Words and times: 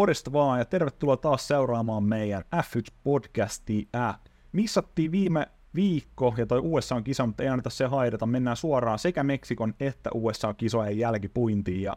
Morjesta 0.00 0.32
vaan 0.32 0.58
ja 0.58 0.64
tervetuloa 0.64 1.16
taas 1.16 1.48
seuraamaan 1.48 2.02
meidän 2.02 2.44
F1-podcastia. 2.56 4.14
Missattiin 4.52 5.12
viime 5.12 5.46
viikko 5.74 6.34
ja 6.36 6.46
toi 6.46 6.60
USA-kisa, 6.62 7.26
mutta 7.26 7.42
ei 7.42 7.48
anneta 7.48 7.70
se 7.70 7.86
haidata. 7.86 8.26
Mennään 8.26 8.56
suoraan 8.56 8.98
sekä 8.98 9.22
Meksikon 9.22 9.74
että 9.80 10.10
USA-kisojen 10.14 10.98
jälkipuintiin. 10.98 11.82
Ja 11.82 11.96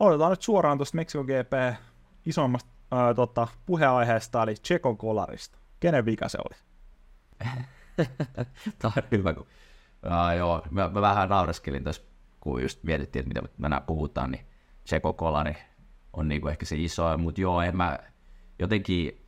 aloitetaan 0.00 0.30
nyt 0.30 0.42
suoraan 0.42 0.78
tuosta 0.78 0.96
Meksikon 0.96 1.26
GP 1.26 1.76
isommasta 2.26 2.70
ää, 2.90 3.14
tota, 3.14 3.48
puheenaiheesta, 3.66 4.42
eli 4.42 4.54
Tsekon 4.54 4.96
kolarista. 4.96 5.58
Kenen 5.80 6.04
vika 6.04 6.28
se 6.28 6.38
oli? 6.38 6.56
Tämä 8.78 8.92
on 8.96 9.02
hyvä, 9.10 9.34
kun 9.34 9.46
uh, 10.06 10.36
joo, 10.38 10.62
mä, 10.70 10.88
mä, 10.88 11.00
vähän 11.00 11.28
naureskelin 11.28 11.84
tässä, 11.84 12.02
kun 12.40 12.62
just 12.62 12.82
mietittiin, 12.82 13.20
että 13.22 13.42
mitä 13.58 13.68
me 13.68 13.80
puhutaan, 13.86 14.30
niin 14.30 14.46
Tseko 14.84 15.12
kolari 15.12 15.69
on 16.12 16.28
niinku 16.28 16.48
ehkä 16.48 16.66
se 16.66 16.76
iso, 16.76 17.18
mutta 17.18 17.40
joo, 17.40 17.62
en 17.62 17.76
mä 17.76 17.98
jotenkin, 18.58 19.26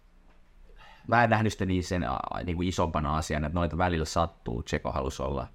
mä 1.09 1.25
en 1.25 1.31
nähnyt 1.31 1.53
sitä 1.53 1.67
niin 1.67 1.85
sen 1.85 2.07
niinku 2.45 2.63
isompana 2.63 3.17
asiana, 3.17 3.47
että 3.47 3.59
noita 3.59 3.79
välillä 3.79 4.05
sattuu, 4.05 4.63
Tseko 4.63 4.93
halusi 4.93 5.23
olla, 5.23 5.47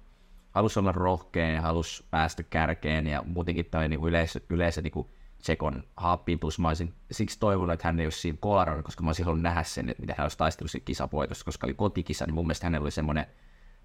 halusi 0.50 0.78
olla 0.78 0.92
rohkeen 0.92 1.54
ja 1.54 1.60
halusi 1.60 2.04
päästä 2.10 2.42
kärkeen 2.42 3.06
ja 3.06 3.22
muutenkin 3.26 3.64
tämä 3.64 3.88
niinku 3.88 4.08
yleensä, 4.08 4.40
yleensä 4.50 4.82
niinku 4.82 5.10
Tsekon 5.38 5.84
happiin, 5.96 6.38
plus 6.38 6.58
mä 6.58 6.68
olisin 6.68 6.94
siksi 7.10 7.38
toivonut, 7.38 7.72
että 7.72 7.88
hän 7.88 8.00
ei 8.00 8.06
olisi 8.06 8.20
siinä 8.20 8.38
kolarana, 8.40 8.82
koska 8.82 9.02
mä 9.02 9.08
olisin 9.08 9.24
halunnut 9.24 9.42
nähdä 9.42 9.62
sen, 9.62 9.88
että 9.88 10.00
miten 10.00 10.14
hän 10.18 10.24
olisi 10.24 10.38
taistellut 10.38 10.70
siinä 10.70 10.84
kisapoitossa, 10.84 11.44
koska 11.44 11.66
oli 11.66 11.74
kotikisa, 11.74 12.26
niin 12.26 12.34
mun 12.34 12.46
mielestä 12.46 12.66
hänellä 12.66 12.84
oli 12.84 12.90
semmoinen, 12.90 13.26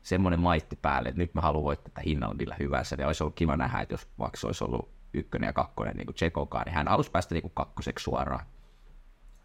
semmoinen 0.02 0.40
maitti 0.40 0.76
päälle, 0.76 1.10
että 1.10 1.22
nyt 1.22 1.34
mä 1.34 1.42
haluan 1.42 1.64
voittaa 1.64 1.90
tätä 1.90 2.02
hinnalla 2.06 2.36
millä 2.36 2.56
hyvänsä, 2.60 2.96
ja 3.00 3.08
olisi 3.08 3.23
ollut 3.23 3.36
kiva 3.36 3.58
nähdä, 3.58 3.80
että 3.80 3.94
jos 3.94 4.08
vaikka 4.20 4.48
olisi 4.48 4.64
ollut 4.64 4.90
ykkönen 5.13 5.48
ja 5.48 5.53
kakkonen 5.53 5.95
niin 5.95 6.13
Tsekokaan, 6.13 6.66
niin 6.66 6.73
hän 6.73 6.88
halusi 6.88 7.12
päästä 7.12 7.35
niin 7.35 7.52
kakkoseksi 7.53 8.03
suoraan. 8.03 8.45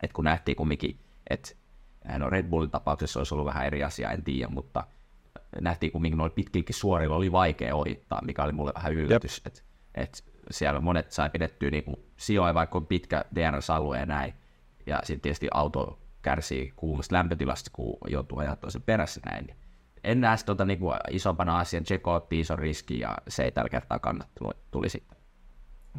Et 0.02 0.12
kun 0.12 0.24
nähtiin 0.24 0.56
kumminkin, 0.56 0.98
että 1.30 1.50
no 2.18 2.30
Red 2.30 2.46
Bullin 2.46 2.70
tapauksessa 2.70 3.20
olisi 3.20 3.34
ollut 3.34 3.46
vähän 3.46 3.66
eri 3.66 3.84
asia, 3.84 4.10
en 4.10 4.24
tiedä, 4.24 4.48
mutta 4.48 4.84
nähtiin 5.60 5.92
kumminkin 5.92 6.18
noilla 6.18 6.34
pitkilläkin 6.34 6.74
suorilla 6.74 7.16
oli 7.16 7.32
vaikea 7.32 7.76
ohittaa, 7.76 8.24
mikä 8.24 8.44
oli 8.44 8.52
mulle 8.52 8.72
vähän 8.74 8.92
yllätys, 8.92 9.42
että 9.46 9.60
et 9.94 10.24
siellä 10.50 10.80
monet 10.80 11.12
sai 11.12 11.30
pidettyä 11.30 11.70
niin 11.70 11.84
sijoja, 12.16 12.54
vaikka 12.54 12.78
on 12.78 12.86
pitkä 12.86 13.24
DRS-alue 13.34 13.98
ja 13.98 14.06
näin, 14.06 14.34
ja 14.86 15.00
sitten 15.04 15.20
tietysti 15.20 15.48
auto 15.54 15.98
kärsii 16.22 16.72
kuumasta 16.76 17.14
lämpötilasta, 17.14 17.70
kun 17.72 17.98
joutuu 18.08 18.38
ajaa 18.38 18.56
toisen 18.56 18.82
perässä 18.82 19.20
näin, 19.26 19.46
niin 19.46 19.56
en 20.04 20.20
näe 20.20 20.36
sitä 20.36 20.46
tota, 20.46 20.64
niin 20.64 20.80
isompana 21.10 21.58
asian, 21.58 21.84
Tseko 21.84 22.14
otti 22.14 22.40
ison 22.40 22.58
riski 22.58 23.00
ja 23.00 23.18
se 23.28 23.44
ei 23.44 23.52
tällä 23.52 23.68
kertaa 23.68 23.98
kannattanut, 23.98 24.56
tuli 24.70 24.88
sitten 24.88 25.17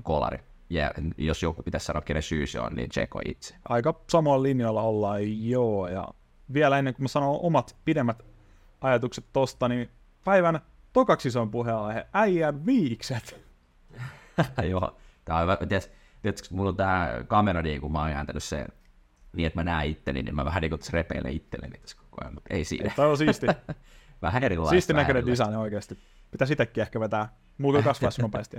kolari. 0.04 0.40
Ja 0.70 0.92
jos 1.18 1.44
joku 1.44 1.64
pitäisi 1.64 1.86
sanoa, 1.86 2.02
kenen 2.02 2.24
syy 2.24 2.48
se 2.48 2.60
on, 2.60 2.76
niin 2.76 2.90
Tseko 2.90 3.22
itse. 3.26 3.56
Aika 3.70 4.02
samalla 4.10 4.44
linjalla 4.44 4.82
ollaan, 4.82 5.48
joo. 5.50 5.88
Ja 5.88 6.08
vielä 6.54 6.78
ennen 6.78 6.94
kuin 6.94 7.04
mä 7.04 7.08
sanon 7.08 7.40
omat 7.42 7.76
pidemmät 7.86 8.26
ajatukset 8.82 9.26
tosta, 9.34 9.68
niin 9.68 9.90
päivän 10.24 10.60
tokaksi 10.94 11.28
ison 11.28 11.52
puheenaihe, 11.52 12.08
äijän 12.14 12.66
viikset. 12.66 13.42
joo, 14.70 14.98
tää 15.26 15.36
on 15.36 15.42
hyvä. 15.42 15.58
Tiedätkö, 15.58 15.96
tiedätkö, 16.22 16.48
mulla 16.52 16.70
on 16.70 16.76
tää 16.76 17.24
kamera, 17.24 17.62
niin 17.62 17.82
kun 17.82 17.92
mä 17.92 18.02
oon 18.02 18.12
ääntänyt 18.12 18.44
sen 18.44 18.68
niin, 19.34 19.48
että 19.48 19.60
mä 19.60 19.64
näen 19.64 19.90
itteni, 19.90 20.24
niin 20.24 20.36
mä 20.36 20.46
vähän 20.46 20.62
niin 20.62 20.70
kuin 20.70 20.82
repeilen 20.92 21.34
itselleni 21.34 21.78
tässä 21.78 21.98
koko 21.98 22.18
ajan, 22.22 22.34
mutta 22.34 22.54
ei 22.54 22.66
siinä. 22.66 22.94
Tämä 22.96 23.08
on 23.08 23.18
siisti. 23.18 23.48
vähän 24.22 24.44
erilaista. 24.44 24.72
Siisti 24.72 24.94
näköinen 24.94 25.26
design 25.26 25.56
oikeasti. 25.56 25.98
Pitäisi 26.32 26.54
itsekin 26.54 26.82
ehkä 26.82 27.00
vetää. 27.00 27.30
Mulla 27.58 27.82
kasvaisi 27.82 28.22
nopeasti. 28.22 28.58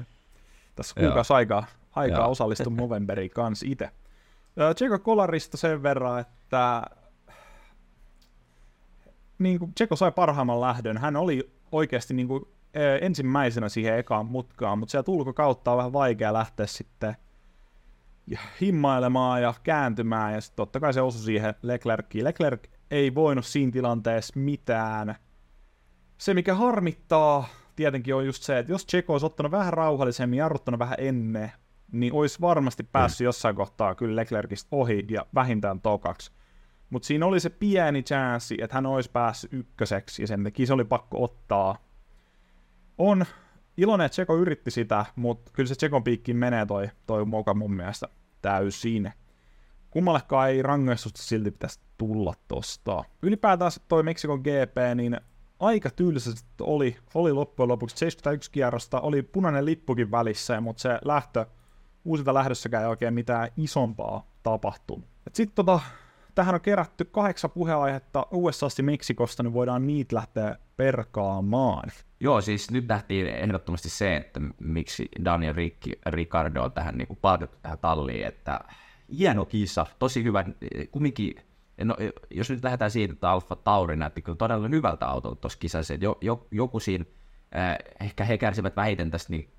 Tässä 0.81 1.01
kuukausi 1.01 1.33
aikaa, 1.33 1.67
aikaa 1.93 2.29
osallistua 2.29 2.73
Movemberiin 2.81 3.31
kanssa 3.31 3.67
itse. 3.69 3.91
Tseko 4.75 4.99
Kolarista 4.99 5.57
sen 5.57 5.83
verran, 5.83 6.21
että 6.21 6.83
niin 9.39 9.59
kuin 9.59 9.75
Tseko 9.75 9.97
sai 9.97 10.13
parhaimman 10.13 10.61
lähdön. 10.61 10.99
Hän 10.99 11.17
oli 11.17 11.53
oikeasti 11.73 12.15
niin 12.15 12.29
kuin, 12.29 12.45
ensimmäisenä 13.01 13.69
siihen 13.69 13.99
ekaan 13.99 14.27
mutkaan, 14.27 14.79
mutta 14.79 14.91
sieltä 14.91 15.11
ulkokautta 15.11 15.71
on 15.71 15.79
vähän 15.79 15.93
vaikea 15.93 16.33
lähteä 16.33 16.67
sitten 16.67 17.17
himmailemaan 18.61 19.43
ja 19.43 19.55
kääntymään, 19.63 20.35
ja 20.35 20.41
sitten 20.41 20.57
totta 20.57 20.81
kai 20.81 20.95
se 20.95 21.01
osui 21.01 21.21
siihen 21.21 21.55
Leclerckiin. 21.63 22.25
Leclerc 22.25 22.65
ei 22.91 23.15
voinut 23.15 23.45
siinä 23.45 23.73
tilanteessa 23.73 24.33
mitään. 24.37 25.15
Se, 26.19 26.35
mikä 26.35 26.55
harmittaa, 26.55 27.49
tietenkin 27.81 28.15
on 28.15 28.27
just 28.27 28.43
se, 28.43 28.59
että 28.59 28.73
jos 28.73 28.87
Tseko 28.87 29.13
olisi 29.13 29.27
ottanut 29.27 29.53
vähän 29.53 29.73
rauhallisemmin, 29.73 30.39
jarruttanut 30.39 30.79
vähän 30.79 30.99
ennen, 30.99 31.53
niin 31.93 32.13
olisi 32.13 32.41
varmasti 32.41 32.83
päässyt 32.83 33.25
mm. 33.25 33.25
jossain 33.25 33.57
kohtaa 33.57 33.95
kyllä 33.95 34.17
Leclercistä 34.17 34.69
ohi 34.71 35.07
ja 35.11 35.27
vähintään 35.35 35.81
tokaksi. 35.81 36.33
Mutta 36.91 37.07
siinä 37.07 37.27
oli 37.27 37.41
se 37.41 37.51
pieni 37.51 38.03
chanssi, 38.03 38.57
että 38.61 38.77
hän 38.77 38.87
olisi 38.87 39.11
päässyt 39.11 39.53
ykköseksi 39.53 40.23
ja 40.23 40.27
sen 40.27 40.45
takia 40.45 40.67
se 40.67 40.73
oli 40.73 40.85
pakko 40.85 41.25
ottaa. 41.25 41.77
On 42.99 43.25
iloinen, 43.77 44.05
että 44.05 44.15
Tseko 44.15 44.37
yritti 44.37 44.71
sitä, 44.71 45.07
mutta 45.17 45.51
kyllä 45.55 45.69
se 45.69 45.75
Tsekon 45.75 46.05
piikkiin 46.05 46.37
menee 46.37 46.67
toi, 46.67 46.91
toi 47.07 47.25
moka 47.25 47.55
mun 47.55 47.75
mielestä 47.75 48.09
täysin. 48.43 49.13
Kummallekaan 49.91 50.51
ei 50.51 50.63
rangaistusta 50.63 51.23
silti 51.23 51.51
pitäisi 51.51 51.81
tulla 51.99 52.35
tosta. 52.49 53.05
Ylipäätään 53.23 53.71
toi 53.89 54.03
Meksikon 54.03 54.41
GP, 54.41 54.77
niin 54.95 55.21
aika 55.61 55.91
tylsästi 55.91 56.49
oli, 56.61 56.97
oli 57.15 57.33
loppujen 57.33 57.69
lopuksi 57.69 57.97
71 57.97 58.51
kierrosta, 58.51 59.01
oli 59.01 59.23
punainen 59.23 59.65
lippukin 59.65 60.11
välissä, 60.11 60.61
mutta 60.61 60.83
se 60.83 60.99
lähtö, 61.05 61.47
uusilta 62.05 62.35
lähdössäkään 62.35 62.83
ei 62.83 62.89
oikein 62.89 63.15
mitään 63.15 63.49
isompaa 63.57 64.27
tapahtunut. 64.43 65.05
Sitten 65.33 65.55
tota, 65.55 65.81
tähän 66.35 66.55
on 66.55 66.61
kerätty 66.61 67.05
kahdeksan 67.05 67.51
puheenaihetta 67.51 68.27
USAsta 68.33 68.83
Meksikosta, 68.83 69.43
niin 69.43 69.53
voidaan 69.53 69.87
niitä 69.87 70.17
lähteä 70.17 70.57
perkaamaan. 70.77 71.91
Joo, 72.21 72.41
siis 72.41 72.71
nyt 72.71 72.89
nähtiin 72.89 73.27
ehdottomasti 73.27 73.89
se, 73.89 74.17
että 74.17 74.41
miksi 74.61 75.09
Daniel 75.25 75.55
Ricci, 75.55 75.93
Ricardo 76.07 76.63
on 76.63 76.73
tähän 76.73 76.99
niin 76.99 77.19
palkattu 77.21 77.59
tähän 77.63 77.79
talliin, 77.79 78.27
että 78.27 78.61
hieno 79.19 79.45
kisa, 79.45 79.87
tosi 79.99 80.25
hyvä, 80.25 80.45
kumminkin 80.91 81.35
no, 81.85 81.97
jos 82.31 82.51
nyt 82.51 82.65
lähdetään 82.65 82.91
siitä, 82.91 83.13
että 83.13 83.31
Alfa 83.31 83.57
Tauri 83.57 83.97
näytti 83.97 84.23
kyllä 84.23 84.37
todella 84.37 84.69
hyvältä 84.69 85.07
autolta 85.07 85.41
tuossa 85.41 85.59
kisassa, 85.59 85.95
jo, 85.95 86.19
jo, 86.21 86.47
joku 86.51 86.81
siinä, 86.81 87.05
äh, 87.57 87.77
ehkä 88.01 88.25
he 88.25 88.39
kärsivät 88.39 88.77
vähiten 88.77 89.11
tästä, 89.11 89.33
niin, 89.33 89.51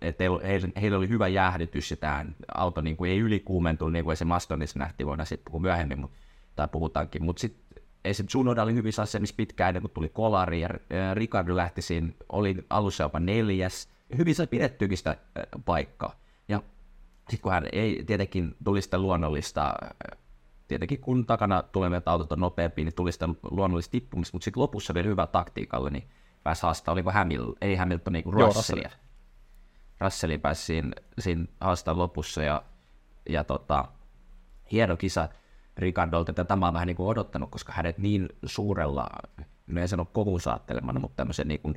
että 0.00 0.24
heillä, 0.24 0.68
heillä, 0.80 0.98
oli 0.98 1.08
hyvä 1.08 1.28
jäähdytys 1.28 1.90
ja 1.90 1.96
tämä 1.96 2.24
auto 2.54 2.80
niin 2.80 2.96
kuin 2.96 3.10
ei 3.10 3.18
ylikuumentunut, 3.18 3.92
niin 3.92 4.04
kuin 4.04 4.16
se 4.16 4.24
Mastonissa 4.24 4.78
nähtiin, 4.78 5.06
voidaan 5.06 5.26
sitten 5.26 5.44
puhua 5.44 5.60
myöhemmin, 5.60 5.98
mutta, 5.98 6.16
tai 6.56 6.68
puhutaankin, 6.68 7.24
mutta 7.24 7.40
sitten 7.40 7.82
esim. 8.04 8.26
Tsunoda 8.26 8.62
oli 8.62 8.74
hyvissä 8.74 9.02
asemissa 9.02 9.34
pitkään 9.36 9.68
ennen 9.68 9.82
kuin 9.82 9.92
tuli 9.92 10.08
kolari, 10.08 10.60
ja 10.60 10.68
Ricardo 11.14 11.56
lähti 11.56 11.82
siinä, 11.82 12.08
oli 12.28 12.56
alussa 12.70 13.04
jopa 13.04 13.20
neljäs, 13.20 13.88
hyvin 14.18 14.34
sai 14.34 14.46
pidettyäkin 14.46 14.98
sitä 14.98 15.16
paikkaa. 15.64 16.16
Ja 16.48 16.62
sitten 17.18 17.42
kun 17.42 17.52
hän 17.52 17.68
ei 17.72 18.04
tietenkin 18.06 18.56
tuli 18.64 18.82
sitä 18.82 18.98
luonnollista 18.98 19.74
tietenkin 20.72 21.00
kun 21.00 21.26
takana 21.26 21.62
tulevat 21.62 22.08
autot 22.08 22.32
on 22.32 22.40
nopeampi, 22.40 22.84
niin 22.84 22.94
tuli 22.94 23.12
sitä 23.12 23.28
luonnollista 23.50 23.90
tippumista, 23.92 24.34
mutta 24.34 24.44
sitten 24.44 24.60
lopussa 24.60 24.94
vielä 24.94 25.08
hyvä 25.08 25.26
taktiikalla, 25.26 25.90
niin 25.90 26.08
pääsi 26.42 26.62
haastaa, 26.62 26.92
oliko 26.92 27.10
Hamilton, 27.10 27.54
ei 27.60 27.76
Hamilton, 27.76 28.12
niin 28.12 28.24
kuin 28.24 28.34
Russellia. 28.34 28.90
Russellin 30.00 30.40
pääsi 30.40 30.64
siinä, 30.64 30.90
siinä 31.18 31.44
haastaa 31.60 31.98
lopussa 31.98 32.42
ja, 32.42 32.62
ja 33.28 33.44
tota, 33.44 33.84
hieno 34.72 34.96
kisa 34.96 35.28
Ricardolta, 35.76 36.32
että 36.32 36.44
tämä 36.44 36.66
on 36.66 36.74
vähän 36.74 36.86
niin 36.86 36.96
kuin 36.96 37.08
odottanut, 37.08 37.50
koska 37.50 37.72
hänet 37.72 37.98
niin 37.98 38.28
suurella, 38.44 39.08
no 39.66 39.80
en 39.80 39.88
sano 39.88 40.04
kovun 40.04 40.40
saattelemana, 40.40 41.00
mutta 41.00 41.16
tämmöisen 41.16 41.48
niin 41.48 41.60
kuin, 41.60 41.74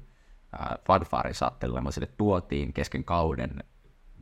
äh, 0.60 0.78
fanfaarin 0.88 1.36
saattelemana 1.36 1.92
sille 1.92 2.08
tuotiin 2.18 2.74
kesken 2.74 3.04
kauden 3.04 3.64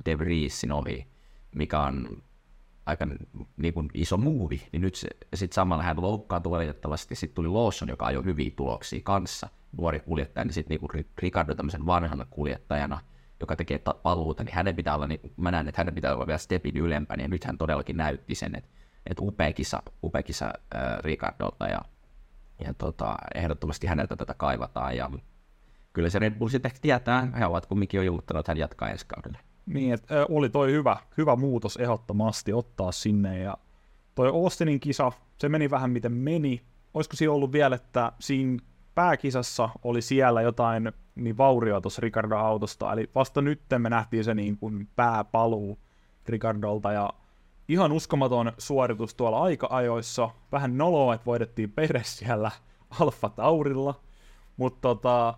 De 0.05 0.19
Vriesin 0.19 0.71
ohi, 0.71 1.07
mikä 1.55 1.79
on 1.79 2.23
aika 2.85 3.07
niin 3.57 3.73
kuin 3.73 3.89
iso 3.93 4.17
muuvi, 4.17 4.67
niin 4.71 4.81
nyt 4.81 4.95
sitten 5.33 5.55
samalla 5.55 5.83
hän 5.83 6.01
loukkaantui 6.01 6.51
valitettavasti, 6.51 7.15
sitten 7.15 7.35
tuli 7.35 7.47
Lawson, 7.47 7.89
joka 7.89 8.05
ajoi 8.05 8.25
hyviä 8.25 8.51
tuloksia 8.55 8.99
kanssa, 9.03 9.49
nuori 9.77 9.99
kuljettaja, 9.99 10.45
niin 10.45 10.53
sitten 10.53 10.79
niin 10.93 11.05
Ricardo 11.17 11.55
tämmöisen 11.55 11.85
vanhana 11.85 12.25
kuljettajana, 12.29 12.99
joka 13.39 13.55
tekee 13.55 13.79
paluuta, 14.03 14.43
niin 14.43 14.55
hänen 14.55 14.75
pitää 14.75 14.95
olla, 14.95 15.07
niin 15.07 15.33
mä 15.37 15.51
näen, 15.51 15.67
että 15.67 15.79
hänen 15.79 15.95
pitää 15.95 16.15
olla 16.15 16.27
vielä 16.27 16.37
stepin 16.37 16.77
ylempänä, 16.77 17.23
ja 17.23 17.27
nyt 17.27 17.43
hän 17.43 17.57
todellakin 17.57 17.97
näytti 17.97 18.35
sen, 18.35 18.55
että, 18.55 18.69
että 19.05 19.23
upea 19.23 19.53
kisa, 19.53 19.83
upea 20.03 20.23
kisa 20.23 20.45
äh, 20.75 20.97
Ricardolta, 20.99 21.67
ja, 21.67 21.81
ja 22.65 22.73
tota, 22.73 23.15
ehdottomasti 23.35 23.87
häneltä 23.87 24.15
tätä 24.15 24.33
kaivataan, 24.33 24.97
ja 24.97 25.09
kyllä 25.93 26.09
se 26.09 26.19
Red 26.19 26.33
Bull 26.35 26.49
sitten 26.49 26.71
tietää, 26.81 27.27
he 27.39 27.45
ovat 27.45 27.65
kumminkin 27.65 27.97
jo 27.97 28.03
juuttanut, 28.03 28.39
että 28.39 28.51
hän 28.51 28.57
jatkaa 28.57 28.89
ensi 28.89 29.05
kaudelle. 29.07 29.39
Niin, 29.65 29.93
että 29.93 30.25
oli 30.29 30.49
toi 30.49 30.71
hyvä, 30.71 30.97
hyvä 31.17 31.35
muutos 31.35 31.77
ehdottomasti 31.77 32.53
ottaa 32.53 32.91
sinne 32.91 33.39
ja 33.39 33.57
toi 34.15 34.27
Austinin 34.27 34.79
kisa, 34.79 35.11
se 35.37 35.49
meni 35.49 35.69
vähän 35.69 35.91
miten 35.91 36.11
meni. 36.11 36.61
Olisiko 36.93 37.15
siinä 37.15 37.33
ollut 37.33 37.51
vielä, 37.51 37.75
että 37.75 38.11
siinä 38.19 38.59
pääkisassa 38.95 39.69
oli 39.83 40.01
siellä 40.01 40.41
jotain 40.41 40.91
niin 41.15 41.37
vaurioa 41.37 41.81
tuossa 41.81 42.01
Ricardo 42.01 42.37
autosta, 42.37 42.93
eli 42.93 43.09
vasta 43.15 43.41
nyt 43.41 43.61
me 43.77 43.89
nähtiin 43.89 44.23
se 44.23 44.33
niin 44.33 44.57
kuin 44.57 44.87
pääpaluu 44.95 45.79
Ricardolta 46.27 46.91
ja 46.91 47.09
ihan 47.67 47.91
uskomaton 47.91 48.51
suoritus 48.57 49.15
tuolla 49.15 49.43
aika-ajoissa. 49.43 50.29
Vähän 50.51 50.77
noloa, 50.77 51.13
että 51.13 51.25
voidettiin 51.25 51.71
Peres 51.71 52.17
siellä 52.17 52.51
Alfa 52.99 53.29
Taurilla, 53.29 54.01
mutta 54.57 54.81
tota, 54.81 55.37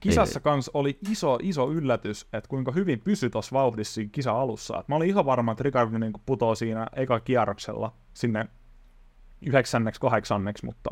kisassa 0.00 0.40
kans 0.40 0.70
oli 0.74 0.98
iso, 1.10 1.38
iso 1.42 1.70
yllätys, 1.70 2.26
että 2.32 2.48
kuinka 2.48 2.72
hyvin 2.72 3.00
pysyi 3.00 3.30
tuossa 3.30 3.52
vauhdissa 3.52 3.94
siinä 3.94 4.10
kisa 4.12 4.32
alussa. 4.32 4.80
Et 4.80 4.88
mä 4.88 4.96
olin 4.96 5.08
ihan 5.08 5.24
varma, 5.24 5.52
että 5.52 5.64
Ricardo 5.64 5.98
niin 5.98 6.12
putoaa 6.26 6.54
siinä 6.54 6.86
eka 6.96 7.20
kierroksella 7.20 7.92
sinne 8.14 8.48
yhdeksänneksi, 9.46 10.00
kahdeksanneksi, 10.00 10.66
mutta 10.66 10.90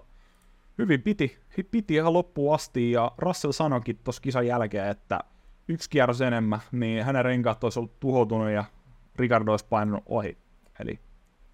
hyvin 0.78 1.02
piti, 1.02 1.38
piti 1.70 1.94
ihan 1.94 2.12
loppuun 2.12 2.54
asti, 2.54 2.90
ja 2.90 3.12
Russell 3.18 3.52
sanoikin 3.52 3.98
tuossa 4.04 4.22
kisan 4.22 4.46
jälkeen, 4.46 4.88
että 4.88 5.20
yksi 5.68 5.90
kierros 5.90 6.20
enemmän, 6.20 6.60
niin 6.72 7.04
hänen 7.04 7.24
renkaat 7.24 7.64
olisi 7.64 7.78
ollut 7.78 8.00
tuhoutunut 8.00 8.50
ja 8.50 8.64
Ricardo 9.16 9.50
olisi 9.50 9.66
painunut 9.68 10.04
ohi. 10.06 10.38
Eli 10.80 11.00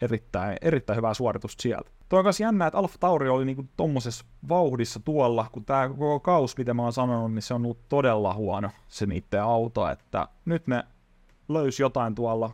erittäin, 0.02 0.56
erittäin 0.60 0.96
hyvää 0.96 1.14
suoritusta 1.14 1.62
sieltä. 1.62 1.90
Tuo 2.08 2.18
on 2.18 2.24
myös 2.24 2.40
jännä, 2.40 2.66
että 2.66 2.78
Alfa 2.78 2.98
Tauri 3.00 3.28
oli 3.28 3.44
niinku 3.44 3.64
tommosessa 3.76 4.24
vauhdissa 4.48 5.00
tuolla, 5.04 5.46
kun 5.52 5.64
tämä 5.64 5.88
koko 5.88 6.20
kaus, 6.20 6.56
mitä 6.56 6.74
mä 6.74 6.82
oon 6.82 6.92
sanonut, 6.92 7.34
niin 7.34 7.42
se 7.42 7.54
on 7.54 7.64
ollut 7.64 7.88
todella 7.88 8.34
huono 8.34 8.70
se 8.88 9.06
niiden 9.06 9.42
auto, 9.42 9.88
että 9.88 10.28
nyt 10.44 10.66
ne 10.66 10.84
löysi 11.48 11.82
jotain 11.82 12.14
tuolla 12.14 12.50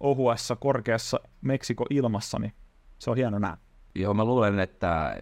ohuessa, 0.00 0.56
korkeassa 0.56 1.20
Meksiko 1.40 1.86
ilmassa, 1.90 2.38
niin 2.38 2.52
se 2.98 3.10
on 3.10 3.16
hieno 3.16 3.38
nähdä. 3.38 3.58
Joo, 3.94 4.14
mä 4.14 4.24
luulen, 4.24 4.58
että 4.58 5.16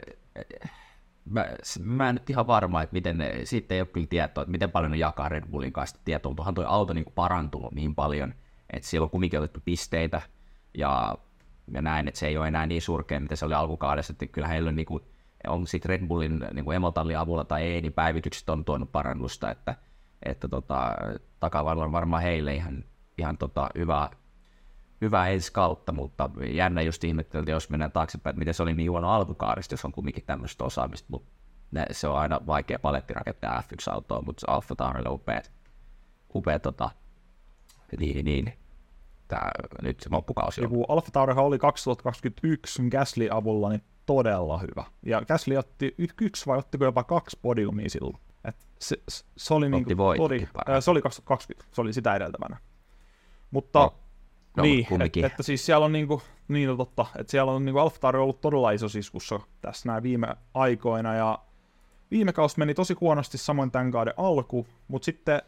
mä, 1.25 1.47
mä 1.81 2.09
en 2.09 2.15
nyt 2.15 2.31
ihan 2.31 2.47
varma, 2.47 2.83
että 2.83 2.93
miten 2.93 3.19
ne, 3.19 3.41
siitä 3.45 3.75
ei 3.75 3.81
ole 3.81 3.89
kyllä 3.89 4.07
tietoa, 4.07 4.43
että 4.43 4.51
miten 4.51 4.71
paljon 4.71 4.91
ne 4.91 4.97
jakaa 4.97 5.29
Red 5.29 5.47
Bullin 5.51 5.73
kanssa 5.73 5.99
tietoa. 6.05 6.35
Tuohan 6.35 6.55
tuo 6.55 6.65
auto 6.67 6.93
niin 6.93 7.05
parantunut 7.15 7.73
niin 7.73 7.95
paljon, 7.95 8.35
että 8.71 8.89
siellä 8.89 9.05
on 9.05 9.11
kumminkin 9.11 9.39
otettu 9.39 9.61
pisteitä 9.65 10.23
ja, 10.75 11.19
ja 11.73 11.83
näin, 11.83 12.09
että 12.09 12.21
se 12.21 12.27
ei 12.27 12.37
ole 12.37 12.49
enää 12.49 12.67
niin 12.67 12.83
surkea, 12.83 13.21
mitä 13.21 13.37
se 13.37 13.45
oli 13.45 13.55
alkukaudessa, 13.55 14.13
että 14.13 14.27
kyllä 14.27 14.49
heillä 14.49 14.69
on, 14.69 14.77
niin 14.77 14.87
kuin, 14.87 15.03
on 15.49 15.67
sitten 15.67 15.89
Red 15.89 16.07
Bullin 16.07 16.45
niin 16.53 16.65
kuin 16.65 16.77
emotallin 16.77 17.19
avulla 17.19 17.45
tai 17.45 17.63
ei, 17.63 17.81
niin 17.81 17.93
päivitykset 17.93 18.49
on 18.49 18.65
tuonut 18.65 18.93
parannusta, 18.93 19.51
että, 19.51 19.75
että 20.23 20.49
tota, 20.49 20.95
takavalla 21.41 21.85
on 21.85 21.93
varmaan 21.93 22.23
heille 22.23 22.55
ihan, 22.55 22.85
ihan 23.19 23.39
tota, 23.39 23.69
hyvä, 23.79 24.11
hyvä 25.01 25.29
ensi 25.29 25.53
kautta, 25.53 25.93
mutta 25.93 26.31
jännä 26.53 26.83
just 26.83 27.05
ihmetteltiin, 27.05 27.53
jos 27.53 27.71
mennään 27.71 27.93
taaksepäin, 27.93 28.33
että 28.33 28.39
miten 28.39 28.55
se 28.55 28.63
oli 28.63 28.75
niin 28.75 28.91
huono 28.91 29.11
alkukaudesta, 29.11 29.73
jos 29.73 29.85
on 29.85 29.93
kumminkin 29.93 30.25
tämmöistä 30.27 30.65
osaamista, 30.65 31.07
mutta 31.11 31.31
ne, 31.71 31.87
se 31.91 32.09
on 32.09 32.19
aina 32.19 32.41
vaikea 32.47 32.79
paletti 32.79 33.15
rakentaa 33.15 33.63
F1-autoa, 33.63 34.23
mutta 34.23 34.53
Alfa 34.53 34.75
Taurille 34.77 35.09
upea, 35.09 35.43
upea 36.35 36.59
tota, 36.59 36.91
niin, 37.99 38.25
niin, 38.25 38.53
tää, 39.29 39.51
nyt 39.83 40.01
se 40.01 40.09
loppukausi 40.13 40.61
on. 40.61 40.65
Joku 40.65 40.85
Alfa 40.89 41.11
Taurihan 41.11 41.45
oli 41.45 41.59
2021 41.59 42.83
Gasly 42.91 43.29
avulla 43.31 43.69
niin 43.69 43.83
todella 44.07 44.59
hyvä. 44.59 44.85
Ja 45.07 45.21
Gasly 45.21 45.57
otti 45.57 45.95
yksi 45.99 46.47
vai 46.47 46.59
ottiko 46.59 46.85
jopa 46.85 47.05
kaksi 47.05 47.39
podiumia 47.43 47.91
silloin. 47.91 48.19
Et 48.45 48.57
se, 48.79 48.97
se, 49.37 49.55
oli 49.55 49.71
niinku, 49.71 49.95
todi, 50.17 50.49
se 50.81 50.91
oli 50.91 51.03
2020, 51.03 51.75
se 51.75 51.81
oli 51.81 51.93
sitä 51.93 52.15
edeltävänä. 52.15 52.57
Mutta 53.51 53.79
no 53.79 53.95
No, 54.57 54.63
niin, 54.63 55.03
että, 55.03 55.27
että 55.27 55.43
siis 55.43 55.67
siellä 55.67 55.87
on 55.87 55.93
niinku, 55.93 56.23
niin 56.49 56.69
no 56.69 56.77
totta, 56.77 57.07
että 57.19 57.31
siellä 57.31 57.53
on 57.53 57.65
niinku 57.65 57.79
Alfa 57.79 58.09
ollut 58.09 58.41
todella 58.41 58.71
iso 58.71 58.89
siskussa 58.89 59.41
tässä 59.61 59.89
näin 59.89 60.03
viime 60.03 60.37
aikoina, 60.55 61.15
ja 61.15 61.39
viime 62.11 62.33
kausi 62.33 62.59
meni 62.59 62.75
tosi 62.75 62.95
huonosti 63.01 63.39
samoin 63.39 63.71
tämän 63.71 63.91
kauden 63.91 64.15
alku, 64.17 64.67
mutta 64.89 65.07
sitten 65.07 65.43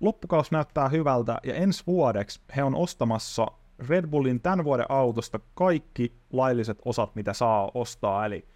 loppukaus 0.00 0.50
näyttää 0.50 0.88
hyvältä, 0.88 1.38
ja 1.42 1.54
ensi 1.54 1.82
vuodeksi 1.86 2.40
he 2.56 2.62
on 2.62 2.74
ostamassa 2.74 3.46
Red 3.88 4.06
Bullin 4.06 4.40
tämän 4.40 4.64
vuoden 4.64 4.86
autosta 4.88 5.40
kaikki 5.54 6.16
lailliset 6.32 6.78
osat, 6.84 7.14
mitä 7.14 7.32
saa 7.32 7.70
ostaa, 7.74 8.26
eli 8.26 8.48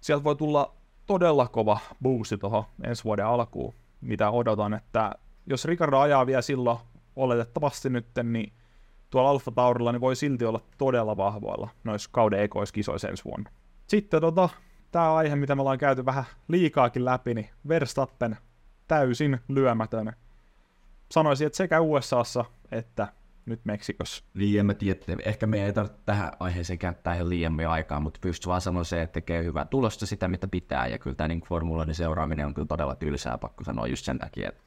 sieltä 0.00 0.24
voi 0.24 0.36
tulla 0.36 0.74
todella 1.06 1.48
kova 1.48 1.78
boosti 2.02 2.38
tuohon 2.38 2.64
ensi 2.84 3.04
vuoden 3.04 3.26
alkuun, 3.26 3.74
mitä 4.00 4.30
odotan, 4.30 4.74
että 4.74 5.12
jos 5.46 5.64
Ricardo 5.64 5.98
ajaa 5.98 6.26
vielä 6.26 6.42
silloin 6.42 6.78
oletettavasti 7.16 7.90
nyt, 7.90 8.06
niin 8.22 8.52
tuolla 9.10 9.30
Alfa 9.30 9.50
Taurilla 9.50 9.92
niin 9.92 10.00
voi 10.00 10.16
silti 10.16 10.44
olla 10.44 10.60
todella 10.78 11.16
vahvoilla 11.16 11.68
noissa 11.84 12.10
kauden 12.12 12.40
ekoiskisoissa 12.40 13.08
ensi 13.08 13.24
vuonna. 13.24 13.50
Sitten 13.86 14.20
tota, 14.20 14.48
tämä 14.92 15.14
aihe, 15.14 15.36
mitä 15.36 15.54
me 15.54 15.60
ollaan 15.60 15.78
käyty 15.78 16.04
vähän 16.04 16.24
liikaakin 16.48 17.04
läpi, 17.04 17.34
niin 17.34 17.50
Verstappen 17.68 18.36
täysin 18.88 19.40
lyömätön. 19.48 20.12
Sanoisin, 21.10 21.46
että 21.46 21.56
sekä 21.56 21.80
USAssa 21.80 22.44
että 22.72 23.12
nyt 23.46 23.64
Meksikossa. 23.64 24.24
Niin, 24.34 24.60
en 24.60 24.66
mä 24.66 24.74
tiedä, 24.74 25.00
ehkä 25.24 25.46
me 25.46 25.64
ei 25.64 25.72
tarvitse 25.72 25.98
tähän 26.06 26.32
aiheeseen 26.40 26.78
käyttää 26.78 27.14
ihan 27.14 27.28
liian 27.28 27.60
aikaa, 27.68 28.00
mutta 28.00 28.20
pystyy 28.22 28.50
vaan 28.50 28.60
sanoa 28.60 28.84
se, 28.84 29.02
että 29.02 29.12
tekee 29.12 29.44
hyvää 29.44 29.64
tulosta 29.64 30.06
sitä, 30.06 30.28
mitä 30.28 30.48
pitää, 30.48 30.86
ja 30.86 30.98
kyllä 30.98 31.16
tämä 31.16 31.28
niin 31.28 31.40
formuloiden 31.40 31.94
seuraaminen 31.94 32.46
on 32.46 32.54
kyllä 32.54 32.68
todella 32.68 32.94
tylsää, 32.94 33.38
pakko 33.38 33.64
sanoa 33.64 33.86
just 33.86 34.04
sen 34.04 34.18
takia, 34.18 34.48
että, 34.48 34.62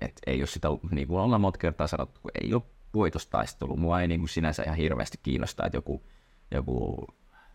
että 0.00 0.20
ei 0.26 0.40
ole 0.40 0.46
sitä, 0.46 0.68
niin 0.90 1.08
kuin 1.08 1.20
ollaan 1.20 1.40
monta 1.40 1.58
kertaa 1.58 1.86
sanottu, 1.86 2.20
ei 2.42 2.54
ole 2.54 2.62
voitostaistelu. 2.94 3.76
Mua 3.76 4.00
ei 4.00 4.08
niin 4.08 4.20
kuin 4.20 4.28
sinänsä 4.28 4.62
ihan 4.62 4.76
hirveästi 4.76 5.18
kiinnostaa, 5.22 5.66
että 5.66 5.76
joku, 5.76 6.02
joku 6.50 7.06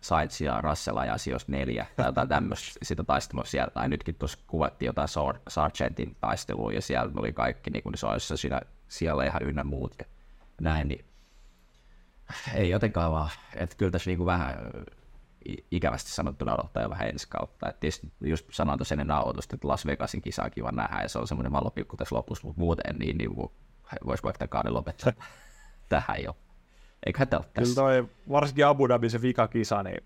Sainz 0.07 0.41
ja 0.41 0.61
Russell 0.61 0.97
ajasi 0.97 1.31
jos 1.31 1.47
neljä 1.47 1.85
tai 1.95 2.05
jotain 2.05 2.29
tämmöistä 2.29 2.79
sitä 2.81 3.03
taistelua 3.03 3.45
siellä. 3.45 3.71
Tai 3.71 3.89
nytkin 3.89 4.15
tuossa 4.15 4.39
kuvattiin 4.47 4.87
jotain 4.87 5.07
Sargentin 5.47 6.15
taistelua 6.21 6.71
ja 6.71 6.81
siellä 6.81 7.11
oli 7.17 7.33
kaikki 7.33 7.69
niin 7.69 7.83
kuin 7.83 7.97
se 7.97 8.37
siinä, 8.37 8.61
siellä 8.87 9.25
ihan 9.25 9.43
ynnä 9.43 9.63
muut 9.63 9.95
ja 9.99 10.05
näin. 10.61 10.87
Niin 10.87 11.05
ei 12.53 12.69
jotenkaan 12.69 13.11
vaan, 13.11 13.29
että 13.55 13.75
kyllä 13.75 13.91
tässä 13.91 14.09
niin 14.09 14.17
kuin 14.17 14.25
vähän 14.25 14.55
ikävästi 15.71 16.11
sanottuna 16.11 16.53
odottaa 16.53 16.83
jo 16.83 16.89
vähän 16.89 17.09
ensi 17.09 17.27
kautta. 17.29 17.69
Et 17.69 17.79
tietysti 17.79 18.11
just 18.21 18.45
sanoin 18.51 18.79
tuossa 18.79 18.93
ennen 18.93 19.07
nauhoitusta, 19.07 19.55
että 19.55 19.67
Las 19.67 19.85
Vegasin 19.85 20.21
kisaa 20.21 20.49
kiva 20.49 20.71
nähdä 20.71 21.01
ja 21.01 21.09
se 21.09 21.19
on 21.19 21.27
semmoinen 21.27 21.51
mallopilkku 21.51 21.97
tässä 21.97 22.15
lopussa, 22.15 22.47
mutta 22.47 22.59
muuten 22.59 22.95
niin, 22.99 23.17
niin 23.17 23.35
voisi 24.05 24.23
vaikka 24.23 24.47
kauden 24.47 24.73
lopettaa 24.73 25.13
tähän 25.89 26.23
jo. 26.23 26.35
Eiköhän 27.05 27.27
tämä 27.27 27.43
Kyllä 27.53 27.75
toi, 27.75 28.07
varsinkin 28.29 28.65
Abu 28.65 28.89
Dhabi 28.89 29.09
se 29.09 29.21
vikakisa, 29.21 29.83
niin 29.83 30.03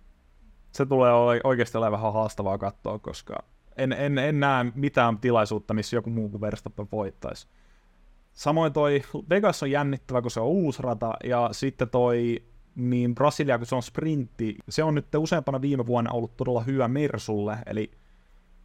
se 0.72 0.86
tulee 0.86 1.14
oikeasti 1.44 1.78
olemaan 1.78 2.02
vähän 2.02 2.14
haastavaa 2.14 2.58
katsoa, 2.58 3.00
koska 3.00 3.44
en, 3.78 3.92
en, 3.92 4.18
en 4.18 4.40
näe 4.40 4.66
mitään 4.76 5.18
tilaisuutta, 5.18 5.74
missä 5.74 5.96
joku 5.96 6.10
muu 6.10 6.30
kuin 6.30 6.42
Verstappen 6.42 6.88
voittaisi. 6.92 7.48
Samoin 8.34 8.74
toi 8.74 9.02
Vegas 9.30 9.64
on 9.64 9.72
jännittävä, 9.72 10.22
kun 10.22 10.32
se 10.32 10.40
on 10.40 10.48
uusi 10.48 10.84
rata, 10.84 11.14
ja 11.24 11.50
sitten 11.52 11.90
toi 11.90 12.44
niin 12.76 13.16
Brasilia, 13.16 13.58
kun 13.58 13.68
se 13.68 13.76
on 13.76 13.84
sprintti, 13.84 14.58
se 14.70 14.84
on 14.84 14.96
nyt 14.96 15.16
useampana 15.18 15.62
viime 15.62 15.86
vuonna 15.86 16.12
ollut 16.12 16.38
todella 16.38 16.62
hyvä 16.62 16.88
Mersulle, 16.88 17.57
eli 17.66 17.92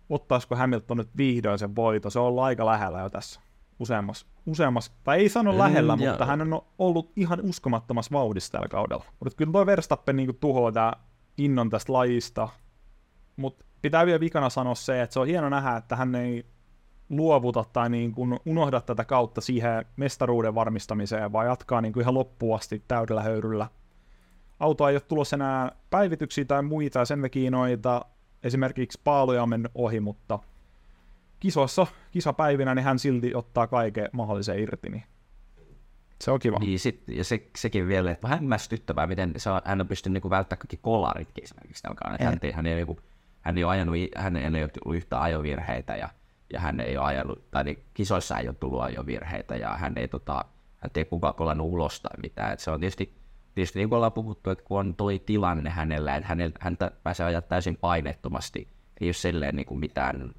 ottaisiko 0.09 0.57
Hamilton 0.57 0.97
nyt 0.97 1.17
vihdoin 1.17 1.59
sen 1.59 1.77
voito, 1.77 2.11
se 2.11 2.19
on 2.19 2.45
aika 2.45 2.67
lähellä 2.67 3.01
jo 3.01 3.11
tässä 3.11 3.41
useammassa, 3.79 4.27
useammassa 4.47 4.93
tai 5.05 5.19
ei 5.19 5.29
sano 5.29 5.59
lähellä, 5.59 5.97
mm, 5.97 6.03
mutta 6.09 6.27
hän 6.27 6.53
on 6.53 6.63
ollut 6.79 7.13
ihan 7.17 7.41
uskomattomassa 7.41 8.13
vauhdissa 8.13 8.53
tällä 8.53 8.69
kaudella. 8.69 9.05
Mutta 9.21 9.37
kyllä 9.37 9.53
tuo 9.53 9.67
Verstappen 9.67 10.17
niin 10.17 10.37
tuhoaa 10.41 10.73
tämä 10.73 10.93
innon 11.39 11.71
tästä 11.71 11.93
lajista, 11.93 12.49
mutta 13.37 13.65
pitää 13.83 14.07
vielä 14.07 14.21
vikana 14.21 14.51
sanoa 14.51 14.75
se, 14.75 15.03
että 15.03 15.15
se 15.15 15.21
on 15.21 15.27
hieno 15.27 15.49
nähdä, 15.49 15.77
että 15.77 15.97
hän 15.97 16.15
ei 16.15 16.47
luovuta 17.09 17.65
tai 17.73 17.91
niin 17.91 18.13
kuin 18.13 18.39
unohda 18.47 18.81
tätä 18.81 19.05
kautta 19.05 19.41
siihen 19.41 19.85
mestaruuden 19.97 20.55
varmistamiseen, 20.55 21.33
vaan 21.33 21.47
jatkaa 21.47 21.81
niin 21.81 21.93
kuin 21.93 22.01
ihan 22.01 22.15
loppuun 22.15 22.57
asti 22.57 22.83
täydellä 22.89 23.23
höyryllä. 23.23 23.69
Auto 24.61 24.89
ei 24.89 24.95
ole 24.95 25.01
tulossa 25.01 25.37
enää 25.37 25.73
päivityksiä 25.91 26.45
tai 26.45 26.63
muita, 26.63 27.05
sen 27.05 27.23
noita 27.51 28.05
esimerkiksi 28.43 29.01
paaluja 29.05 29.43
on 29.43 29.49
mennyt 29.49 29.73
ohi, 29.75 30.01
mutta 30.01 30.39
kisossa, 31.47 31.87
kisapäivinä, 32.11 32.75
niin 32.75 32.85
hän 32.85 32.99
silti 32.99 33.35
ottaa 33.35 33.67
kaiken 33.67 34.09
mahdollisen 34.13 34.59
irti, 34.59 34.91
niin 34.91 35.05
se 36.21 36.31
on 36.31 36.39
kiva. 36.39 36.59
Niin, 36.59 36.79
sit, 36.79 37.03
ja 37.09 37.25
se, 37.25 37.51
sekin 37.57 37.89
vielä, 37.89 38.11
että 38.11 38.23
vähän 38.23 38.39
hämmästyttävää, 38.39 39.07
miten 39.07 39.35
on, 39.55 39.61
hän 39.65 39.81
on 39.81 39.89
pystynyt 39.89 40.23
niin 40.23 40.31
välttämään 40.31 40.59
kaikki 40.59 40.77
kolaritkin 40.77 41.45
esimerkiksi 41.45 41.83
tällä 41.83 41.97
hän, 42.11 42.19
hän, 42.21 42.39
ei, 42.43 42.85
niin 42.85 42.95
hän 43.43 43.59
ei 43.59 43.65
ole 43.65 43.73
ajanut, 43.73 43.95
hän 44.17 44.37
ei 44.37 44.63
ole 44.63 44.69
tullut 44.69 44.97
yhtä 44.97 45.23
ajovirheitä 45.23 45.97
ja, 45.97 46.09
ja 46.53 46.61
hän 46.61 46.81
ei 46.81 46.97
ole 46.97 47.07
ajanut, 47.07 47.51
tai 47.51 47.65
niin, 47.65 47.79
kisoissa 47.95 48.39
ei 48.39 48.49
ole 48.49 48.57
tullut 48.61 48.81
ajovirheitä 48.81 49.57
ja 49.57 49.77
hän 49.77 49.99
ei, 49.99 50.09
tota, 50.09 50.45
hän 50.79 50.91
ei 50.95 51.05
kukaan 51.05 51.35
kolannut 51.35 51.73
ulos 51.73 52.01
tai 52.01 52.17
mitään. 52.23 52.53
Et 52.53 52.61
se 52.61 52.71
on 52.71 52.81
tietysti, 52.81 53.17
tietysti 53.55 53.79
niin 53.79 53.89
kuin 53.89 53.97
ollaan 53.97 54.13
puhuttu, 54.13 54.51
että 54.51 54.65
kun 54.65 54.81
on 54.81 54.95
toi 54.95 55.19
tilanne 55.19 55.71
hänellä, 55.71 56.17
että 56.17 56.29
hänellä, 56.29 56.57
häntä 56.61 56.91
pääsee 57.03 57.27
ajaa 57.27 57.43
täysin 57.43 57.77
painettomasti, 57.77 58.69
ei 59.01 59.09
ole 59.09 59.13
silleen 59.13 59.57
niin 59.57 59.67
kuin 59.67 59.81
mitään 59.81 60.35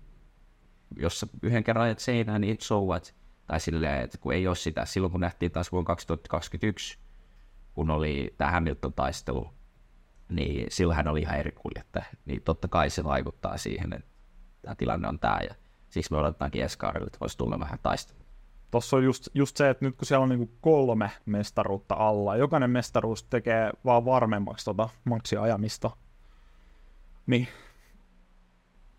jos 0.96 1.26
yhden 1.42 1.64
kerran 1.64 1.86
ajat 1.86 2.00
seinään, 2.00 2.42
niin 2.42 2.58
so 2.60 2.82
what? 2.82 3.16
Tai 3.48 3.60
silleen, 3.60 4.04
että 4.04 4.18
kun 4.18 4.34
ei 4.34 4.48
ole 4.48 4.56
sitä. 4.56 4.86
Silloin 4.86 5.12
kun 5.12 5.22
nähtiin 5.22 5.52
taas 5.52 5.72
vuonna 5.72 5.88
2021, 5.88 6.98
kun 7.74 7.90
oli 7.90 8.34
tämä 8.38 8.52
Hamilton-taistelu, 8.52 9.50
niin 10.30 10.66
silloin 10.70 10.98
hän 10.98 11.08
oli 11.08 11.22
ihan 11.22 11.40
eri 11.40 11.52
kuljettaja. 11.52 12.06
Niin 12.26 12.42
totta 12.42 12.68
kai 12.68 12.90
se 12.90 13.04
vaikuttaa 13.04 13.58
siihen, 13.58 13.94
että 13.94 14.10
tämä 14.62 14.76
tilanne 14.76 15.08
on 15.08 15.20
tämä. 15.20 15.40
Ja 15.50 15.56
siksi 15.90 16.12
me 16.12 16.18
odotetaankin 16.18 16.64
Escarille, 16.64 17.08
että 17.08 17.20
voisi 17.20 17.38
tulla 17.38 17.60
vähän 17.60 17.80
taistelu. 17.84 18.20
Tuossa 18.72 18.98
on 18.98 19.04
just, 19.04 19.28
just 19.34 19.58
se, 19.58 19.70
että 19.70 19.86
nyt 19.86 19.96
kun 19.96 20.06
siellä 20.06 20.24
on 20.24 20.30
niinku 20.30 20.58
kolme 20.62 21.12
mestaruutta 21.26 21.96
alla, 21.96 22.36
jokainen 22.36 22.70
mestaruus 22.70 23.24
tekee 23.24 23.72
vaan 23.86 24.06
varmemmaksi 24.06 24.66
tota 24.66 24.90
maksiajamista, 25.04 25.92
niin 27.28 27.48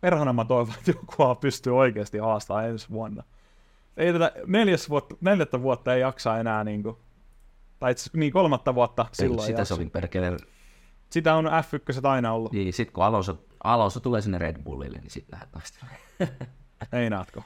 perhana 0.01 0.33
mä 0.33 0.45
toivon, 0.45 0.75
että 0.79 0.91
joku 0.91 1.35
pystyy 1.41 1.77
oikeasti 1.77 2.19
haastamaan 2.19 2.69
ensi 2.69 2.91
vuonna. 2.91 3.23
Ei 3.97 4.13
tätä 4.13 4.33
neljäs 4.47 4.91
vuotta, 4.91 5.15
neljättä 5.21 5.63
vuotta 5.63 5.95
ei 5.95 6.01
jaksa 6.01 6.39
enää, 6.39 6.65
niin 6.65 6.83
kuin, 6.83 6.97
tai 7.79 7.93
itse 7.93 8.11
niin 8.15 8.33
kolmatta 8.33 8.75
vuotta 8.75 9.07
silloin 9.13 9.47
Sitä 9.47 9.65
se 9.65 9.75
oli 9.75 9.87
perkele. 9.87 10.37
Sitä 11.11 11.35
on 11.35 11.45
F1 11.45 12.09
aina 12.09 12.33
ollut. 12.33 12.53
Niin, 12.53 12.73
sit 12.73 12.91
kun 12.91 13.05
Alonso, 13.05 13.45
Alonso 13.65 14.01
tulee 14.01 14.21
sinne 14.21 14.39
Red 14.39 14.63
Bullille, 14.63 14.99
niin 14.99 15.11
sitten 15.11 15.33
lähdet 15.33 15.53
taistelemaan. 15.53 16.01
ei 17.03 17.11
näetkö? 17.11 17.43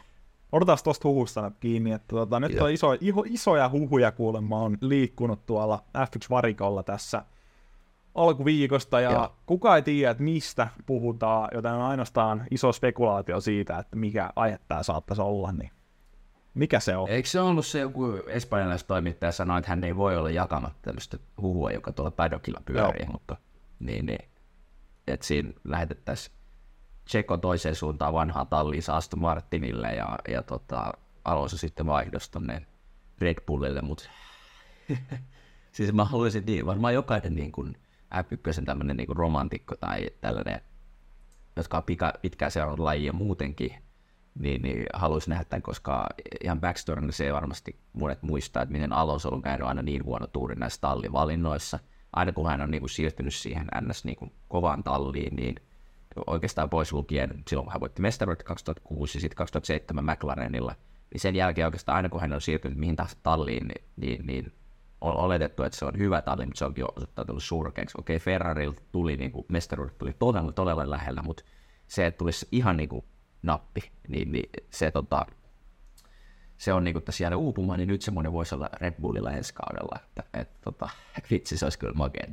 Odotaan 0.53 0.79
tuosta 0.85 1.09
huhusta 1.09 1.51
kiinni, 1.61 1.93
että 1.93 2.09
tota, 2.09 2.41
nyt 2.41 2.61
on 2.61 2.71
iso, 2.71 2.93
iso, 3.01 3.25
isoja 3.27 3.69
huhuja 3.69 4.13
kuulemma 4.13 4.61
on 4.61 4.79
liikkunut 4.81 5.47
tuolla 5.47 5.85
F1-varikolla 5.99 6.83
tässä 6.83 7.25
alkuviikosta, 8.14 9.00
ja 9.00 9.12
Joo. 9.12 9.37
kuka 9.47 9.76
ei 9.76 9.83
tiedä, 9.83 10.11
että 10.11 10.23
mistä 10.23 10.69
puhutaan, 10.87 11.49
joten 11.54 11.73
on 11.73 11.83
ainoastaan 11.83 12.47
iso 12.50 12.73
spekulaatio 12.73 13.40
siitä, 13.40 13.78
että 13.78 13.97
mikä 13.97 14.31
aihe 14.37 14.59
tämä 14.69 14.83
saattaisi 14.83 15.23
olla, 15.23 15.52
niin 15.52 15.71
mikä 16.54 16.81
se 16.81 16.97
on? 16.97 17.09
Eikö 17.09 17.28
se 17.28 17.40
ollut 17.40 17.66
se 17.66 17.81
joku 17.81 18.07
toimittaja 18.87 19.33
sanoi, 19.33 19.59
että 19.59 19.71
hän 19.71 19.85
ei 19.85 19.97
voi 19.97 20.16
olla 20.16 20.31
jakamatta 20.31 20.78
tämmöistä 20.83 21.19
huhua, 21.40 21.71
joka 21.71 21.92
tuolla 21.92 22.11
paddockilla 22.11 22.61
pyörii, 22.64 23.02
Joo. 23.02 23.12
mutta 23.12 23.37
niin, 23.81 24.07
niin, 24.07 24.28
että 25.07 25.26
siinä 25.26 25.52
lähetettäisiin 25.64 26.37
Tseko 27.04 27.37
toiseen 27.37 27.75
suuntaan 27.75 28.12
vanhaa 28.12 28.45
talliin 28.45 28.83
Aston 28.88 29.21
Martinille 29.21 29.88
ja, 29.88 30.19
ja 30.28 30.42
tota, 30.42 30.92
Alonso 31.25 31.57
sitten 31.57 31.87
vaihdos 31.87 32.28
tonne 32.28 32.66
Red 33.21 33.37
Bullille, 33.47 33.83
mutta 33.83 34.04
siis 35.73 35.92
mä 35.92 36.04
haluaisin, 36.04 36.47
niin, 36.47 36.66
varmaan 36.66 36.95
jokainen 36.95 37.35
niin 37.35 37.52
kuin 37.52 37.76
F1 38.14 38.64
tämmöinen 38.64 38.97
niin 38.97 39.16
romantikko 39.16 39.76
tai 39.76 40.11
tällainen, 40.21 40.61
jotka 41.57 41.76
on 41.76 41.83
pika, 41.83 42.12
pitkään 42.23 42.50
seurannut 42.50 42.78
lajia 42.78 43.12
muutenkin, 43.12 43.75
niin, 44.38 44.62
niin 44.62 44.87
haluaisin 44.95 45.31
nähdä 45.31 45.45
tämän, 45.45 45.62
koska 45.62 46.07
ihan 46.45 46.61
backstoryn 46.61 47.12
se 47.12 47.25
ei 47.25 47.33
varmasti 47.33 47.78
monet 47.92 48.23
muistaa, 48.23 48.62
että 48.62 48.73
miten 48.73 48.92
Alonso 48.92 49.28
on 49.28 49.42
käynyt 49.42 49.69
aina 49.69 49.83
niin 49.83 50.04
huono 50.04 50.26
tuuri 50.26 50.54
näissä 50.54 50.81
tallivalinnoissa. 50.81 51.78
Aina 52.12 52.33
kun 52.33 52.47
hän 52.47 52.61
on 52.61 52.71
niin 52.71 52.81
kuin, 52.81 52.90
siirtynyt 52.90 53.35
siihen 53.35 53.66
ns. 53.81 54.04
Niin 54.04 54.16
kuin, 54.16 54.33
kovaan 54.49 54.85
talliin, 54.85 55.37
niin 55.37 55.54
oikeastaan 56.26 56.71
pois 56.71 56.92
lukien 56.92 57.42
silloin, 57.49 57.71
hän 57.71 57.81
voitti 57.81 58.02
mestaruutta 58.02 58.45
2006 58.45 59.19
ja 59.19 59.21
sitten 59.21 59.37
2007 59.37 60.04
McLarenilla, 60.04 60.75
niin 61.12 61.21
sen 61.21 61.37
jälkeen 61.37 61.66
oikeastaan 61.66 61.97
aina 61.97 62.09
kun 62.09 62.21
hän 62.21 62.33
on 62.33 62.40
siirtynyt 62.40 62.78
mihin 62.78 62.97
tahansa 62.97 63.16
talliin, 63.23 63.69
niin, 63.69 63.85
niin, 63.97 64.26
niin 64.26 64.52
on 65.03 65.17
oletettu, 65.17 65.63
että 65.63 65.79
se 65.79 65.85
on 65.85 65.99
hyvä 65.99 66.23
talli, 66.23 66.47
mutta 66.47 66.59
se 66.59 66.65
onkin 66.65 66.85
osoittautunut 66.97 67.43
surkeaksi. 67.43 67.99
Okei, 67.99 68.19
Ferrarilta 68.19 68.83
tuli, 68.93 69.17
niin 69.17 69.33
kuin, 69.33 69.47
mestaruudet 69.49 69.99
tuli 69.99 70.13
todella, 70.19 70.53
todella 70.53 70.91
lähellä, 70.91 71.23
mutta 71.23 71.45
se, 71.87 72.07
että 72.07 72.19
tulisi 72.19 72.49
ihan 72.53 72.77
niin 72.77 72.89
kuin, 72.89 73.05
nappi, 73.43 73.81
niin, 74.09 74.33
niin 74.33 74.51
se, 74.71 74.91
tota, 74.91 75.27
se 76.59 76.73
on 76.73 76.85
niin 76.85 76.95
kuin 76.95 77.05
tässä 77.05 77.25
jäänyt 77.25 77.39
uupumaan, 77.39 77.79
niin 77.79 77.89
nyt 77.89 78.03
semmoinen 78.03 78.33
voisi 78.33 78.55
olla 78.55 78.69
Red 78.81 78.95
Bullilla 79.01 79.31
ensi 79.31 79.55
kaudella, 79.55 79.99
että, 80.05 80.25
että 80.41 80.59
tota, 80.65 80.89
vitsi, 81.31 81.57
se 81.57 81.67
olisi 81.67 81.79
kyllä 81.79 81.95
makea. 81.95 82.27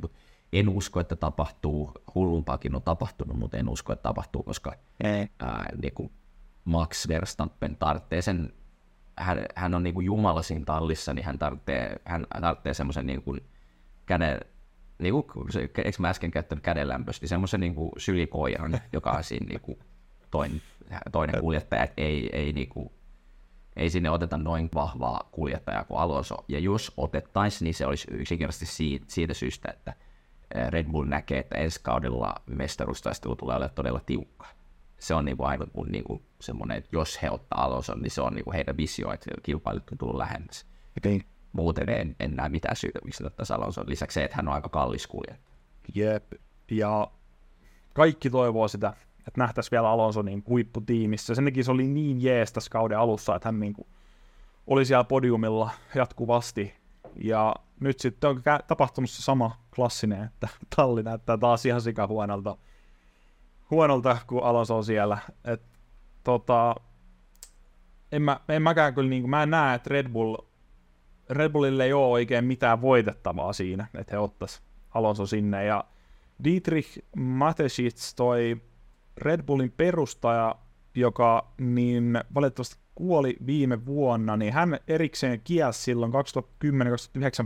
En 0.52 0.68
usko, 0.68 1.00
että 1.00 1.16
tapahtuu, 1.16 1.92
hullumpaakin 2.14 2.74
on 2.74 2.82
tapahtunut, 2.82 3.38
mutta 3.38 3.56
en 3.56 3.68
usko, 3.68 3.92
että 3.92 4.02
tapahtuu, 4.02 4.42
koska 4.42 4.74
ää, 5.04 5.66
niin 5.82 5.94
kuin 5.94 6.12
Max 6.64 7.08
Verstappen 7.08 7.76
tarvitsee 7.76 8.22
sen 8.22 8.52
hän, 9.20 9.44
hän 9.54 9.74
on 9.74 9.82
niin 9.82 9.94
kuin 9.94 10.06
Jumala 10.06 10.42
siinä 10.42 10.64
tallissa, 10.64 11.14
niin 11.14 11.24
hän 11.24 11.38
tarvitsee, 11.38 11.96
hän 12.04 12.26
tarvitsee 12.40 12.74
semmoisen 12.74 13.06
niin 13.06 13.22
kuin 13.22 13.40
käden, 14.06 14.40
niin 14.98 15.14
kuin, 15.14 15.48
eikö 15.84 15.98
mä 15.98 16.08
äsken 16.08 16.30
käyttänyt 16.30 16.64
kädenlämpöstä, 16.64 17.22
niin 17.22 17.28
semmoisen 17.28 17.60
niin 17.60 17.74
kuin 17.74 17.90
sylikoiran, 17.98 18.80
joka 18.92 19.10
on 19.10 19.24
siinä 19.24 19.46
niin 19.46 19.60
kuin 19.60 19.78
toinen, 20.30 20.62
toinen 21.12 21.40
kuljettaja, 21.40 21.82
että 21.82 22.02
ei, 22.02 22.30
ei, 22.32 22.52
niin 22.52 22.68
kuin, 22.68 22.90
ei 23.76 23.90
sinne 23.90 24.10
oteta 24.10 24.36
noin 24.36 24.68
vahvaa 24.74 25.28
kuljettajaa 25.32 25.84
kuin 25.84 26.00
Alonso. 26.00 26.36
Ja 26.48 26.58
jos 26.58 26.92
otettaisiin, 26.96 27.66
niin 27.66 27.74
se 27.74 27.86
olisi 27.86 28.08
yksinkertaisesti 28.10 28.66
siitä, 28.66 29.04
siitä 29.08 29.34
syystä, 29.34 29.70
että 29.70 29.94
Red 30.68 30.86
Bull 30.86 31.06
näkee, 31.06 31.38
että 31.38 31.58
ensi 31.58 31.80
kaudella 31.82 32.34
mestaruustaistelu 32.46 33.36
tulee 33.36 33.56
olemaan 33.56 33.74
todella 33.74 34.00
tiukka 34.06 34.46
se 35.00 35.14
on 35.14 35.24
niinku 35.24 35.44
aivan 35.44 35.70
mun 35.74 35.88
niinku 35.88 36.22
semmoinen, 36.40 36.76
että 36.76 36.88
jos 36.92 37.22
he 37.22 37.30
ottaa 37.30 37.64
Alonson, 37.64 38.02
niin 38.02 38.10
se 38.10 38.22
on 38.22 38.34
niinku 38.34 38.52
heidän 38.52 38.76
visio, 38.76 39.12
että 39.12 39.30
kilpailut 39.42 39.90
on 39.92 39.98
tullut 39.98 40.16
lähemmäs. 40.16 40.66
Okay. 40.98 41.20
Muuten 41.52 41.88
en, 41.88 42.16
en 42.20 42.36
näe 42.36 42.48
mitään 42.48 42.76
syytä, 42.76 42.98
miksi 43.04 43.26
ottaisi 43.26 43.52
Alonson. 43.52 43.88
Lisäksi 43.88 44.14
se, 44.14 44.24
että 44.24 44.36
hän 44.36 44.48
on 44.48 44.54
aika 44.54 44.68
kallis 44.68 45.06
kuljettaja. 45.06 45.56
Jep, 45.94 46.32
ja 46.70 47.10
kaikki 47.94 48.30
toivoo 48.30 48.68
sitä, 48.68 48.94
että 49.18 49.40
nähtäisiin 49.40 49.70
vielä 49.70 49.90
Alonsonin 49.90 50.44
huipputiimissä. 50.48 51.34
Senkin 51.34 51.64
se 51.64 51.70
oli 51.70 51.88
niin 51.88 52.22
jees 52.22 52.52
tässä 52.52 52.70
kauden 52.70 52.98
alussa, 52.98 53.36
että 53.36 53.48
hän 53.48 53.60
niinku 53.60 53.86
oli 54.66 54.84
siellä 54.84 55.04
podiumilla 55.04 55.70
jatkuvasti. 55.94 56.74
Ja 57.16 57.54
nyt 57.80 58.00
sitten 58.00 58.30
on 58.30 58.42
tapahtunut 58.66 59.10
se 59.10 59.22
sama 59.22 59.56
klassinen, 59.74 60.24
että 60.24 60.48
talli 60.76 61.02
näyttää 61.02 61.38
taas 61.38 61.66
ihan 61.66 61.80
sikahuonolta 61.80 62.56
huonolta, 63.70 64.16
kun 64.26 64.42
Alonso 64.42 64.76
on 64.76 64.84
siellä. 64.84 65.18
Et, 65.44 65.62
tota, 66.24 66.74
en, 68.12 68.22
mä, 68.22 68.40
en 68.48 68.62
mäkään 68.62 68.94
kyllä, 68.94 69.10
niin 69.10 69.22
kuin, 69.22 69.30
mä 69.30 69.42
en 69.42 69.50
näe, 69.50 69.74
että 69.74 69.90
Red, 69.90 70.08
Bull, 70.08 70.36
Red 71.30 71.52
Bullille 71.52 71.84
ei 71.84 71.92
ole 71.92 72.06
oikein 72.06 72.44
mitään 72.44 72.80
voitettavaa 72.80 73.52
siinä, 73.52 73.86
että 73.94 74.14
he 74.14 74.18
ottais 74.18 74.62
Alonso 74.94 75.26
sinne. 75.26 75.64
Ja 75.64 75.84
Dietrich 76.44 76.98
Mateschitz, 77.16 78.14
toi 78.14 78.56
Red 79.16 79.42
Bullin 79.42 79.72
perustaja, 79.76 80.54
joka 80.94 81.52
niin 81.58 82.20
valitettavasti 82.34 82.80
kuoli 82.94 83.36
viime 83.46 83.86
vuonna, 83.86 84.36
niin 84.36 84.52
hän 84.52 84.78
erikseen 84.88 85.40
kiesi 85.44 85.82
silloin 85.82 86.12
2010-2009 86.12 86.16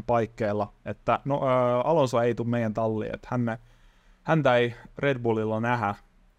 paikkeilla, 0.07 0.73
että 0.85 1.21
no, 1.25 1.49
ää, 1.49 1.81
Alonso 1.81 2.21
ei 2.21 2.35
tule 2.35 2.49
meidän 2.49 2.75
talliin, 2.75 3.14
että 3.14 3.28
hän, 3.31 3.59
häntä 4.23 4.57
ei 4.57 4.75
Red 4.99 5.19
Bullilla 5.19 5.61
nähdä. 5.61 5.95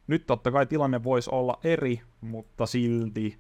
Nyt 0.08 0.26
totta 0.26 0.52
kai 0.52 0.66
tilanne 0.66 1.04
voisi 1.04 1.30
olla 1.34 1.60
eri, 1.64 2.02
mutta 2.22 2.66
silti, 2.66 3.40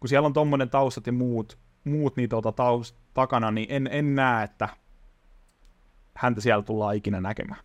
kun 0.00 0.08
siellä 0.08 0.26
on 0.26 0.32
tommonen 0.32 0.70
taustat 0.70 1.06
ja 1.06 1.12
muut, 1.12 1.58
muut 1.84 2.16
niin 2.16 2.28
tuota 2.28 2.52
taust, 2.52 2.96
takana, 3.14 3.50
niin 3.50 3.66
en, 3.70 3.88
en 3.92 4.14
näe, 4.14 4.44
että 4.44 4.68
häntä 6.14 6.40
siellä 6.40 6.62
tullaan 6.62 6.96
ikinä 6.96 7.20
näkemään. 7.20 7.60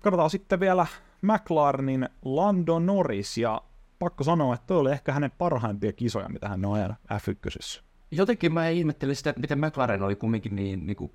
Katsotaan 0.00 0.30
sitten 0.30 0.60
vielä 0.60 0.86
McLarenin 1.22 2.08
Lando 2.24 2.78
Norris, 2.78 3.38
ja 3.38 3.62
pakko 3.98 4.24
sanoa, 4.24 4.54
että 4.54 4.66
toi 4.66 4.78
oli 4.78 4.92
ehkä 4.92 5.12
hänen 5.12 5.30
parhaimpia 5.38 5.92
kisoja, 5.92 6.28
mitä 6.28 6.48
hän 6.48 6.64
on 6.64 6.74
ajanut 6.74 6.96
F1. 7.12 7.82
Jotenkin 8.10 8.52
mä 8.52 8.68
ihmettelin 8.68 9.16
sitä, 9.16 9.34
miten 9.36 9.58
McLaren 9.58 10.02
oli 10.02 10.16
kumminkin 10.16 10.56
niin, 10.56 10.86
niin 10.86 10.96
kuin 10.96 11.10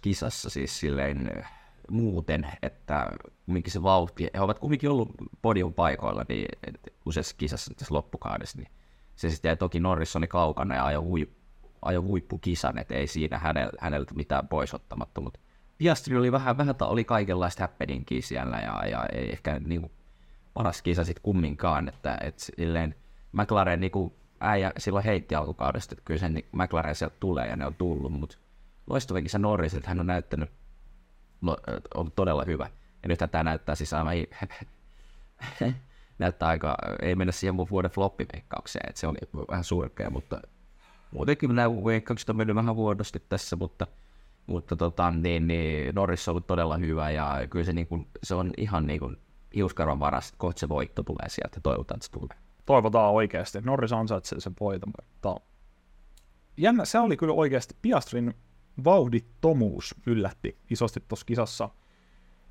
kisassa, 0.00 0.50
siis 0.50 0.80
silleen 0.80 1.44
muuten, 1.92 2.46
että 2.62 3.06
kumminkin 3.46 3.72
se 3.72 3.82
vauhti, 3.82 4.28
he 4.34 4.40
ovat 4.40 4.58
kumminkin 4.58 4.90
ollut 4.90 5.10
podium 5.42 5.74
paikoilla 5.74 6.24
niin, 6.28 6.48
useassa 7.06 7.34
kisassa 7.38 7.74
tässä 7.74 7.94
loppukaudessa, 7.94 8.58
niin 8.58 8.68
se 9.16 9.30
sitten 9.30 9.48
jäi 9.48 9.56
toki 9.56 9.80
Norrissoni 9.80 10.26
kaukana 10.26 10.74
ja 10.74 10.86
ajoi, 10.86 11.02
huip, 11.02 11.30
ajo 11.82 12.02
huippukisan, 12.02 12.78
että 12.78 12.94
ei 12.94 13.06
siinä 13.06 13.38
häneltä, 13.38 13.76
häneltä 13.80 14.14
mitään 14.14 14.48
pois 14.48 14.74
ottamatta, 14.74 15.20
mutta 15.20 15.40
Piastri 15.78 16.16
oli 16.16 16.32
vähän, 16.32 16.58
vähän 16.58 16.74
oli 16.80 17.04
kaikenlaista 17.04 17.62
happeningia 17.62 18.22
siellä 18.22 18.56
ja, 18.56 18.86
ja 18.86 19.06
ei 19.12 19.32
ehkä 19.32 19.60
niin 19.64 19.90
paras 20.54 20.82
kisa 20.82 21.04
sitten 21.04 21.22
kumminkaan, 21.22 21.88
että 21.88 22.18
et, 22.20 22.38
silleen, 22.38 22.94
McLaren 23.32 23.80
niin 23.80 23.90
kuin, 23.90 24.12
äijä 24.40 24.72
silloin 24.78 25.04
heitti 25.04 25.34
alkukaudesta, 25.34 25.94
että 25.94 26.02
kyllä 26.04 26.20
sen 26.20 26.34
niin 26.34 26.46
McLaren 26.52 26.94
sieltä 26.94 27.16
tulee 27.20 27.48
ja 27.48 27.56
ne 27.56 27.66
on 27.66 27.74
tullut, 27.74 28.12
mutta 28.12 28.36
loistava 28.86 29.20
kisa 29.20 29.38
Norris, 29.38 29.74
että 29.74 29.88
hän 29.88 30.00
on 30.00 30.06
näyttänyt 30.06 30.50
On 31.94 32.12
todella 32.12 32.44
hyvä. 32.46 32.70
Ja 33.02 33.08
nyt 33.08 33.18
tämä 33.30 33.44
näyttää 33.44 33.74
siis 33.74 33.92
aivan 33.92 34.14
näyttää 36.18 36.48
aika, 36.48 36.76
ei 37.02 37.14
mennä 37.14 37.32
siihen 37.32 37.54
mun 37.54 37.66
vuoden 37.70 37.90
floppiveikkaukseen, 37.90 38.88
että 38.88 39.00
se 39.00 39.06
on 39.06 39.16
vähän 39.50 39.64
surkea, 39.64 40.10
mutta 40.10 40.40
muutenkin 41.10 41.54
nämä 41.54 41.84
veikkaukset 41.84 42.30
on 42.30 42.36
mennyt 42.36 42.56
vähän 42.56 42.74
huonosti 42.74 43.22
tässä, 43.28 43.56
mutta, 43.56 43.86
mutta 44.46 44.76
tota, 44.76 45.10
niin, 45.10 45.46
niin 45.46 45.94
Norris 45.94 46.28
on 46.28 46.32
ollut 46.32 46.46
todella 46.46 46.76
hyvä 46.76 47.10
ja 47.10 47.40
kyllä 47.50 47.64
se, 47.64 47.72
niin 47.72 47.86
kuin, 47.86 48.06
se 48.22 48.34
on 48.34 48.50
ihan 48.56 48.86
niin 48.86 49.00
kuin 49.00 49.16
hiuskarvan 49.54 50.00
varassa, 50.00 50.34
kohta 50.38 50.60
se 50.60 50.68
voitto 50.68 51.02
tulee 51.02 51.28
sieltä, 51.28 51.60
toivotaan, 51.62 51.96
että 51.96 52.06
se 52.06 52.12
tulee. 52.12 52.36
Toivotaan 52.66 53.12
oikeasti. 53.12 53.60
Norris 53.60 53.92
ansaitsee 53.92 54.40
sen 54.40 54.52
voiton, 54.60 54.92
jännä, 56.56 56.84
se 56.84 56.98
oli 56.98 57.16
kyllä 57.16 57.34
oikeasti 57.34 57.76
Piastrin 57.82 58.34
vauhdittomuus 58.84 59.94
yllätti 60.06 60.58
isosti 60.70 61.00
tuossa 61.08 61.26
kisassa. 61.26 61.68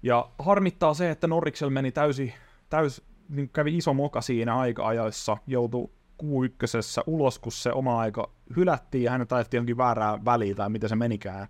Ja 0.03 0.29
harmittaa 0.39 0.93
se, 0.93 1.11
että 1.11 1.27
Norriksella 1.27 1.71
meni 1.71 1.91
täysi, 1.91 2.33
täys, 2.69 3.03
niin 3.29 3.49
kävi 3.49 3.77
iso 3.77 3.93
moka 3.93 4.21
siinä 4.21 4.57
aika-ajoissa, 4.57 5.37
joutui 5.47 5.89
Q1 6.23 7.03
ulos, 7.07 7.39
kun 7.39 7.51
se 7.51 7.71
oma 7.71 7.99
aika 7.99 8.29
hylättiin 8.55 9.03
ja 9.03 9.11
hän 9.11 9.27
taittiin 9.27 9.59
jonkin 9.59 9.77
väärää 9.77 10.25
väliä 10.25 10.55
tai 10.55 10.69
mitä 10.69 10.87
se 10.87 10.95
menikään. 10.95 11.47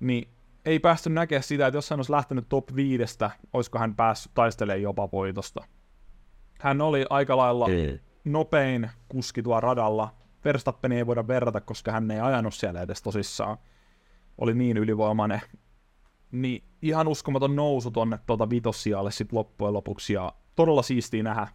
Niin 0.00 0.28
ei 0.64 0.78
päästy 0.78 1.10
näkemään 1.10 1.42
sitä, 1.42 1.66
että 1.66 1.78
jos 1.78 1.90
hän 1.90 1.98
olisi 1.98 2.12
lähtenyt 2.12 2.48
top 2.48 2.74
5, 2.76 3.04
olisiko 3.52 3.78
hän 3.78 3.94
päässyt 3.94 4.32
taistelemaan 4.34 4.82
jopa 4.82 5.08
voitosta. 5.12 5.64
Hän 6.60 6.80
oli 6.80 7.06
aika 7.10 7.36
lailla 7.36 7.66
nopein 8.24 8.90
kuski 9.08 9.42
tuo 9.42 9.60
radalla. 9.60 10.14
Verstappeni 10.44 10.96
ei 10.96 11.06
voida 11.06 11.28
verrata, 11.28 11.60
koska 11.60 11.92
hän 11.92 12.10
ei 12.10 12.20
ajanut 12.20 12.54
siellä 12.54 12.82
edes 12.82 13.02
tosissaan. 13.02 13.58
Oli 14.38 14.54
niin 14.54 14.76
ylivoimainen. 14.76 15.40
Niin 16.32 16.64
ihan 16.82 17.08
uskomaton 17.08 17.56
nousu 17.56 17.90
tonne 17.90 18.18
tuota 18.26 18.50
vitossijalle 18.50 19.10
sit 19.10 19.32
loppujen 19.32 19.72
lopuksi. 19.72 20.12
Ja 20.12 20.32
todella 20.54 20.82
siistiä 20.82 21.22
nähdä 21.22 21.48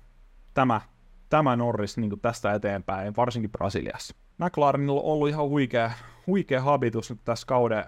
tämä, 0.53 0.81
tämä 1.29 1.55
Norris 1.55 1.97
niin 1.97 2.19
tästä 2.19 2.53
eteenpäin, 2.53 3.15
varsinkin 3.15 3.51
Brasiliassa. 3.51 4.15
McLarenilla 4.37 5.01
on 5.01 5.11
ollut 5.11 5.29
ihan 5.29 5.49
huikea, 5.49 5.91
huikea 6.27 6.61
habitus 6.61 7.09
nyt 7.09 7.19
tässä 7.25 7.47
kauden 7.47 7.85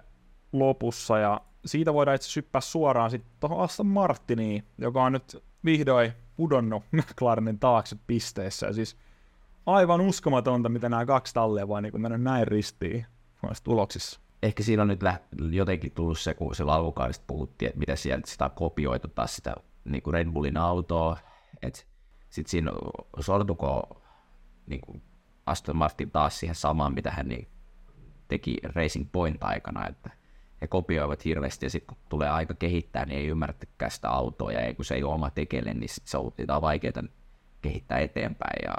lopussa, 0.52 1.18
ja 1.18 1.40
siitä 1.66 1.94
voidaan 1.94 2.14
itse 2.14 2.30
syppää 2.30 2.60
suoraan 2.60 3.10
sitten 3.10 3.32
tuohon 3.40 3.60
Aston 3.60 3.86
Martiniin, 3.86 4.64
joka 4.78 5.04
on 5.04 5.12
nyt 5.12 5.42
vihdoin 5.64 6.12
pudonnut 6.36 6.82
McLarenin 6.92 7.58
taakse 7.58 7.96
pisteissä. 8.06 8.66
Ja 8.66 8.72
siis 8.72 8.96
aivan 9.66 10.00
uskomatonta, 10.00 10.68
miten 10.68 10.90
nämä 10.90 11.06
kaksi 11.06 11.34
tallia 11.34 11.68
vaan 11.68 11.82
niin 11.82 12.02
mennyt 12.02 12.22
näin 12.22 12.48
ristiin 12.48 13.06
noissa 13.42 13.64
tuloksissa. 13.64 14.20
Ehkä 14.42 14.62
siinä 14.62 14.82
on 14.82 14.88
nyt 14.88 15.00
jotenkin 15.50 15.92
tullut 15.92 16.18
se, 16.18 16.34
kun 16.34 16.54
se 16.54 16.64
alkukaudesta 16.68 17.24
puhuttiin, 17.26 17.68
että 17.68 17.78
miten 17.78 17.96
sieltä 17.96 18.30
sitä 18.30 18.50
kopioitu 18.54 19.08
taas 19.08 19.36
sitä 19.36 19.54
niin 19.84 20.02
kuin 20.02 20.14
Red 20.14 20.32
Bullin 20.32 20.56
autoa, 20.56 21.16
että 21.62 21.80
sitten 22.30 22.50
siinä 22.50 22.72
sortuko 23.20 24.00
niin 24.66 24.80
kuin 24.80 25.02
Aston 25.46 25.76
Martin 25.76 26.10
taas 26.10 26.40
siihen 26.40 26.56
samaan, 26.56 26.94
mitä 26.94 27.10
hän 27.10 27.28
niin 27.28 27.48
teki 28.28 28.56
Racing 28.64 29.08
Point 29.12 29.44
aikana, 29.44 29.88
että 29.88 30.10
he 30.60 30.66
kopioivat 30.66 31.24
hirveästi 31.24 31.66
ja 31.66 31.70
sitten 31.70 31.96
kun 31.96 32.04
tulee 32.08 32.28
aika 32.28 32.54
kehittää, 32.54 33.04
niin 33.04 33.18
ei 33.18 33.26
ymmärräkään 33.26 33.90
sitä 33.90 34.10
autoa 34.10 34.52
ja 34.52 34.74
kun 34.74 34.84
se 34.84 34.94
ei 34.94 35.02
ole 35.02 35.14
oma 35.14 35.30
tekele, 35.30 35.74
niin 35.74 35.88
sit 35.88 36.06
se 36.06 36.18
on 36.18 36.32
vaikeaa 36.60 37.02
kehittää 37.62 37.98
eteenpäin 37.98 38.64
ja 38.64 38.74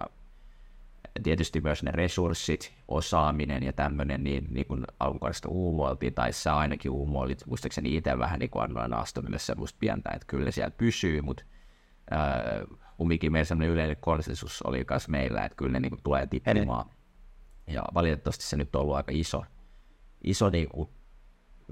tietysti 1.23 1.61
myös 1.61 1.83
ne 1.83 1.91
resurssit, 1.91 2.73
osaaminen 2.87 3.63
ja 3.63 3.73
tämmöinen, 3.73 4.23
niin, 4.23 4.47
niin 4.49 4.65
kuin 4.65 4.83
alkukaudesta 4.99 5.49
uumoiltiin, 5.49 6.13
tai 6.13 6.33
sä 6.33 6.57
ainakin 6.57 6.91
uumoilit, 6.91 7.45
muistaakseni 7.47 7.95
itse 7.95 8.19
vähän 8.19 8.39
niin 8.39 8.49
kuin 8.49 8.63
annoin 8.63 8.93
Astonille 8.93 9.39
semmoista 9.39 9.77
pientä, 9.79 10.09
että 10.09 10.27
kyllä 10.27 10.51
siellä 10.51 10.71
pysyy, 10.71 11.21
mutta 11.21 11.43
äh, 12.13 12.77
kumminkin 12.97 13.31
meillä 13.31 13.45
semmoinen 13.45 13.73
yleinen 13.73 13.97
konsensus 13.99 14.61
oli 14.61 14.85
myös 14.89 15.07
meillä, 15.07 15.45
että 15.45 15.55
kyllä 15.55 15.71
ne 15.71 15.79
niin 15.79 15.89
kuin 15.89 16.03
tulee 16.03 16.27
tippumaan. 16.27 16.89
Ja 17.67 17.83
valitettavasti 17.93 18.43
se 18.43 18.57
nyt 18.57 18.75
on 18.75 18.81
ollut 18.81 18.95
aika 18.95 19.11
iso, 19.15 19.43
iso 20.23 20.49
niin 20.49 20.69
kuin 20.69 20.89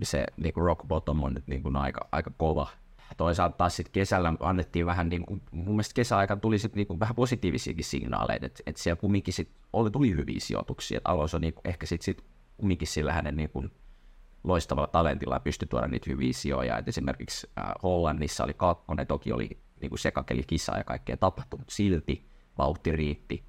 se 0.04 0.26
niin 0.38 0.54
kuin 0.54 0.66
rock 0.66 0.88
bottom 0.88 1.24
on 1.24 1.34
nyt 1.34 1.48
niin 1.48 1.64
kuin 1.64 1.76
aika, 1.76 2.08
aika 2.12 2.32
kova. 2.38 2.68
Toisaalta 3.18 3.58
taas 3.58 3.76
sitten 3.76 3.92
kesällä 3.92 4.34
annettiin 4.40 4.86
vähän, 4.86 5.10
niin 5.10 5.26
kuin, 5.26 5.42
mun 5.52 5.76
mielestä 5.76 5.94
kesäaikaan 5.94 6.42
tuli 6.42 6.60
sit 6.60 6.76
niin 6.76 6.88
kuin 6.88 7.00
vähän 7.00 7.16
positiivisiakin 7.16 7.86
signaaleita, 7.86 8.46
että, 8.46 8.64
että 8.66 8.82
siellä 8.82 9.00
kumminkin 9.00 9.34
sit 9.34 9.52
oli, 9.74 9.92
tuli 9.92 10.12
hyviä 10.12 10.40
sijoituksia, 10.40 10.98
että 10.98 11.10
Alonso 11.10 11.40
niin 11.40 11.54
kuin, 11.54 11.68
ehkä 11.68 11.86
sitten 11.86 12.06
sit 12.06 12.26
kumminkin 12.58 12.88
sillä 12.88 13.14
hänen 13.14 13.36
niin 13.36 13.50
kuin, 13.50 13.72
loistavalla 14.44 14.88
talentilla 14.88 15.40
pystyi 15.40 15.68
tuoda 15.68 15.88
niitä 15.88 16.10
hyviä 16.10 16.34
sijoja. 16.34 16.78
Et 16.78 16.88
esimerkiksi 16.88 17.50
äh, 17.60 17.72
Hollannissa 17.84 18.44
oli 18.44 18.54
kakkonen, 18.54 19.08
toki 19.08 19.32
oli 19.34 19.50
niin 19.82 19.90
kuin 19.90 20.00
sekakeli 20.00 20.44
kisa 20.48 20.78
ja 20.78 20.84
kaikkea 20.84 21.18
tapahtunut, 21.18 21.70
silti 21.70 22.26
vauhti 22.58 22.92
riitti. 22.92 23.44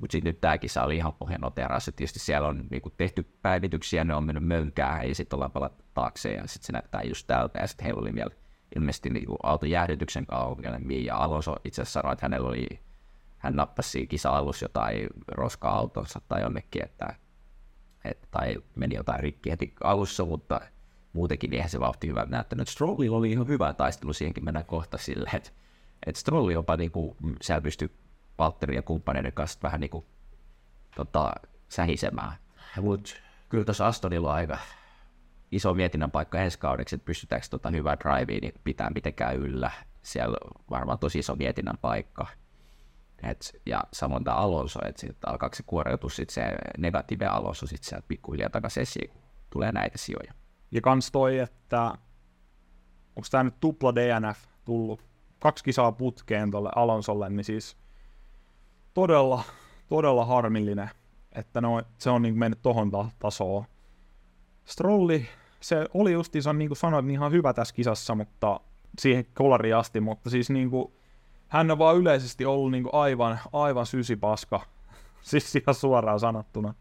Mutta 0.00 0.12
sitten 0.12 0.30
nyt 0.30 0.40
tämä 0.40 0.58
kisa 0.58 0.84
oli 0.84 0.96
ihan 0.96 1.12
pohjanoteeraus, 1.12 1.84
tietysti 1.84 2.18
siellä 2.18 2.48
on 2.48 2.66
niinku 2.70 2.90
tehty 2.90 3.22
päivityksiä, 3.42 4.04
ne 4.04 4.14
on 4.14 4.24
mennyt 4.24 4.44
mönkään, 4.44 5.08
ja 5.08 5.14
sitten 5.14 5.36
ollaan 5.36 5.50
palattu 5.50 5.84
taakse, 5.94 6.32
ja 6.32 6.46
sitten 6.46 6.66
se 6.66 6.72
näyttää 6.72 7.02
just 7.02 7.26
tältä, 7.26 7.58
ja 7.58 7.66
sitten 7.66 7.84
heillä 7.84 8.00
oli 8.00 8.14
vielä 8.14 8.30
ilmeisesti 8.76 9.10
niinku 9.10 9.36
auton 9.42 9.70
jäähdytyksen 9.70 10.26
ongelmia, 10.30 11.04
ja 11.04 11.16
Alonso 11.16 11.56
itse 11.64 11.82
asiassa 11.82 12.00
sanoi, 12.00 12.12
että 12.12 12.24
hänellä 12.24 12.48
oli, 12.48 12.66
hän 13.38 13.56
nappasi 13.56 14.06
kisa-alussa 14.06 14.64
jotain 14.64 15.06
roskaa 15.28 15.76
autonsa 15.76 16.20
tai 16.28 16.42
jonnekin, 16.42 16.84
että, 16.84 17.14
et, 18.04 18.28
tai 18.30 18.56
meni 18.74 18.94
jotain 18.94 19.20
rikki 19.20 19.50
heti 19.50 19.74
alussa, 19.84 20.24
mutta 20.24 20.60
muutenkin 21.12 21.54
eihän 21.54 21.70
se 21.70 21.80
vauhti 21.80 22.08
hyvä 22.08 22.26
näyttänyt. 22.28 22.68
Strollilla 22.68 23.16
oli 23.16 23.32
ihan 23.32 23.48
hyvä 23.48 23.72
taistelu, 23.72 24.12
siihenkin 24.12 24.44
mennään 24.44 24.66
kohta 24.66 24.98
silleen, 24.98 25.36
että 25.36 25.50
et 26.06 26.16
Strolli 26.16 26.52
jopa 26.52 26.76
niinku, 26.76 27.16
siellä 27.42 27.62
pystyi 27.62 27.90
Valtteri 28.38 28.76
ja 28.76 28.82
kumppaneiden 28.82 29.32
kanssa 29.32 29.58
vähän 29.62 29.80
niin 29.80 29.90
kuin, 29.90 30.04
tota, 30.96 31.32
sähisemään. 31.68 32.32
Mutta 32.80 33.10
kyllä 33.48 33.64
tuossa 33.64 33.86
Astonilla 33.86 34.30
on 34.30 34.34
aika 34.34 34.58
iso 35.56 35.74
mietinnän 35.74 36.10
paikka 36.10 36.38
ensi 36.38 36.58
kaudeksi, 36.58 36.94
että 36.94 37.04
pystytäänkö 37.04 37.46
tota 37.50 37.70
hyvää 37.70 37.96
drivea 38.00 38.38
niin 38.42 38.54
pitää 38.64 38.90
mitenkään 38.94 39.36
yllä. 39.36 39.70
Siellä 40.02 40.36
on 40.44 40.50
varmaan 40.70 40.98
tosi 40.98 41.18
iso 41.18 41.34
mietinnän 41.34 41.78
paikka. 41.80 42.26
Et, 43.22 43.60
ja 43.66 43.84
samoin 43.92 44.24
tämä 44.24 44.36
Alonso, 44.36 44.80
että 44.88 45.00
sitten 45.00 45.30
alkaako 45.30 45.54
se 45.54 45.62
kuoriutua 45.66 46.10
sit 46.10 46.30
se 46.30 46.42
negatiivinen 46.78 47.32
Alonso 47.32 47.66
sitten 47.66 47.88
sieltä 47.88 48.06
pikkuhiljaa 48.08 48.50
takaisin 48.50 48.82
esiin, 48.82 49.10
kun 49.10 49.22
tulee 49.50 49.72
näitä 49.72 49.98
sijoja. 49.98 50.34
Ja 50.70 50.80
kans 50.80 51.12
toi, 51.12 51.38
että 51.38 51.82
onko 53.16 53.28
tämä 53.30 53.44
nyt 53.44 53.60
tupla 53.60 53.94
DNF 53.94 54.38
tullut 54.64 55.02
kaksi 55.38 55.64
kisaa 55.64 55.92
putkeen 55.92 56.50
tuolle 56.50 56.70
Alonsolle, 56.76 57.30
niin 57.30 57.44
siis 57.44 57.76
todella, 58.94 59.42
todella 59.88 60.24
harmillinen, 60.24 60.90
että 61.32 61.60
no, 61.60 61.82
se 61.98 62.10
on 62.10 62.22
niin 62.22 62.38
mennyt 62.38 62.62
tohon 62.62 62.90
ta- 62.90 63.10
tasoon. 63.18 63.64
Strolli, 64.64 65.28
se 65.64 65.86
oli 65.94 66.12
justiinsa, 66.12 66.52
niin 66.52 66.68
kuin 66.68 66.76
sanoit, 66.76 67.06
niin 67.06 67.14
ihan 67.14 67.32
hyvä 67.32 67.52
tässä 67.52 67.74
kisassa, 67.74 68.14
mutta 68.14 68.60
siihen 68.98 69.26
kolariin 69.34 69.76
asti, 69.76 70.00
mutta 70.00 70.30
siis 70.30 70.50
niin 70.50 70.70
kuin, 70.70 70.92
hän 71.48 71.70
on 71.70 71.78
vaan 71.78 71.96
yleisesti 71.96 72.44
ollut 72.44 72.70
niin 72.70 72.82
kuin 72.82 72.94
aivan, 72.94 73.38
aivan 73.52 73.86
sysipaska, 73.86 74.60
siis 75.22 75.56
ihan 75.56 75.74
suoraan 75.74 76.20
sanottuna. 76.20 76.74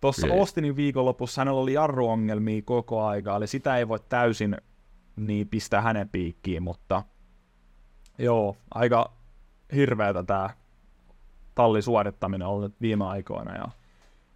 Tuossa 0.00 0.26
Ostinin 0.30 0.76
viikonlopussa 0.76 1.40
hänellä 1.40 1.60
oli 1.60 1.72
jarruongelmia 1.72 2.62
koko 2.64 3.04
aika, 3.04 3.36
eli 3.36 3.46
sitä 3.46 3.76
ei 3.76 3.88
voi 3.88 4.00
täysin 4.08 4.56
niin 5.16 5.48
pistää 5.48 5.80
hänen 5.80 6.08
piikkiin, 6.08 6.62
mutta 6.62 7.02
joo, 8.18 8.56
aika 8.74 9.12
hirveätä 9.74 10.22
tämä 10.22 10.50
tallisuorittaminen 11.54 12.48
ollut 12.48 12.74
viime 12.80 13.04
aikoina. 13.04 13.54
Ja 13.56 13.68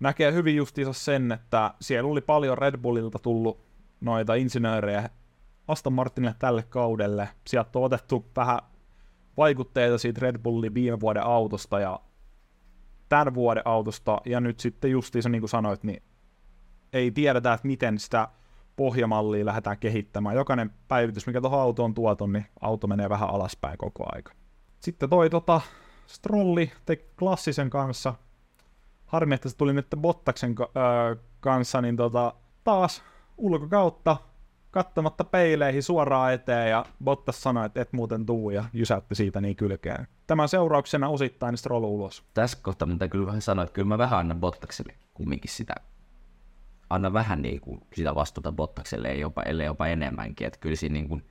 näkee 0.00 0.32
hyvin 0.32 0.56
justiinsa 0.56 0.92
sen, 0.92 1.32
että 1.32 1.74
siellä 1.80 2.10
oli 2.10 2.20
paljon 2.20 2.58
Red 2.58 2.76
Bullilta 2.76 3.18
tullut 3.18 3.60
noita 4.00 4.34
insinöörejä 4.34 5.10
Aston 5.68 5.92
Martinille 5.92 6.34
tälle 6.38 6.62
kaudelle. 6.62 7.28
Sieltä 7.46 7.78
on 7.78 7.84
otettu 7.84 8.26
vähän 8.36 8.58
vaikutteita 9.36 9.98
siitä 9.98 10.20
Red 10.22 10.38
Bullin 10.38 10.74
viime 10.74 11.00
vuoden 11.00 11.22
autosta 11.22 11.80
ja 11.80 12.00
tämän 13.08 13.34
vuoden 13.34 13.62
autosta, 13.66 14.20
ja 14.26 14.40
nyt 14.40 14.60
sitten 14.60 14.90
justiinsa 14.90 15.28
niin 15.28 15.40
kuin 15.40 15.50
sanoit, 15.50 15.84
niin 15.84 16.02
ei 16.92 17.10
tiedetä, 17.10 17.52
että 17.52 17.66
miten 17.66 17.98
sitä 17.98 18.28
pohjamallia 18.76 19.44
lähdetään 19.44 19.78
kehittämään. 19.78 20.36
Jokainen 20.36 20.70
päivitys, 20.88 21.26
mikä 21.26 21.40
tuohon 21.40 21.60
autoon 21.60 21.94
tuotu, 21.94 22.26
niin 22.26 22.46
auto 22.60 22.86
menee 22.86 23.08
vähän 23.08 23.30
alaspäin 23.30 23.78
koko 23.78 24.06
aika. 24.08 24.32
Sitten 24.80 25.10
toi 25.10 25.30
tota, 25.30 25.60
Strolli 26.06 26.72
teki 26.86 27.04
klassisen 27.18 27.70
kanssa. 27.70 28.14
Harmi, 29.06 29.34
että 29.34 29.48
se 29.48 29.56
tuli 29.56 29.72
nyt 29.72 29.86
Bottaksen 29.96 30.54
äh, 30.60 31.18
kanssa, 31.40 31.80
niin 31.80 31.96
tota, 31.96 32.34
taas 32.64 33.02
ulkokautta 33.38 34.16
kattamatta 34.70 35.24
peileihin 35.24 35.82
suoraan 35.82 36.32
eteen 36.32 36.70
ja 36.70 36.84
Bottas 37.04 37.42
sanoi, 37.42 37.66
että 37.66 37.80
et 37.80 37.92
muuten 37.92 38.26
tuu 38.26 38.50
ja 38.50 38.64
jysäytti 38.72 39.14
siitä 39.14 39.40
niin 39.40 39.56
kylkeen. 39.56 40.08
Tämän 40.26 40.48
seurauksena 40.48 41.08
osittain 41.08 41.56
Stroll 41.56 41.84
ulos. 41.84 42.24
Tässä 42.34 42.58
kohtaa 42.62 42.88
mitä 42.88 43.08
kyllä 43.08 43.26
vähän 43.26 43.42
sanoin, 43.42 43.66
että 43.66 43.74
kyllä 43.74 43.88
mä 43.88 43.98
vähän 43.98 44.18
annan 44.18 44.40
Bottakselle 44.40 44.94
kumminkin 45.14 45.50
sitä 45.50 45.74
anna 46.90 47.12
vähän 47.12 47.42
niin 47.42 47.60
kuin 47.60 47.80
sitä 47.94 48.14
vastuuta 48.14 48.52
Bottakselle, 48.52 49.14
jopa, 49.14 49.42
ellei 49.42 49.66
jopa 49.66 49.86
enemmänkin. 49.86 50.46
Että 50.46 50.58
kyllä 50.58 50.76
siinä 50.76 50.92
niin 50.92 51.08
kuin, 51.08 51.26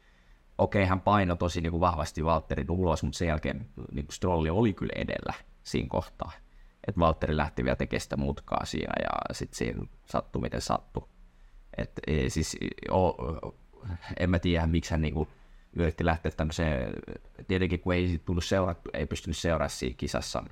okei, 0.58 0.86
hän 0.86 1.02
paino 1.02 1.36
tosi 1.36 1.62
niin 1.62 1.72
kuin 1.72 1.82
vahvasti 1.82 2.26
Valtterin 2.26 2.72
ulos, 2.72 3.04
mutta 3.04 3.18
sen 3.18 3.28
jälkeen 3.28 3.70
niin 3.92 4.06
kuin 4.06 4.14
Strolli 4.14 4.50
oli 4.50 4.74
kyllä 4.74 4.94
edellä 4.96 5.34
siinä 5.64 5.88
kohtaa. 5.90 6.32
Että 6.88 7.00
Valtteri 7.00 7.38
lähti 7.38 7.64
vielä 7.64 7.76
tekemään 7.76 8.02
sitä 8.02 8.18
mutkaa 8.18 8.66
siinä 8.66 8.94
ja 9.04 9.36
sitten 9.36 9.58
siinä 9.58 9.86
sattui 10.06 10.42
miten 10.42 10.62
sattui. 10.62 11.08
Et, 11.78 11.92
e, 12.08 12.30
siis, 12.30 12.58
o, 12.92 13.16
en 14.20 14.30
mä 14.30 14.40
tiedä, 14.40 14.68
miksi 14.68 14.92
hän 14.92 15.02
niinku 15.02 15.28
yritti 15.76 16.06
lähteä 16.06 16.32
tämmöiseen, 16.32 16.94
tietenkin 17.48 17.80
kun 17.80 17.94
ei 17.94 18.22
tullut 18.26 18.44
seurattu, 18.44 18.90
ei 18.94 19.06
pystynyt 19.06 19.38
seuraamaan 19.38 19.70
siinä 19.70 19.96
kisassa 19.98 20.44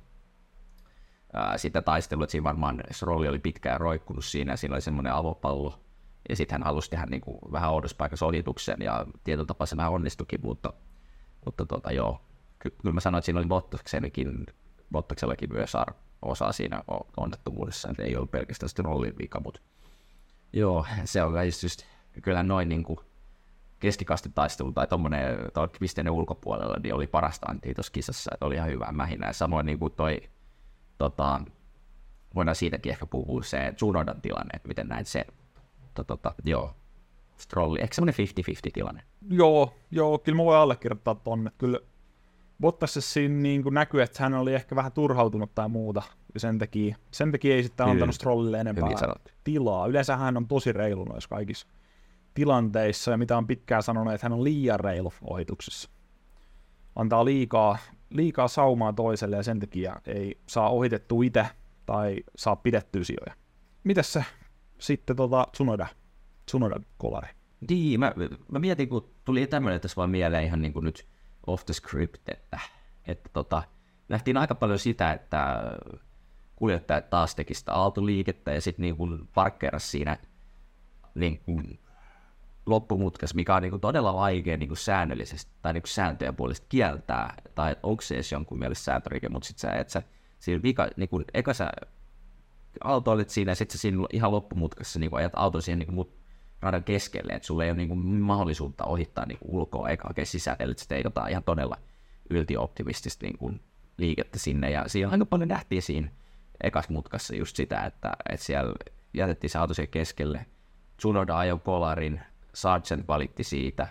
ää, 1.32 1.58
sitä 1.58 1.82
taistelua, 1.82 2.24
että 2.24 2.30
siinä 2.30 2.44
varmaan 2.44 2.80
Strolli 2.90 3.28
oli 3.28 3.38
pitkään 3.38 3.80
roikkunut 3.80 4.24
siinä 4.24 4.52
ja 4.52 4.56
siinä 4.56 4.74
oli 4.74 4.82
semmoinen 4.82 5.12
avopallo, 5.12 5.80
ja 6.28 6.36
sitten 6.36 6.54
hän 6.54 6.62
halusi 6.62 6.90
tehdä 6.90 7.06
niin 7.06 7.20
kuin 7.20 7.38
vähän 7.52 7.70
oudossa 7.70 7.96
paikassa 7.96 8.26
ohituksen, 8.26 8.76
ja 8.80 9.06
tietyllä 9.24 9.46
tapaa 9.46 9.66
se 9.66 9.76
vähän 9.76 9.92
onnistukin, 9.92 10.40
mutta, 10.42 10.72
mutta 11.44 11.66
tota, 11.66 11.92
joo, 11.92 12.20
Ky- 12.58 12.70
kyllä 12.70 12.94
mä 12.94 13.00
sanoin, 13.00 13.18
että 13.18 13.26
siinä 13.26 13.38
oli 13.38 13.46
Bottaksenkin 13.46 14.46
Bottaksellakin 14.92 15.52
myös 15.52 15.74
ar- 15.74 15.94
osa 16.24 16.52
siinä 16.52 16.82
onnettomuudessa, 17.16 17.90
että 17.90 18.02
ei 18.02 18.16
ollut 18.16 18.30
pelkästään 18.30 18.68
sitten 18.68 18.84
rollin 18.84 19.18
vika, 19.18 19.40
mutta 19.40 19.60
joo, 20.52 20.86
se 21.04 21.22
on 21.22 21.34
just, 21.62 21.82
kyllä 22.22 22.42
noin 22.42 22.68
niin 22.68 22.82
kuin 22.82 22.98
keskikastitaistelu 23.78 24.72
tai 24.72 24.86
tuommoinen 24.86 25.38
pisteinen 25.80 26.12
ulkopuolella, 26.12 26.76
niin 26.82 26.94
oli 26.94 27.06
parasta 27.06 27.46
antia 27.50 27.74
tuossa 27.74 27.92
kisassa, 27.92 28.30
että 28.34 28.46
oli 28.46 28.54
ihan 28.54 28.70
hyvä 28.70 28.92
mähinä. 28.92 29.32
Samoin 29.32 29.66
niin 29.66 29.78
kuin 29.78 29.92
toi, 29.92 30.22
tota, 30.98 31.40
voidaan 32.34 32.54
siitäkin 32.54 32.92
ehkä 32.92 33.06
puhua 33.06 33.42
se 33.42 33.72
Tsunodan 33.76 34.20
tilanne, 34.20 34.50
että 34.54 34.68
miten 34.68 34.88
näin 34.88 35.06
se, 35.06 35.26
tota, 35.94 36.16
tota, 36.16 36.34
joo, 36.44 36.74
Strolli, 37.36 37.78
ehkä 37.80 37.94
semmoinen 37.94 38.26
50-50 38.68 38.70
tilanne. 38.74 39.02
Joo, 39.30 39.74
joo, 39.90 40.18
kyllä 40.18 40.36
mä 40.36 40.44
voin 40.44 40.58
allekirjoittaa 40.58 41.14
tonne. 41.14 41.50
Kyllä 41.58 41.80
Bottas 42.60 42.98
siinä 42.98 43.34
niin 43.34 43.62
kuin 43.62 43.74
näkyy, 43.74 44.02
että 44.02 44.22
hän 44.22 44.34
oli 44.34 44.54
ehkä 44.54 44.76
vähän 44.76 44.92
turhautunut 44.92 45.54
tai 45.54 45.68
muuta, 45.68 46.02
ja 46.34 46.40
sen 46.40 46.58
takia, 46.58 46.96
sen 47.10 47.32
takia 47.32 47.54
ei 47.54 47.62
sitten 47.62 47.86
antanut 47.86 48.14
Strollille 48.14 48.60
enempää 48.60 48.88
tilaa. 49.44 49.86
Yleensä 49.86 50.16
hän 50.16 50.36
on 50.36 50.48
tosi 50.48 50.72
reilu 50.72 51.04
noissa 51.04 51.28
kaikissa 51.28 51.66
tilanteissa, 52.34 53.10
ja 53.10 53.16
mitä 53.16 53.36
on 53.36 53.46
pitkään 53.46 53.82
sanonut, 53.82 54.14
että 54.14 54.24
hän 54.24 54.32
on 54.32 54.44
liian 54.44 54.80
reilu 54.80 55.12
ohituksessa. 55.22 55.90
Antaa 56.96 57.24
liikaa, 57.24 57.78
liikaa 58.10 58.48
saumaa 58.48 58.92
toiselle, 58.92 59.36
ja 59.36 59.42
sen 59.42 59.60
takia 59.60 59.96
ei 60.06 60.38
saa 60.46 60.70
ohitettua 60.70 61.24
itse 61.24 61.46
tai 61.86 62.16
saa 62.36 62.56
pidettyä 62.56 63.04
sijoja. 63.04 63.34
Mitäs 63.84 64.12
se 64.12 64.24
sitten 64.78 65.16
tota 65.16 65.46
Tsunoda, 65.52 65.86
Tsunoda 66.46 66.80
kolari? 66.98 67.28
Niin, 67.70 68.00
mä, 68.00 68.12
mä 68.52 68.58
mietin, 68.58 68.88
kun 68.88 69.10
tuli 69.24 69.46
tämmöinen 69.46 69.80
tässä 69.80 69.96
vaan 69.96 70.10
mieleen 70.10 70.44
ihan 70.44 70.62
niin 70.62 70.72
kuin 70.72 70.84
nyt 70.84 71.06
off 71.46 71.64
the 71.64 71.74
script, 71.74 72.28
että, 72.28 72.58
että 73.06 73.30
tota, 73.32 73.62
nähtiin 74.08 74.36
aika 74.36 74.54
paljon 74.54 74.78
sitä, 74.78 75.12
että 75.12 75.62
kuljettajat 76.56 77.10
taas 77.10 77.34
teki 77.34 77.54
sitä 77.54 77.72
aaltoliikettä 77.72 78.52
ja 78.52 78.60
sitten 78.60 78.82
niin 78.82 79.28
parkkeerasi 79.34 79.88
siinä 79.88 80.16
niin 81.14 81.40
kuin 81.40 81.80
loppumutkas, 82.66 83.34
mikä 83.34 83.54
on 83.54 83.62
niin 83.62 83.70
kuin 83.70 83.80
todella 83.80 84.14
vaikea 84.14 84.56
niin 84.56 84.68
kuin 84.68 84.78
säännöllisesti 84.78 85.52
tai 85.62 85.72
niin 85.72 85.82
kuin 85.82 85.90
sääntöjen 85.90 86.36
puolesta 86.36 86.66
kieltää, 86.68 87.34
tai 87.54 87.76
onko 87.82 88.02
se 88.02 88.14
edes 88.14 88.32
jonkun 88.32 88.58
mielestä 88.58 88.84
sääntörike, 88.84 89.28
mutta 89.28 89.46
sitten 89.46 89.70
sä, 89.70 89.76
että 89.76 89.92
sä 89.92 90.02
siinä 90.38 90.62
vika, 90.62 90.88
niin 90.96 91.08
kuin, 91.08 91.24
eka 91.34 91.54
sä 91.54 91.72
autoilit 92.84 93.30
siinä 93.30 93.50
ja 93.50 93.54
sitten 93.54 93.78
sä 93.78 93.80
siinä 93.80 93.98
ihan 94.12 94.32
loppumutkassa 94.32 94.98
niin 94.98 95.10
kuin 95.10 95.18
ajat 95.18 95.32
auton 95.36 95.62
siihen 95.62 95.78
niin 95.78 95.94
kuin, 95.94 96.08
radan 96.64 96.84
keskelle, 96.84 97.32
että 97.32 97.46
sulla 97.46 97.64
ei 97.64 97.70
ole 97.70 97.76
niin 97.76 97.88
kuin, 97.88 97.98
mahdollisuutta 98.06 98.84
ohittaa 98.84 99.26
niin 99.26 99.38
kuin, 99.38 99.50
ulkoa 99.50 99.88
eikä 99.88 100.08
oikein 100.08 100.26
sisään, 100.26 100.56
eli 100.60 100.74
sitten 100.76 101.00
jotain 101.04 101.30
ihan 101.30 101.44
todella 101.44 101.76
yltioptimistista 102.30 103.26
niin 103.26 103.38
kuin, 103.38 103.60
liikettä 103.98 104.38
sinne, 104.38 104.70
ja 104.70 104.88
siinä 104.88 105.10
aika 105.10 105.26
paljon 105.26 105.48
nähtiin 105.48 105.82
siinä 105.82 106.08
ekas 106.62 106.88
mutkassa 106.88 107.36
just 107.36 107.56
sitä, 107.56 107.80
että, 107.80 108.12
että 108.28 108.46
siellä 108.46 108.74
jätettiin 109.14 109.50
se 109.50 109.58
auto 109.58 109.74
keskelle, 109.90 110.46
Tsunoda 110.96 111.38
ajoi 111.38 111.58
kolarin, 111.58 112.20
Sargent 112.54 113.08
valitti 113.08 113.44
siitä, 113.44 113.86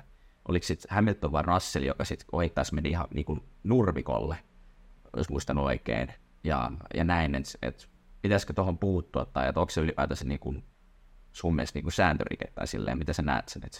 oliko 0.47 0.65
sitten 0.65 0.95
Hamilton 0.95 1.31
vai 1.31 1.43
Russell, 1.43 1.85
joka 1.85 2.05
sitten 2.05 2.27
ohittaisi 2.31 2.75
meni 2.75 2.89
ihan 2.89 3.07
niin 3.13 3.25
kuin 3.25 3.43
nurmikolle, 3.63 4.37
jos 5.17 5.29
muistan 5.29 5.57
oikein, 5.57 6.13
ja, 6.43 6.71
ja 6.93 7.03
näin, 7.03 7.35
että 7.35 7.57
et, 7.61 7.89
pitäisikö 8.21 8.53
tuohon 8.53 8.77
puuttua, 8.77 9.25
tai 9.25 9.49
että 9.49 9.59
onko 9.59 9.69
se 9.69 9.81
ylipäätänsä 9.81 10.25
niin 10.25 10.39
kuin, 10.39 10.63
sun 11.33 11.55
mielestä 11.55 11.77
niin 11.77 11.83
kuin 11.83 11.93
sääntörike, 11.93 12.45
tai 12.55 12.67
silleen, 12.67 12.97
mitä 12.97 13.13
sä 13.13 13.21
näet 13.21 13.49
sen, 13.49 13.61
että 13.65 13.79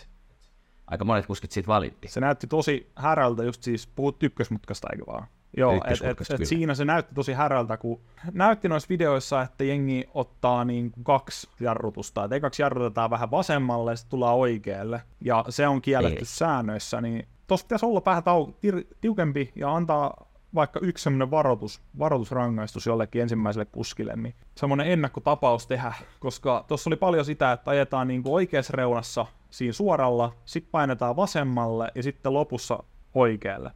aika 0.88 1.06
monet 1.06 1.26
kuskit 1.26 1.52
siitä 1.52 1.68
valitti. 1.68 2.08
Se 2.08 2.20
näytti 2.20 2.48
tosi 2.48 2.92
härältä, 2.96 3.44
just 3.44 3.64
siis 3.64 3.88
puhut 3.88 4.24
ykkösmutkasta, 4.24 4.88
eikö 4.92 5.06
vaan? 5.08 5.28
Joo, 5.58 5.74
et, 5.74 6.02
et, 6.02 6.40
et 6.40 6.48
siinä 6.48 6.76
se 6.76 6.86
näytti 6.86 7.16
tosi 7.16 7.34
härältä, 7.34 7.78
kun 7.78 8.02
näytti 8.32 8.70
noissa 8.70 8.90
videoissa, 8.90 9.42
että 9.42 9.64
jengi 9.64 10.10
ottaa 10.14 10.66
niin 10.66 10.92
kaksi 11.04 11.50
jarrutusta. 11.60 12.24
Että 12.24 12.36
ekaksi 12.36 12.62
jarrutetaan 12.62 13.10
vähän 13.10 13.32
vasemmalle 13.32 13.92
ja 13.92 13.96
sitten 13.96 14.10
tullaan 14.10 14.36
oikealle. 14.36 15.02
Ja 15.22 15.46
se 15.50 15.68
on 15.68 15.82
kielletty 15.82 16.20
Ei. 16.20 16.26
säännöissä, 16.26 17.02
niin 17.02 17.28
tossa 17.48 17.66
pitäisi 17.66 17.86
olla 17.86 18.02
vähän 18.06 18.24
tau- 18.24 18.54
tiukempi 19.02 19.52
ja 19.56 19.76
antaa 19.76 20.33
vaikka 20.56 20.80
yksi 20.84 21.04
semmoinen 21.04 21.32
varoitus, 21.32 21.82
varoitusrangaistus 22.00 22.86
jollekin 22.86 23.22
ensimmäiselle 23.22 23.66
kuskille, 23.66 24.16
niin 24.16 24.36
semmoinen 24.56 24.88
ennakkotapaus 24.88 25.68
tehdä, 25.68 25.94
koska 26.20 26.66
tuossa 26.68 26.90
oli 26.90 26.96
paljon 26.96 27.26
sitä, 27.26 27.52
että 27.52 27.72
ajetaan 27.72 28.08
niin 28.08 28.24
kuin 28.24 28.34
oikeassa 28.34 28.74
reunassa 28.78 29.26
siinä 29.50 29.74
suoralla, 29.74 30.34
sitten 30.46 30.72
painetaan 30.72 31.16
vasemmalle 31.16 31.92
ja 31.96 32.04
sitten 32.04 32.34
lopussa 32.34 32.84
oikealle 33.14 33.72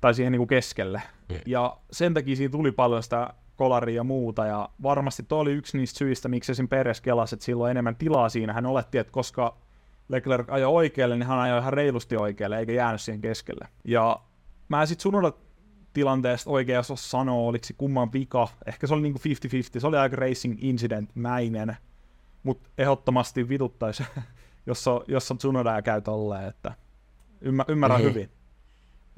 tai 0.00 0.14
siihen 0.14 0.32
niin 0.32 0.40
kuin 0.40 0.48
keskelle. 0.48 1.02
Mm. 1.28 1.36
Ja 1.46 1.76
sen 1.90 2.14
takia 2.14 2.36
siinä 2.36 2.52
tuli 2.52 2.72
paljon 2.72 3.02
sitä 3.02 3.34
kolaria 3.56 3.96
ja 3.96 4.04
muuta, 4.04 4.46
ja 4.46 4.68
varmasti 4.82 5.22
tuo 5.22 5.38
oli 5.38 5.52
yksi 5.52 5.78
niistä 5.78 5.98
syistä, 5.98 6.28
miksi 6.28 6.52
esim. 6.52 6.68
Peres 6.68 7.00
kelasi, 7.00 7.34
että 7.34 7.44
sillä 7.44 7.64
on 7.64 7.70
enemmän 7.70 7.96
tilaa 7.96 8.28
siinä. 8.28 8.52
Hän 8.52 8.66
oletti, 8.66 8.98
että 8.98 9.12
koska 9.12 9.56
Leclerc 10.08 10.50
ajoi 10.50 10.72
oikealle, 10.72 11.16
niin 11.16 11.26
hän 11.26 11.38
ajoi 11.38 11.58
ihan 11.58 11.72
reilusti 11.72 12.16
oikealle, 12.16 12.58
eikä 12.58 12.72
jäänyt 12.72 13.00
siihen 13.00 13.20
keskelle. 13.20 13.68
Ja 13.84 14.20
mä 14.68 14.86
sitten 14.86 15.02
sunoda 15.02 15.32
tilanteesta 15.96 16.50
oikein 16.50 16.78
osaa 16.78 16.96
sanoa, 16.96 17.48
oliko 17.48 17.64
se 17.64 17.74
kumman 17.74 18.12
vika. 18.12 18.48
Ehkä 18.66 18.86
se 18.86 18.94
oli 18.94 19.02
niinku 19.02 19.20
50-50, 19.76 19.80
se 19.80 19.86
oli 19.86 19.96
aika 19.96 20.16
racing 20.16 20.58
incident-mäinen, 20.58 21.76
mutta 22.42 22.68
ehdottomasti 22.78 23.48
vituttaisi, 23.48 24.04
jos 24.66 24.88
on, 24.88 25.04
jos 25.08 25.30
on 25.30 25.38
Tsunoda 25.38 25.72
ja 25.72 25.82
käy 25.82 26.00
tolleen, 26.00 26.48
että 26.48 26.72
ymmär, 27.40 27.66
ymmärrän 27.68 28.00
mm-hmm. 28.00 28.14
hyvin. 28.14 28.30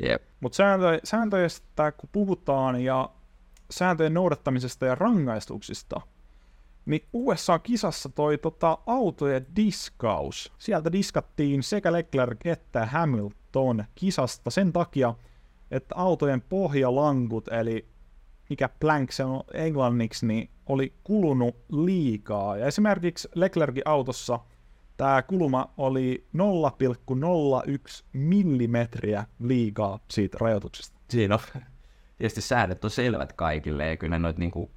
Yep. 0.02 0.22
Mutta 0.40 0.56
sääntö, 0.56 1.00
sääntöistä 1.04 1.92
kun 1.92 2.08
puhutaan 2.12 2.80
ja 2.80 3.10
sääntöjen 3.70 4.14
noudattamisesta 4.14 4.86
ja 4.86 4.94
rangaistuksista, 4.94 6.00
niin 6.86 7.04
USA-kisassa 7.12 8.08
toi 8.08 8.38
tota, 8.38 8.78
autojen 8.86 9.46
diskaus. 9.56 10.52
Sieltä 10.58 10.92
diskattiin 10.92 11.62
sekä 11.62 11.92
Leclerc 11.92 12.46
että 12.46 12.86
Hamilton 12.86 13.84
kisasta 13.94 14.50
sen 14.50 14.72
takia, 14.72 15.14
että 15.70 15.94
autojen 15.94 16.40
pohjalankut, 16.40 17.48
eli 17.48 17.88
mikä 18.50 18.68
plank 18.80 19.12
se 19.12 19.24
on 19.24 19.40
englanniksi, 19.54 20.26
niin 20.26 20.50
oli 20.66 20.92
kulunut 21.04 21.56
liikaa. 21.72 22.56
Ja 22.56 22.66
esimerkiksi 22.66 23.28
Leclercin 23.34 23.82
autossa– 23.84 24.40
tämä 24.98 25.22
kulma 25.22 25.74
oli 25.76 26.26
0,01 26.36 28.04
millimetriä 28.12 29.24
liikaa 29.40 30.00
siitä 30.10 30.38
rajoituksesta. 30.40 30.98
Siinä 31.10 31.34
on 31.34 31.40
tietysti 32.18 32.40
säännöt 32.40 32.84
on 32.84 32.90
selvät 32.90 33.32
kaikille, 33.32 33.88
ja 33.88 33.96
kyllä 33.96 34.18
noit 34.18 34.38
niinku, 34.38 34.70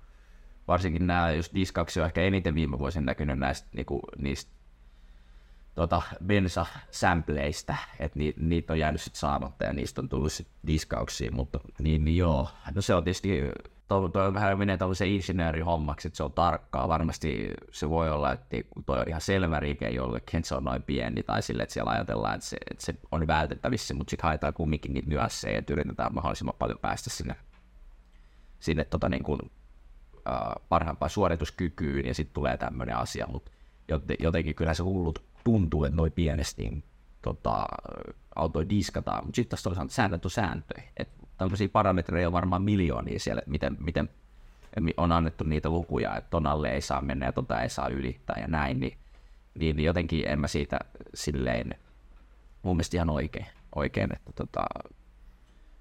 varsinkin 0.67 1.07
nämä, 1.07 1.31
jos 1.31 1.51
diskauksia 1.55 2.03
on 2.03 2.07
ehkä 2.07 2.21
eniten 2.21 2.55
viime 2.55 2.79
vuosina 2.79 3.05
näkynyt 3.05 3.39
näistä, 3.39 3.69
niinku, 3.73 3.99
niistä 4.17 4.51
tota, 5.75 6.01
bensa-sampleista, 6.25 7.75
että 7.99 8.19
ni, 8.19 8.33
niitä 8.37 8.73
on 8.73 8.79
jäänyt 8.79 9.01
sitten 9.01 9.19
saamatta 9.19 9.63
ja 9.63 9.73
niistä 9.73 10.01
on 10.01 10.09
tullut 10.09 10.31
sitten 10.31 10.55
diskauksia, 10.67 11.31
mutta 11.31 11.59
niin, 11.79 12.05
niin 12.05 12.17
joo. 12.17 12.49
No 12.75 12.81
se 12.81 12.95
on 12.95 13.03
tietysti 13.03 13.41
tuo, 13.87 14.09
tuo 14.09 14.33
vähän 14.33 14.57
menee 14.57 14.77
tällaisen 14.77 15.07
insinöörihommaksi, 15.07 16.07
että 16.07 16.17
se 16.17 16.23
on 16.23 16.31
tarkkaa. 16.31 16.87
Varmasti 16.87 17.53
se 17.71 17.89
voi 17.89 18.09
olla, 18.09 18.31
että 18.31 18.57
tuo 18.85 18.95
on 18.95 19.07
ihan 19.07 19.21
selvä 19.21 19.59
rike 19.59 19.89
jollekin, 19.89 20.37
että 20.37 20.47
se 20.47 20.55
on 20.55 20.63
noin 20.63 20.83
pieni, 20.83 21.23
tai 21.23 21.41
sille, 21.41 21.63
että 21.63 21.73
siellä 21.73 21.91
ajatellaan, 21.91 22.35
että 22.35 22.47
se, 22.47 22.57
että 22.71 22.85
se 22.85 22.95
on 23.11 23.27
vältettävissä, 23.27 23.93
mutta 23.93 24.11
sitten 24.11 24.27
haetaan 24.27 24.53
kumminkin 24.53 24.93
niitä 24.93 25.09
nyansseja, 25.09 25.57
että 25.57 25.73
yritetään 25.73 26.13
mahdollisimman 26.13 26.55
paljon 26.59 26.79
päästä 26.79 27.09
sinne, 27.09 27.35
sinne 28.59 28.83
tota 28.83 29.09
niin 29.09 29.23
kuin, 29.23 29.39
uh, 29.41 30.61
parhaimpaan 30.69 31.09
suorituskykyyn, 31.09 32.05
ja 32.05 32.13
sitten 32.13 32.33
tulee 32.33 32.57
tämmöinen 32.57 32.97
asia, 32.97 33.27
mutta 33.27 33.51
jotenkin 34.19 34.55
kyllä 34.55 34.73
se 34.73 34.83
hullut 34.83 35.30
tuntuu, 35.43 35.83
että 35.83 35.95
noin 35.95 36.11
pienesti 36.11 36.61
niin, 36.61 36.83
tota, 37.21 37.65
autoja 38.35 38.69
diskataan, 38.69 39.25
mutta 39.25 39.35
sitten 39.35 39.49
taas 39.49 39.63
toisaalta 39.63 39.93
säännöt 39.93 40.25
on 40.25 40.31
sääntöjä, 40.31 40.83
että 40.97 41.27
tämmöisiä 41.37 41.69
parametreja 41.69 42.27
on 42.27 42.33
varmaan 42.33 42.61
miljoonia 42.61 43.19
siellä, 43.19 43.41
miten, 43.45 43.77
miten 43.79 44.09
on 44.97 45.11
annettu 45.11 45.43
niitä 45.43 45.69
lukuja, 45.69 46.17
että 46.17 46.29
ton 46.29 46.47
alle 46.47 46.69
ei 46.69 46.81
saa 46.81 47.01
mennä 47.01 47.25
ja 47.25 47.31
tota 47.31 47.61
ei 47.61 47.69
saa 47.69 47.87
ylittää 47.87 48.35
ja 48.41 48.47
näin, 48.47 48.79
niin, 48.79 48.97
niin 49.59 49.79
jotenkin 49.79 50.27
en 50.27 50.39
mä 50.39 50.47
siitä 50.47 50.79
silleen 51.13 51.75
mun 52.61 52.75
mielestä 52.75 52.97
ihan 52.97 53.09
oikein, 53.09 53.45
oikein 53.75 54.13
että 54.15 54.31
tota, 54.35 54.63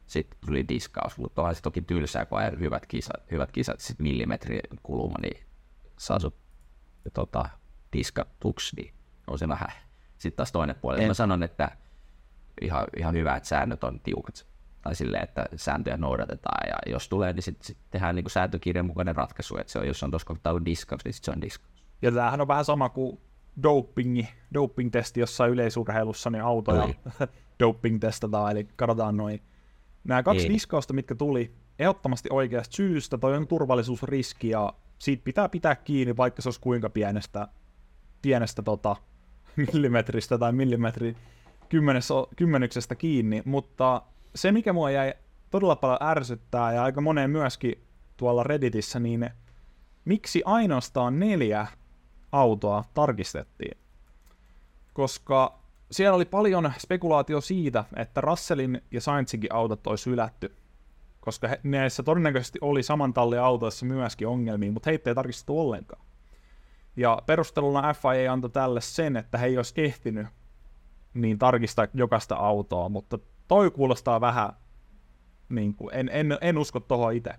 sitten 0.07 0.39
tuli 0.47 0.69
diskaus, 0.69 1.19
mutta 1.19 1.43
onhan 1.43 1.55
se 1.55 1.63
toki 1.63 1.83
tylsää, 1.83 2.27
kun 2.27 2.39
ajat 2.39 2.59
hyvät 2.59 2.87
kisat, 2.87 3.31
hyvät 3.31 3.53
kisat 3.53 3.81
sitten 3.81 4.05
millimetri 4.05 4.61
kuluma, 4.83 5.19
niin 5.23 5.47
saa 5.99 6.19
sut 6.19 6.37
tota, 7.15 7.45
diskatuksi, 7.93 8.77
niin 8.77 8.95
on 9.31 9.39
se 9.39 9.49
vähän. 9.49 9.73
Sitten 10.19 10.37
taas 10.37 10.53
toinen 10.53 10.77
puoli. 10.81 11.03
En. 11.03 11.09
Mä 11.09 11.15
sanon, 11.15 11.43
että 11.43 11.71
ihan, 12.61 12.87
ihan 12.97 13.15
hyvä, 13.15 13.37
että 13.37 13.49
säännöt 13.49 13.85
on 13.85 14.01
tiukat 14.01 14.47
tai 14.83 14.95
silleen, 14.95 15.25
että 15.25 15.47
sääntöjä 15.57 15.97
noudatetaan, 15.97 16.69
ja 16.69 16.93
jos 16.93 17.09
tulee, 17.09 17.33
niin 17.33 17.43
sitten 17.43 17.67
sit 17.67 17.79
tehdään 17.91 18.15
niin 18.15 18.31
sääntökirjan 18.31 18.87
mukainen 18.87 19.17
ratkaisu, 19.17 19.57
että 19.57 19.73
se 19.73 19.79
on, 19.79 19.87
jos 19.87 20.03
on 20.03 20.11
tuossa 20.11 20.27
kohtaa 20.27 20.65
diskaus, 20.65 21.05
niin 21.05 21.15
sitten 21.15 21.33
se 21.33 21.37
on 21.37 21.43
diskaus. 21.43 21.85
Ja 22.03 22.13
tämähän 22.13 22.41
on 22.41 22.49
vähän 22.49 22.65
sama 22.65 22.89
kuin 22.89 23.21
dopingi, 23.63 24.29
doping-testi 24.55 25.21
jossain 25.21 25.53
yleisurheilussa, 25.53 26.31
niin 26.31 26.43
autoja 26.43 26.89
doping-testataan, 27.63 28.51
eli 28.53 28.69
katsotaan 28.77 29.17
noin. 29.17 29.43
Nämä 30.05 30.23
kaksi 30.23 30.47
Ei. 30.47 30.53
diskausta, 30.53 30.93
mitkä 30.93 31.15
tuli, 31.15 31.55
ehdottomasti 31.79 32.29
oikeasta 32.33 32.77
syystä, 32.77 33.19
toi 33.19 33.37
on 33.37 33.47
turvallisuusriski 33.47 34.49
ja 34.49 34.73
siitä 34.99 35.25
pitää 35.25 35.49
pitää 35.49 35.77
kiinni, 35.77 36.17
vaikka 36.17 36.43
se 36.43 36.49
olisi 36.49 36.61
kuinka 36.61 36.91
pienestä, 36.91 37.49
pienestä 38.23 38.63
tota, 38.63 38.97
millimetristä 39.57 40.39
tai 40.39 40.53
millimetri 40.53 41.17
kymmenyksestä 42.37 42.95
kiinni, 42.95 43.43
mutta 43.45 44.03
se 44.35 44.53
mikä 44.53 44.73
mua 44.73 44.91
jäi 44.91 45.15
todella 45.51 45.77
paljon 45.77 46.03
ärsyttää 46.03 46.73
ja 46.73 46.83
aika 46.83 47.01
moneen 47.01 47.31
myöskin 47.31 47.85
tuolla 48.17 48.43
Redditissä, 48.43 49.01
niin 49.01 49.31
miksi 50.05 50.43
ainoastaan 50.45 51.19
neljä 51.19 51.67
autoa 52.33 52.85
tarkistettiin? 52.95 53.79
Koska 54.93 55.61
siellä 55.91 56.17
oli 56.17 56.25
paljon 56.25 56.73
spekulaatio 56.79 57.41
siitä, 57.41 57.85
että 57.97 58.21
Russellin 58.21 58.83
ja 58.91 59.01
Sainzinkin 59.01 59.55
autot 59.55 59.87
olisi 59.87 60.11
ylätty, 60.11 60.57
koska 61.21 61.49
he, 61.49 61.61
näissä 61.63 62.03
todennäköisesti 62.03 62.59
oli 62.63 62.83
saman 62.83 63.13
tallin 63.13 63.41
autoissa 63.41 63.87
myöskin 63.87 64.29
ongelmia, 64.29 64.73
mutta 64.73 64.91
heitä 64.91 65.11
ei 65.11 65.15
tarkistettu 65.15 65.61
ollenkaan. 65.61 66.03
Ja 67.01 67.19
perusteluna 67.27 67.95
FIA 67.95 68.33
antoi 68.33 68.51
tälle 68.51 68.81
sen, 68.81 69.17
että 69.17 69.39
he 69.39 69.47
ei 69.47 69.57
olisi 69.57 69.75
ehtinyt 69.77 70.27
niin 71.15 71.39
tarkistaa 71.39 71.87
jokaista 71.95 72.35
autoa, 72.35 72.89
mutta 72.89 73.19
toi 73.49 73.71
kuulostaa 73.71 74.21
vähän, 74.21 74.53
niin 75.49 75.75
kuin, 75.75 75.95
en, 75.95 76.11
en, 76.13 76.39
en 76.41 76.59
usko 76.59 76.81
tuohon 76.81 77.15
itse. 77.15 77.31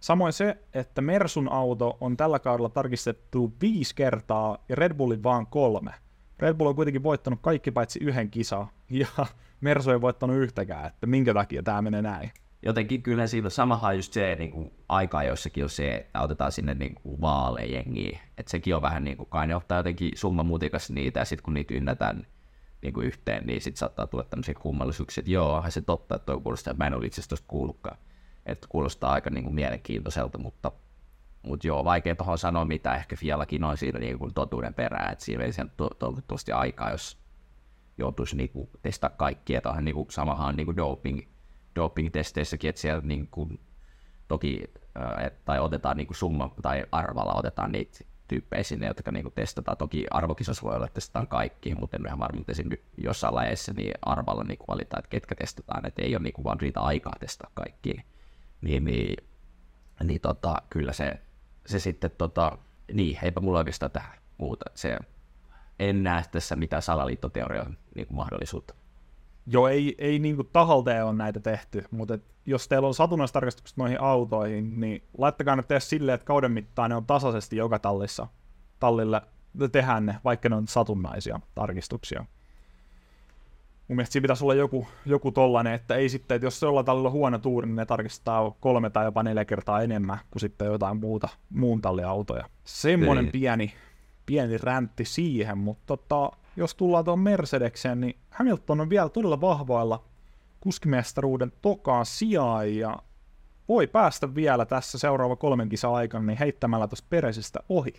Samoin 0.00 0.32
se, 0.32 0.56
että 0.72 1.02
Mersun 1.02 1.52
auto 1.52 1.96
on 2.00 2.16
tällä 2.16 2.38
kaudella 2.38 2.68
tarkistettu 2.68 3.52
viisi 3.60 3.94
kertaa 3.94 4.58
ja 4.68 4.76
Red 4.76 4.94
Bullin 4.94 5.22
vaan 5.22 5.46
kolme. 5.46 5.94
Red 6.38 6.54
Bull 6.54 6.68
on 6.68 6.76
kuitenkin 6.76 7.02
voittanut 7.02 7.38
kaikki 7.42 7.70
paitsi 7.70 7.98
yhden 8.02 8.30
kisa, 8.30 8.66
ja 8.90 9.08
Mersu 9.60 9.90
ei 9.90 10.00
voittanut 10.00 10.36
yhtäkään, 10.36 10.86
että 10.86 11.06
minkä 11.06 11.34
takia 11.34 11.62
tämä 11.62 11.82
menee 11.82 12.02
näin. 12.02 12.30
Jotenkin 12.66 13.02
kyllä 13.02 13.26
siinä 13.26 13.50
samahan 13.50 13.96
just 13.96 14.12
se 14.12 14.36
niin 14.38 14.50
kuin 14.50 14.72
aika 14.88 15.22
jossakin 15.22 15.64
on 15.64 15.70
se, 15.70 15.94
että 15.94 16.20
otetaan 16.20 16.52
sinne 16.52 16.74
niin 16.74 16.94
kuin 16.94 17.20
vaalejengiä. 17.20 18.20
Että 18.38 18.50
sekin 18.50 18.76
on 18.76 18.82
vähän 18.82 19.04
niin 19.04 19.16
kuin, 19.16 19.28
kai 19.28 19.46
ne 19.46 19.56
ottaa 19.56 19.78
jotenkin 19.78 20.10
summa 20.14 20.42
mutikas 20.42 20.90
niitä, 20.90 21.20
ja 21.20 21.24
sitten 21.24 21.44
kun 21.44 21.54
niitä 21.54 21.74
ynnätään 21.74 22.26
niin 22.82 22.94
kuin 22.94 23.06
yhteen, 23.06 23.46
niin 23.46 23.60
sitten 23.60 23.78
saattaa 23.78 24.06
tulla 24.06 24.24
tämmöisiä 24.24 24.54
kummallisuuksia, 24.54 25.20
että 25.22 25.30
joo, 25.30 25.64
se 25.68 25.80
totta, 25.80 26.14
että 26.14 26.26
toi 26.26 26.40
kuulostaa, 26.40 26.74
mä 26.74 26.86
en 26.86 26.94
ole 26.94 27.06
itse 27.06 27.20
asiassa 27.20 27.44
kuullutkaan. 27.48 27.98
Että 28.46 28.66
kuulostaa 28.70 29.12
aika 29.12 29.30
niin 29.30 29.44
kuin 29.44 29.54
mielenkiintoiselta, 29.54 30.38
mutta 30.38 30.72
mutta 31.46 31.66
joo, 31.66 31.84
vaikea 31.84 32.14
tuohon 32.14 32.38
sanoa, 32.38 32.64
mitä 32.64 32.94
ehkä 32.94 33.16
Fiallakin 33.16 33.64
on 33.64 33.76
siinä 33.76 33.98
niin 33.98 34.18
kuin 34.18 34.34
totuuden 34.34 34.74
perään, 34.74 35.12
että 35.12 35.24
siinä 35.24 35.44
ei 35.44 35.52
sen 35.52 35.70
to- 35.76 35.90
toivottavasti 35.98 36.52
aikaa, 36.52 36.90
jos 36.90 37.18
joutuisi 37.98 38.36
niin 38.36 38.48
kuin 38.48 38.70
testaa 38.82 39.10
kaikkia, 39.10 39.60
tai 39.60 39.82
niin 39.82 39.94
kuin, 39.94 40.06
samahan 40.10 40.56
niin 40.56 40.64
kuin 40.64 40.76
doping, 40.76 41.20
doping-testeissäkin, 41.76 42.68
että 42.68 42.80
siellä 42.80 43.02
niin 43.04 43.28
kuin, 43.30 43.60
toki, 44.28 44.64
et, 45.26 45.44
tai 45.44 45.60
otetaan 45.60 45.96
niin 45.96 46.06
kuin 46.06 46.16
summa 46.16 46.54
tai 46.62 46.84
arvalla 46.92 47.34
otetaan 47.34 47.72
niitä 47.72 48.04
tyyppejä 48.28 48.62
sinne, 48.62 48.86
jotka 48.86 49.12
niin 49.12 49.22
kuin 49.22 49.34
testataan. 49.34 49.76
Toki 49.76 50.06
arvokisassa 50.10 50.62
voi 50.62 50.74
olla, 50.74 50.86
että 50.86 50.94
testataan 50.94 51.28
kaikki, 51.28 51.74
mutta 51.74 51.96
en 51.96 52.06
ihan 52.06 52.18
varma, 52.18 52.40
että 52.40 52.62
jossain 52.98 53.34
lajeissa 53.34 53.72
niin 53.72 53.94
arvalla 54.02 54.44
niin 54.44 54.58
valitaan, 54.68 54.98
että 54.98 55.10
ketkä 55.10 55.34
testataan, 55.34 55.86
että 55.86 56.02
ei 56.02 56.16
ole 56.16 56.22
niin 56.22 56.32
kuin 56.32 56.44
vaan 56.44 56.60
riitä 56.60 56.80
aikaa 56.80 57.16
testaa 57.20 57.50
kaikki. 57.54 57.96
Niin, 58.60 58.84
niin, 58.84 59.16
niin 60.04 60.20
tota, 60.20 60.62
kyllä 60.70 60.92
se 60.92 61.20
se 61.66 61.78
sitten, 61.78 62.10
tota, 62.18 62.58
niin, 62.92 63.18
eipä 63.22 63.40
mulla 63.40 63.58
oikeastaan 63.58 63.90
tähän 63.90 64.18
muuta. 64.38 64.64
Se, 64.74 64.98
en 65.78 66.02
näe 66.02 66.24
tässä 66.32 66.56
mitään 66.56 66.82
salaliittoteorian 66.82 67.78
niin 67.94 68.06
mahdollisuutta. 68.10 68.74
Joo, 69.46 69.68
ei, 69.68 69.94
ei 69.98 70.18
niin 70.18 70.36
kuin 70.36 70.48
taholta 70.52 71.04
ole 71.04 71.14
näitä 71.14 71.40
tehty, 71.40 71.84
mutta 71.90 72.14
et, 72.14 72.24
jos 72.46 72.68
teillä 72.68 72.88
on 72.88 72.94
satunnaistarkastukset 72.94 73.76
noihin 73.76 74.00
autoihin, 74.00 74.80
niin 74.80 75.02
laittakaa 75.18 75.56
ne 75.56 75.62
tehdä 75.62 75.80
silleen, 75.80 76.14
että 76.14 76.24
kauden 76.24 76.52
mittaan 76.52 76.90
ne 76.90 76.96
on 76.96 77.06
tasaisesti 77.06 77.56
joka 77.56 77.78
tallissa, 77.78 78.26
tallille 78.80 79.22
tehdään 79.72 80.06
ne, 80.06 80.16
vaikka 80.24 80.48
ne 80.48 80.56
on 80.56 80.68
satunnaisia 80.68 81.40
tarkistuksia 81.54 82.24
mun 83.88 83.96
mielestä 83.96 84.12
siinä 84.12 84.22
pitäisi 84.22 84.44
olla 84.44 84.54
joku, 84.54 84.86
joku 85.06 85.30
tollanen, 85.30 85.74
että 85.74 85.94
ei 85.94 86.08
sitten, 86.08 86.34
että 86.34 86.46
jos 86.46 86.60
se 86.60 86.66
ollaan 86.66 86.84
tallilla 86.84 87.10
huono 87.10 87.38
tuuri, 87.38 87.66
niin 87.66 87.76
ne 87.76 87.86
tarkistaa 87.86 88.54
kolme 88.60 88.90
tai 88.90 89.04
jopa 89.04 89.22
neljä 89.22 89.44
kertaa 89.44 89.82
enemmän 89.82 90.18
kuin 90.30 90.40
sitten 90.40 90.66
jotain 90.66 90.96
muuta, 90.96 91.28
muun 91.50 91.80
talliautoja. 91.80 92.44
Semmoinen 92.64 93.24
niin. 93.24 93.32
pieni, 93.32 93.74
pieni 94.26 94.58
räntti 94.58 95.04
siihen, 95.04 95.58
mutta 95.58 95.96
tota, 95.96 96.30
jos 96.56 96.74
tullaan 96.74 97.04
tuon 97.04 97.18
Mercedekseen, 97.18 98.00
niin 98.00 98.18
Hamilton 98.30 98.80
on 98.80 98.90
vielä 98.90 99.08
todella 99.08 99.40
vahvoilla 99.40 100.04
kuskimestaruuden 100.60 101.52
tokaan 101.62 102.06
sijaan 102.06 102.76
ja 102.76 102.96
voi 103.68 103.86
päästä 103.86 104.34
vielä 104.34 104.66
tässä 104.66 104.98
seuraava 104.98 105.36
kolmen 105.36 105.68
kisa 105.68 105.92
aikana 105.92 106.26
niin 106.26 106.38
heittämällä 106.38 106.88
tuosta 106.88 107.06
Peresistä 107.10 107.60
ohi. 107.68 107.92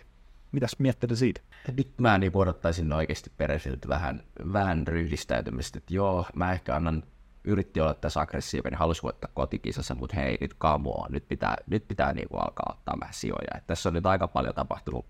Mitäs 0.52 0.76
miettii 0.78 1.16
siitä? 1.16 1.40
Nyt 1.76 1.92
mä 1.98 2.18
niin 2.18 2.32
odottaisin 2.34 2.92
oikeasti 2.92 3.32
Peresiltä 3.36 3.88
vähän, 3.88 4.22
vähän 4.52 4.86
ryhdistäytymistä. 4.86 5.78
Että 5.78 5.94
joo, 5.94 6.26
mä 6.34 6.52
ehkä 6.52 6.76
annan 6.76 7.02
yritti 7.44 7.80
olla 7.80 7.94
tässä 7.94 8.20
aggressiivinen, 8.20 8.78
halusi 8.78 9.02
voittaa 9.02 9.30
kotikisassa, 9.34 9.94
mutta 9.94 10.16
hei, 10.16 10.38
nyt 10.40 10.54
kamoa, 10.54 11.06
nyt 11.10 11.28
pitää, 11.28 11.56
nyt 11.66 11.88
pitää 11.88 12.12
niin 12.12 12.28
alkaa 12.32 12.76
ottaa 12.78 12.96
vähän 13.00 13.14
sijoja. 13.14 13.56
Et 13.56 13.66
tässä 13.66 13.88
on 13.88 13.94
nyt 13.94 14.06
aika 14.06 14.28
paljon 14.28 14.54
tapahtunut 14.54 15.06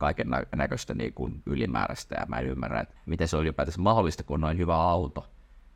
kaiken 0.00 0.26
näköistä 0.56 0.94
niin 0.94 1.14
kuin 1.14 1.42
ylimääräistä, 1.46 2.16
ja 2.20 2.26
mä 2.26 2.38
en 2.38 2.46
ymmärrä, 2.46 2.80
että 2.80 2.94
miten 3.06 3.28
se 3.28 3.36
on 3.36 3.42
ylipäätänsä 3.42 3.80
mahdollista, 3.80 4.22
kun 4.22 4.34
on 4.34 4.40
noin 4.40 4.58
hyvä 4.58 4.76
auto. 4.76 5.26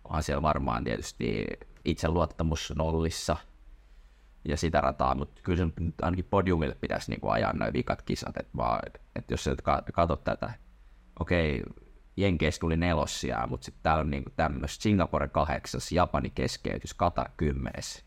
Onhan 0.05 0.23
siellä 0.23 0.43
varmaan 0.43 0.85
tietysti 0.85 1.47
itseluottamus 1.85 2.73
nollissa, 2.77 3.37
ja 4.49 4.57
sitä 4.57 4.81
rataa, 4.81 5.15
mutta 5.15 5.41
kyllä 5.43 5.57
se 5.57 5.65
nyt 5.81 5.95
ainakin 6.03 6.25
podiumille 6.25 6.77
pitäisi 6.81 7.11
niin 7.11 7.21
kuin 7.21 7.33
ajaa 7.33 7.53
noin 7.53 7.73
vikat 7.73 8.03
kisat, 8.03 8.37
että, 8.37 8.57
vaan, 8.57 8.81
että 9.17 9.33
jos 9.33 9.45
sä 9.45 9.57
katsot 9.93 10.25
tätä, 10.25 10.53
okei, 11.21 11.63
Jenkeissä 12.17 12.61
tuli 12.61 12.77
nelossia, 12.77 13.47
mutta 13.47 13.65
sitten 13.65 13.83
täällä 13.83 14.01
on 14.01 14.11
niin 14.11 14.25
tämmöistä 14.37 14.83
Singapore 14.83 15.29
kahdeksas, 15.29 15.93
Japani 15.93 16.31
keskeytys, 16.31 16.95
Katar 16.95 17.31
kymmenes. 17.37 18.05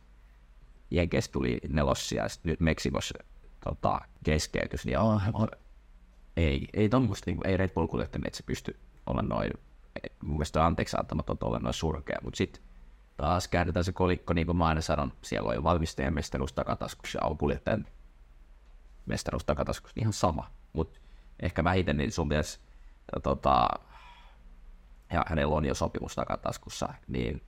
Jenkeissä 0.92 1.32
tuli 1.32 1.60
nelossia 1.70 2.24
ja 2.24 2.30
sitten 2.30 2.50
nyt 2.50 2.60
Meksikossa 2.60 3.16
tota, 3.64 4.02
keskeytys, 4.24 4.86
niin 4.86 5.00
on, 5.00 5.22
on, 5.34 5.48
ei, 6.38 6.68
ei 6.74 6.90
tommoista, 6.90 7.32
niin 7.32 7.48
ei 7.48 7.58
Red 7.58 7.70
Bull 7.70 7.88
kuljettajien, 7.88 8.28
että 8.28 8.38
se 8.38 8.44
pysty 8.44 8.80
olla 9.06 9.22
noin, 9.22 9.52
mun 10.24 10.36
mielestä 10.36 10.66
anteeksi 10.66 10.98
antamaton 11.00 11.38
olla 11.42 11.60
noin 11.60 11.74
surkea, 11.74 12.20
mutta 12.24 12.38
sitten 12.38 12.64
taas 13.18 13.48
käännetään 13.48 13.84
se 13.84 13.92
kolikko, 13.92 14.34
niin 14.34 14.48
kuin 14.48 14.58
mä 14.58 14.66
aina 14.66 14.82
sanon, 14.82 15.14
siellä 15.22 15.50
on 15.50 15.56
jo 15.56 15.64
valmistajan 15.64 16.14
mestaruus 16.14 16.54
takataskussa 16.54 17.20
ja 17.22 17.28
on 17.28 17.38
kuljettajan 17.38 17.86
mestaruus 19.06 19.46
takataskussa, 19.46 19.94
niin 19.96 20.04
ihan 20.04 20.14
sama. 20.14 20.52
Mutta 20.74 21.00
ehkä 21.40 21.64
vähiten 21.64 21.98
niin 21.98 22.12
sun 22.12 22.30
pitäisi, 22.30 22.60
tota, 23.24 23.68
ja 25.14 25.26
hänellä 25.28 25.56
on 25.56 25.66
jo 25.66 25.74
sopimus 25.74 26.16
takataskussa, 26.16 26.94
niin 27.08 27.42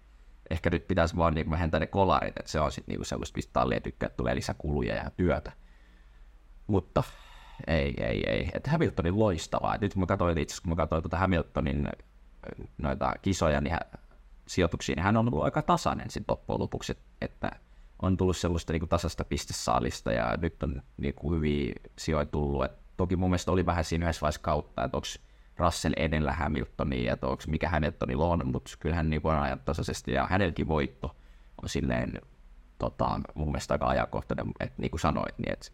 ehkä 0.50 0.70
nyt 0.70 0.88
pitäisi 0.88 1.18
vaan 1.18 1.34
niin 1.34 1.50
vähentää 1.50 1.80
ne 1.80 1.88
kolarit, 1.88 2.38
että 2.38 2.52
se 2.52 2.60
on 2.60 2.72
sitten 2.72 2.96
niin 2.96 3.06
sellaista, 3.06 3.38
mistä 3.38 3.54
tallia 3.54 3.82
tykkää, 3.82 4.10
tulee 4.10 4.36
lisäkuluja 4.36 4.96
ja 4.96 5.10
työtä. 5.18 5.52
Mutta 6.68 7.04
ei, 7.68 7.94
ei, 8.04 8.24
ei. 8.30 8.50
Että 8.54 8.72
Hamiltonin 8.72 9.20
loistavaa. 9.20 9.76
Et 9.76 9.82
nyt 9.82 9.96
mä 9.96 10.06
katsoin 10.06 10.38
itse 10.38 10.62
kun 10.62 10.70
mä 10.70 10.76
katsoin 10.76 11.04
tuota 11.04 11.18
Hamiltonin 11.18 11.90
noita 12.78 13.14
kisoja, 13.22 13.62
niin 13.62 13.78
sijoituksiin, 14.48 14.96
niin 14.96 15.04
hän 15.04 15.18
on 15.18 15.28
ollut 15.28 15.44
aika 15.44 15.62
tasainen 15.62 16.10
sitten 16.10 16.34
loppujen 16.34 16.60
lopuksi, 16.60 16.98
että 17.22 17.52
on 18.02 18.18
tullut 18.18 18.38
sellaista 18.38 18.74
niin 18.74 18.80
kuin 18.80 18.90
tasasta 18.90 19.26
pistesaalista 19.26 20.12
ja 20.12 20.38
nyt 20.38 20.64
on 20.64 20.82
niin 20.98 21.14
kuin 21.14 21.36
hyviä 21.36 21.74
sijoja 21.98 22.26
tullut. 22.26 22.66
Et 22.66 22.72
toki 22.98 23.16
mun 23.16 23.30
mielestä 23.30 23.52
oli 23.52 23.66
vähän 23.66 23.86
siinä 23.86 24.06
yhdessä 24.06 24.22
vaiheessa 24.22 24.42
kautta, 24.42 24.84
että 24.84 24.98
onko 24.98 25.08
Russell 25.58 25.94
edellä 25.98 26.34
Hamiltonia, 26.34 27.14
että 27.14 27.28
onko 27.28 27.44
mikä 27.48 27.70
Hamiltonilla 27.70 28.28
on, 28.28 28.52
mutta 28.52 28.72
kyllähän 28.80 29.10
niin 29.10 29.22
on 29.24 29.40
ajat 29.40 29.66
tasaisesti 29.66 30.12
ja 30.12 30.28
hänelläkin 30.28 30.68
voitto 30.68 31.16
on 31.64 31.70
silleen 31.70 32.22
tota, 32.78 33.20
mun 33.34 33.48
mielestä 33.48 33.74
aika 33.74 33.88
ajankohtainen, 33.88 34.46
että 34.60 34.82
niin 34.82 34.92
kuin 34.92 35.02
sanoit, 35.02 35.38
niin 35.38 35.54
että 35.54 35.72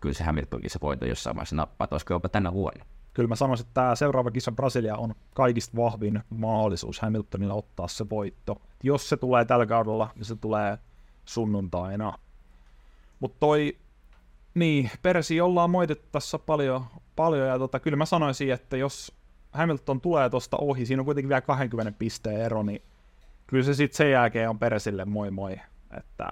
kyllä 0.00 0.14
se 0.14 0.24
Hamiltonkin 0.24 0.70
se 0.70 0.78
voitto 0.82 1.06
jossain 1.06 1.36
vaiheessa 1.36 1.56
nappaa, 1.56 1.84
että 1.84 1.94
olisiko 1.94 2.14
jopa 2.14 2.28
tänä 2.28 2.52
vuonna 2.52 2.84
kyllä 3.14 3.28
mä 3.28 3.36
sanoisin, 3.36 3.66
että 3.66 3.74
tämä 3.74 3.94
seuraava 3.94 4.30
kisa 4.30 4.52
Brasilia 4.52 4.96
on 4.96 5.14
kaikista 5.34 5.76
vahvin 5.76 6.22
mahdollisuus 6.30 7.00
Hamiltonilla 7.00 7.54
ottaa 7.54 7.88
se 7.88 8.10
voitto. 8.10 8.62
Jos 8.82 9.08
se 9.08 9.16
tulee 9.16 9.44
tällä 9.44 9.66
kaudella, 9.66 10.10
niin 10.14 10.24
se 10.24 10.36
tulee 10.36 10.78
sunnuntaina. 11.24 12.18
Mutta 13.20 13.36
toi, 13.40 13.76
niin, 14.54 14.90
Persi 15.02 15.40
ollaan 15.40 15.70
moitettu 15.70 16.08
tässä 16.12 16.38
paljon, 16.38 16.84
paljon 17.16 17.48
ja 17.48 17.58
tota, 17.58 17.80
kyllä 17.80 17.96
mä 17.96 18.06
sanoisin, 18.06 18.52
että 18.52 18.76
jos 18.76 19.12
Hamilton 19.52 20.00
tulee 20.00 20.30
tuosta 20.30 20.56
ohi, 20.56 20.86
siinä 20.86 21.00
on 21.00 21.06
kuitenkin 21.06 21.28
vielä 21.28 21.40
20 21.40 21.98
pisteen 21.98 22.40
ero, 22.40 22.62
niin 22.62 22.82
kyllä 23.46 23.64
se 23.64 23.74
sitten 23.74 23.96
sen 23.96 24.10
jälkeen 24.10 24.50
on 24.50 24.58
Peresille 24.58 25.04
moi 25.04 25.30
moi. 25.30 25.60
Että 25.96 26.28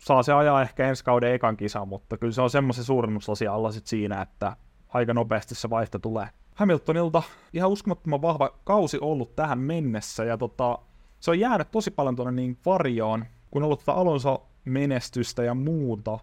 saa 0.00 0.22
se 0.22 0.32
ajaa 0.32 0.62
ehkä 0.62 0.88
ensi 0.88 1.04
kauden 1.04 1.34
ekan 1.34 1.56
kisan, 1.56 1.88
mutta 1.88 2.18
kyllä 2.18 2.32
se 2.32 2.42
on 2.42 2.50
semmoisen 2.50 2.84
suurennuslasia 2.84 3.54
alla 3.54 3.72
sit 3.72 3.86
siinä, 3.86 4.22
että 4.22 4.56
aika 4.88 5.14
nopeasti 5.14 5.54
se 5.54 5.70
vaihto 5.70 5.98
tulee. 5.98 6.28
Hamiltonilta 6.54 7.22
ihan 7.52 7.70
uskomattoman 7.70 8.22
vahva 8.22 8.50
kausi 8.64 8.98
ollut 9.00 9.36
tähän 9.36 9.58
mennessä, 9.58 10.24
ja 10.24 10.38
tota, 10.38 10.78
se 11.20 11.30
on 11.30 11.40
jäänyt 11.40 11.70
tosi 11.70 11.90
paljon 11.90 12.16
tuonne 12.16 12.32
niin 12.32 12.58
varjoon, 12.66 13.24
kun 13.50 13.62
on 13.62 13.64
ollut 13.64 13.80
tota 13.80 13.92
Alonso 13.92 14.46
menestystä 14.64 15.42
ja 15.42 15.54
muuta. 15.54 16.18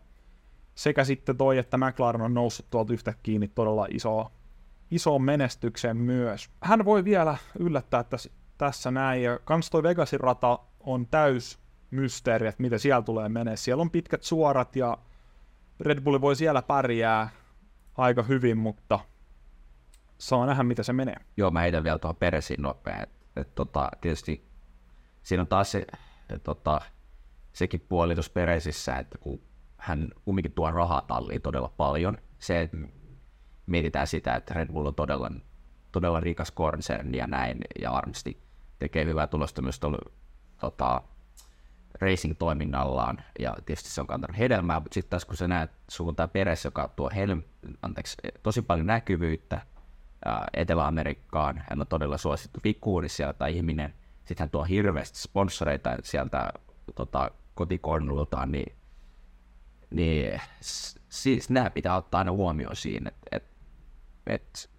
Sekä 0.76 1.04
sitten 1.04 1.38
toi, 1.38 1.58
että 1.58 1.78
McLaren 1.78 2.22
on 2.22 2.34
noussut 2.34 2.70
tuolta 2.70 2.94
yhtäkkiä 2.94 3.40
niin 3.40 3.52
todella 3.56 3.88
iso, 3.90 4.32
iso 4.92 5.20
menestykseen 5.20 5.98
myös. 5.98 6.50
Hän 6.62 6.86
voi 6.86 7.04
vielä 7.04 7.38
yllättää 7.60 8.04
tässä, 8.04 8.30
tässä 8.58 8.92
näin, 8.92 9.24
ja 9.24 9.40
kans 9.44 9.70
toi 9.70 9.84
Vegasin 9.84 10.20
rata 10.20 10.60
on 10.80 11.08
täys 11.08 11.60
mysteeri, 11.91 12.47
että 12.47 12.62
mitä 12.62 12.78
siellä 12.78 13.02
tulee 13.02 13.30
menee. 13.30 13.56
Siellä 13.56 13.82
on 13.82 13.91
pitkät 13.91 14.23
suorat 14.23 14.76
ja 14.76 14.97
Red 15.80 16.02
Bull 16.02 16.21
voi 16.21 16.36
siellä 16.36 16.62
pärjää 16.62 17.30
aika 17.97 18.23
hyvin, 18.23 18.58
mutta 18.58 19.00
saa 20.17 20.45
nähdä, 20.45 20.63
mitä 20.63 20.84
se 20.84 20.93
menee. 20.93 21.15
Joo, 21.38 21.52
mä 21.52 21.60
heitän 21.60 21.84
vielä 21.84 22.00
tuohon 22.00 22.15
Peresiin 22.15 22.62
nopein. 22.62 23.04
Et, 23.04 23.10
et, 23.36 23.56
tota, 23.56 23.89
tietysti 24.02 24.47
siinä 25.23 25.41
on 25.41 25.47
taas 25.47 25.71
se, 25.71 25.86
et, 26.30 26.43
tota, 26.43 26.82
sekin 27.54 27.86
puoli 27.89 28.15
tuossa 28.15 28.32
Peresissä, 28.34 28.95
että 28.95 29.17
kun 29.17 29.41
hän 29.78 30.10
kumminkin 30.26 30.52
tuo 30.52 30.71
rahaa 30.71 31.02
talliin 31.02 31.41
todella 31.41 31.73
paljon, 31.78 32.17
se, 32.39 32.62
että 32.62 32.78
mietitään 33.65 34.08
sitä, 34.08 34.36
että 34.36 34.54
Red 34.54 34.71
Bull 34.71 34.86
on 34.86 34.95
todella, 34.95 35.32
todella 35.91 36.19
rikas 36.19 36.52
konserni 36.52 37.17
ja 37.17 37.28
näin, 37.28 37.58
ja 37.82 37.91
varmasti 37.91 38.41
tekee 38.80 39.06
hyvää 39.06 39.28
tulosta 39.28 39.62
myös 39.62 39.80
tuolla 39.80 39.97
tota, 40.60 41.02
racing-toiminnallaan, 42.00 43.24
ja 43.40 43.56
tietysti 43.66 43.90
se 43.90 44.02
on 44.02 44.08
kantanut 44.08 44.38
hedelmää, 44.38 44.80
mutta 44.80 44.94
sitten 44.94 45.10
taas 45.10 45.26
kun 45.26 45.38
sä 45.38 45.48
näet, 45.48 45.72
tämä 46.16 46.28
Peres, 46.28 46.66
joka 46.66 46.90
tuo 46.96 47.12
helm, 47.16 47.44
anteeksi, 47.82 48.18
tosi 48.44 48.62
paljon 48.62 48.88
näkyvyyttä 48.88 49.62
Etelä-Amerikkaan, 50.54 51.64
hän 51.70 51.82
on 51.82 51.88
todella 51.88 52.18
suosittu 52.18 52.60
pikkuuri 52.64 53.10
sieltä 53.10 53.48
ihminen, 53.48 53.94
sitten 54.18 54.44
hän 54.44 54.50
tuo 54.50 54.64
hirveästi 54.64 55.20
sponsoreita 55.20 55.98
sieltä 56.04 56.52
tota, 56.96 57.32
kotikornultaan, 57.56 58.52
niin, 58.52 58.76
niin 59.90 60.42
siis 61.10 61.50
nämä 61.50 61.70
pitää 61.70 61.96
ottaa 61.96 62.18
aina 62.18 62.32
huomioon 62.32 62.76
siinä, 62.76 63.10
että 63.10 63.28
et, 63.32 63.44
et, 64.28 64.70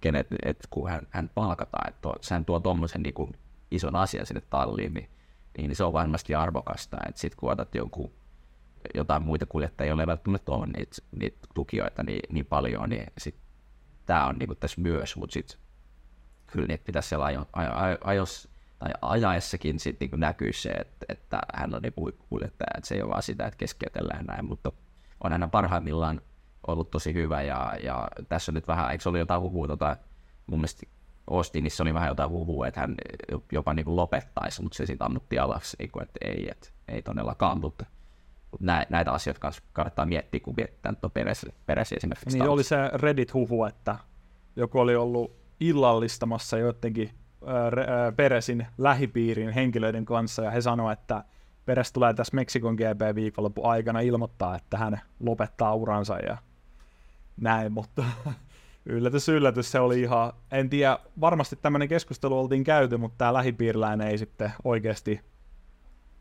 kenet, 0.00 0.26
et, 0.44 0.66
kun 0.70 0.90
hän, 0.90 1.06
hän 1.10 1.30
palkataan, 1.34 1.88
että 1.88 2.08
hän 2.30 2.44
tuo 2.44 2.60
tuommoisen 2.60 3.02
niin 3.02 3.36
ison 3.70 3.96
asian 3.96 4.26
sinne 4.26 4.42
talliin, 4.50 4.94
niin 4.94 5.10
niin 5.58 5.76
se 5.76 5.84
on 5.84 5.92
varmasti 5.92 6.34
arvokasta. 6.34 6.96
Että 7.08 7.20
sitten 7.20 7.36
kun 7.36 7.52
otat 7.52 7.74
jonkun, 7.74 8.12
jotain 8.94 9.22
muita 9.22 9.46
kuljettajia, 9.46 9.88
joilla 9.88 10.02
ei 10.02 10.06
välttämättä 10.06 10.52
ole 10.52 10.66
niitä, 10.66 10.96
niitä 11.20 11.38
tukijoita 11.54 12.02
niin, 12.02 12.20
niin 12.34 12.46
paljon, 12.46 12.88
niin 12.88 13.06
sit 13.18 13.36
tämä 14.06 14.26
on 14.26 14.36
niinku 14.38 14.54
tässä 14.54 14.80
myös, 14.80 15.16
mutta 15.16 15.32
sitten 15.34 15.58
kyllä 16.46 16.66
niitä 16.66 16.84
pitäisi 16.84 17.08
siellä 17.08 17.24
ajo, 17.24 17.46
ajo, 17.52 17.70
ajo, 17.74 17.98
ajos, 18.04 18.48
tai 18.78 18.90
ajaessakin 19.02 19.78
sit 19.78 20.00
niinku 20.00 20.16
näkyy 20.16 20.52
se, 20.52 20.70
että, 20.70 21.06
että 21.08 21.40
hän 21.54 21.74
on 21.74 21.82
niinku 21.82 22.10
kuljettaja, 22.28 22.70
että 22.76 22.88
se 22.88 22.94
ei 22.94 23.02
ole 23.02 23.10
vaan 23.10 23.22
sitä, 23.22 23.46
että 23.46 23.58
keskeytellään 23.58 24.24
näin, 24.26 24.44
mutta 24.44 24.72
on 25.24 25.32
aina 25.32 25.48
parhaimmillaan 25.48 26.20
ollut 26.66 26.90
tosi 26.90 27.14
hyvä 27.14 27.42
ja, 27.42 27.76
ja 27.82 28.08
tässä 28.28 28.52
on 28.52 28.54
nyt 28.54 28.68
vähän, 28.68 28.90
eikö 28.90 29.02
se 29.02 29.08
oli 29.08 29.18
jotain 29.18 29.40
huhua, 29.40 29.66
tota, 29.66 29.96
mun 30.46 30.58
mielestä 30.58 30.86
Austinissa 31.30 31.84
oli 31.84 31.94
vähän 31.94 32.08
jotain 32.08 32.30
huhua, 32.30 32.66
että 32.66 32.80
hän 32.80 32.94
jopa 33.52 33.74
niin 33.74 33.84
kuin 33.84 33.96
lopettaisi, 33.96 34.62
mutta 34.62 34.76
se 34.76 34.86
sitten 34.86 35.06
ammutti 35.06 35.38
alas, 35.38 35.76
niin 35.78 35.90
kuin, 35.90 36.02
että 36.02 36.18
ei, 36.24 36.48
että 36.50 36.68
ei 36.88 37.02
todellakaan, 37.02 37.60
mutta, 37.60 37.86
näitä 38.90 39.12
asioita 39.12 39.40
kanssa 39.40 39.62
kannattaa 39.72 40.06
miettiä, 40.06 40.40
kun 40.40 40.54
mietitään 40.56 40.96
tuon 40.96 41.10
peräsi 41.66 41.96
esimerkiksi. 41.96 42.38
Niin 42.38 42.48
oli 42.48 42.64
se 42.64 42.76
Reddit-huhu, 42.94 43.64
että 43.64 43.96
joku 44.56 44.78
oli 44.78 44.96
ollut 44.96 45.32
illallistamassa 45.60 46.58
jotenkin 46.58 47.10
Peresin 48.16 48.66
lähipiirin 48.78 49.50
henkilöiden 49.50 50.04
kanssa, 50.04 50.42
ja 50.42 50.50
he 50.50 50.60
sanoivat, 50.60 51.00
että 51.00 51.24
Peres 51.64 51.92
tulee 51.92 52.14
tässä 52.14 52.36
Meksikon 52.36 52.74
GP-viikonloppu 52.74 53.66
aikana 53.66 54.00
ilmoittaa, 54.00 54.56
että 54.56 54.78
hän 54.78 55.00
lopettaa 55.20 55.74
uransa 55.74 56.18
ja 56.18 56.36
näin, 57.36 57.72
mutta 57.72 58.04
yllätys, 58.86 59.28
yllätys, 59.28 59.70
se 59.70 59.80
oli 59.80 60.00
ihan, 60.00 60.32
en 60.50 60.70
tiedä, 60.70 60.98
varmasti 61.20 61.56
tämmöinen 61.56 61.88
keskustelu 61.88 62.38
oltiin 62.38 62.64
käyty, 62.64 62.96
mutta 62.96 63.18
tämä 63.18 63.32
lähipiiriläinen 63.32 64.08
ei 64.08 64.18
sitten 64.18 64.52
oikeasti 64.64 65.20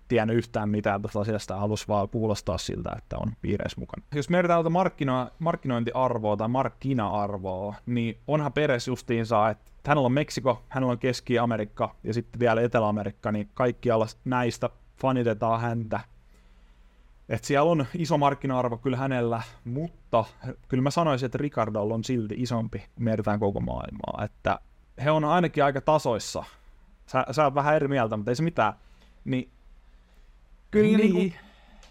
tiennyt 0.07 0.37
yhtään 0.37 0.69
mitään 0.69 1.01
tuosta 1.01 1.19
asiasta, 1.19 1.55
halusi 1.55 1.87
vaan 1.87 2.09
kuulostaa 2.09 2.57
siltä, 2.57 2.95
että 2.97 3.17
on 3.17 3.31
piireissä 3.41 3.79
mukana. 3.79 4.05
Jos 4.15 4.29
mietitään 4.29 4.59
tätä 4.59 4.69
markkino- 4.69 5.31
markkinointiarvoa 5.39 6.37
tai 6.37 6.47
markkina-arvoa, 6.47 7.75
niin 7.85 8.17
onhan 8.27 8.53
Peres 8.53 8.87
justiinsa, 8.87 9.49
että 9.49 9.71
hänellä 9.87 10.05
on 10.05 10.11
Meksiko, 10.11 10.63
hänellä 10.69 10.91
on 10.91 10.99
Keski-Amerikka 10.99 11.95
ja 12.03 12.13
sitten 12.13 12.39
vielä 12.39 12.61
Etelä-Amerikka, 12.61 13.31
niin 13.31 13.49
kaikkialla 13.53 14.05
näistä 14.25 14.69
fanitetaan 15.01 15.61
häntä. 15.61 15.99
Et 17.31 17.43
siellä 17.43 17.71
on 17.71 17.85
iso 17.93 18.17
markkina-arvo 18.17 18.77
kyllä 18.77 18.97
hänellä, 18.97 19.41
mutta 19.65 20.25
kyllä 20.67 20.83
mä 20.83 20.91
sanoisin, 20.91 21.25
että 21.25 21.37
Ricardolla 21.37 21.93
on 21.93 22.03
silti 22.03 22.35
isompi, 22.37 22.79
kun 22.79 23.03
mietitään 23.03 23.39
koko 23.39 23.59
maailmaa. 23.59 24.25
Että 24.25 24.59
he 25.03 25.11
on 25.11 25.25
ainakin 25.25 25.63
aika 25.63 25.81
tasoissa. 25.81 26.43
Sä, 27.05 27.25
sä 27.31 27.43
oot 27.43 27.55
vähän 27.55 27.75
eri 27.75 27.87
mieltä, 27.87 28.17
mutta 28.17 28.31
ei 28.31 28.35
se 28.35 28.43
mitään. 28.43 28.73
Niin, 29.25 29.49
kyllä 30.71 30.97
niin. 30.97 31.15
Niin 31.15 31.35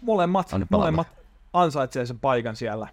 molemmat, 0.01 0.51
molemmat 0.69 1.07
ansaitsee 1.53 2.05
sen 2.05 2.19
paikan 2.19 2.55
siellä 2.55 2.87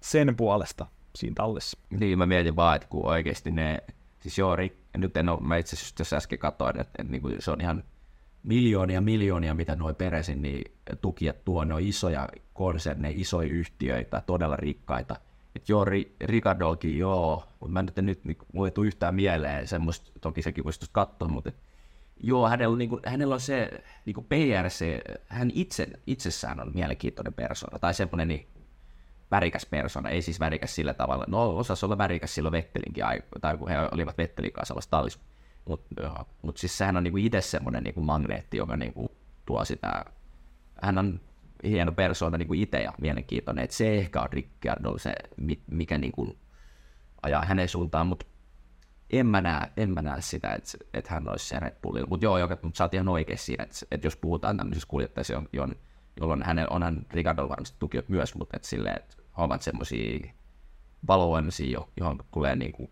sen 0.00 0.36
puolesta 0.36 0.86
siinä 1.14 1.34
tallissa. 1.34 1.78
Niin, 1.90 2.18
mä 2.18 2.26
mietin 2.26 2.56
vaan, 2.56 2.76
että 2.76 2.88
kun 2.88 3.06
oikeasti 3.06 3.50
ne, 3.50 3.78
siis 4.20 4.38
joo, 4.38 4.56
nyt 4.96 5.16
en 5.16 5.28
ole, 5.28 5.40
mä 5.40 5.56
itse 5.56 5.76
asiassa 5.76 6.16
äsken 6.16 6.38
katsoin, 6.38 6.80
että, 6.80 7.02
että, 7.02 7.16
että 7.16 7.44
se 7.44 7.50
on 7.50 7.60
ihan 7.60 7.84
miljoonia 8.44 9.00
miljoonia, 9.00 9.54
mitä 9.54 9.76
noin 9.76 9.94
peresin, 9.94 10.42
niin 10.42 10.72
tukijat 11.00 11.44
tuo, 11.44 11.64
ne 11.64 11.74
on 11.74 11.80
isoja 11.80 12.28
konserneja, 12.52 13.14
isoja 13.16 13.48
yhtiöitä, 13.48 14.22
todella 14.26 14.56
rikkaita. 14.56 15.16
Et 15.56 15.68
joo, 15.68 15.86
Ricardolkin 16.20 16.98
joo, 16.98 17.44
mutta 17.60 17.72
mä 17.72 17.82
nyt 17.82 17.96
nyt 17.96 18.24
niin, 18.24 18.38
mulle 18.52 18.72
ei 18.76 18.86
yhtään 18.86 19.14
mieleen 19.14 19.68
semmoista, 19.68 20.10
toki 20.20 20.42
sekin 20.42 20.64
voisi 20.64 20.86
katsoa, 20.92 21.28
mutta 21.28 21.52
joo, 22.20 22.48
hänellä 22.48 22.72
on, 22.72 22.78
niin 22.78 22.88
kuin, 22.88 23.00
hänellä 23.06 23.34
on 23.34 23.40
se 23.40 23.70
niin 24.04 24.14
kuin 24.14 24.26
PR, 24.26 24.70
se, 24.70 25.00
hän 25.26 25.50
itse, 25.54 25.88
itsessään 26.06 26.60
on 26.60 26.70
mielenkiintoinen 26.74 27.34
persona, 27.34 27.78
tai 27.78 27.94
semmoinen 27.94 28.28
niin, 28.28 28.46
värikäs 29.30 29.66
persona, 29.66 30.08
ei 30.08 30.22
siis 30.22 30.40
värikäs 30.40 30.74
sillä 30.74 30.94
tavalla, 30.94 31.24
no 31.28 31.56
osasi 31.56 31.86
olla 31.86 31.98
värikäs 31.98 32.34
silloin 32.34 32.52
Vettelinkin 32.52 33.04
aikaa, 33.04 33.38
tai 33.40 33.56
kun 33.56 33.68
he 33.68 33.76
olivat 33.92 34.18
Vettelin 34.18 34.52
kanssa 34.52 34.74
tallissa, 34.90 35.20
mutta 35.64 36.24
mut 36.42 36.56
siis 36.56 36.78
sehän 36.78 36.96
on 36.96 37.04
niinku 37.04 37.16
itse 37.16 37.40
semmoinen 37.40 37.82
niinku 37.82 38.00
magneetti, 38.00 38.56
joka 38.56 38.76
niinku 38.76 39.10
tuo 39.46 39.64
sitä, 39.64 40.04
hän 40.82 40.98
on 40.98 41.20
hieno 41.64 41.92
persoona 41.92 42.38
niinku 42.38 42.54
itse 42.54 42.82
ja 42.82 42.92
mielenkiintoinen, 43.00 43.64
että 43.64 43.76
se 43.76 43.94
ehkä 43.94 44.22
on 44.22 44.32
Ricciardo 44.32 44.98
se, 44.98 45.14
mikä 45.70 45.98
niinku 45.98 46.36
ajaa 47.22 47.44
hänen 47.44 47.68
suuntaan, 47.68 48.06
mutta 48.06 48.26
en 49.10 49.26
mä 49.26 49.40
näe, 49.40 49.70
en 49.76 49.90
mä 49.90 50.02
näe 50.02 50.20
sitä, 50.20 50.54
että, 50.54 50.78
että 50.94 51.14
hän 51.14 51.28
olisi 51.28 51.46
se 51.46 51.60
Red 51.60 51.76
Bullilla. 51.82 52.06
Mutta 52.08 52.26
joo, 52.26 52.38
joka, 52.38 52.58
mutta 52.62 52.78
sä 52.78 52.84
oot 52.84 52.94
ihan 52.94 53.08
oikein 53.08 53.38
siinä, 53.38 53.64
että, 53.64 53.76
että 53.90 54.06
jos 54.06 54.16
puhutaan 54.16 54.56
tämmöisessä 54.56 54.88
kuljettajassa, 54.88 55.42
jolloin 56.20 56.42
hänen, 56.42 56.72
onhan 56.72 57.06
Ricardo 57.10 57.48
varmasti 57.48 57.76
tukiot 57.78 58.08
myös, 58.08 58.34
mutta 58.34 58.56
että 58.56 58.68
silleen, 58.68 58.96
että 58.96 59.16
ovat 59.36 59.62
semmoisia 59.62 60.32
valovoimaisia, 61.08 61.80
johon 61.96 62.18
tulee 62.32 62.56
niinku 62.56 62.90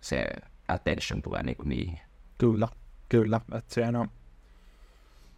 se 0.00 0.26
attention 0.68 1.22
tulee 1.22 1.42
niinku 1.42 1.62
niihin. 1.62 2.00
Kyllä, 2.38 2.68
kyllä. 3.08 3.40
Että 3.54 3.74
sehän 3.74 3.96
on 3.96 4.08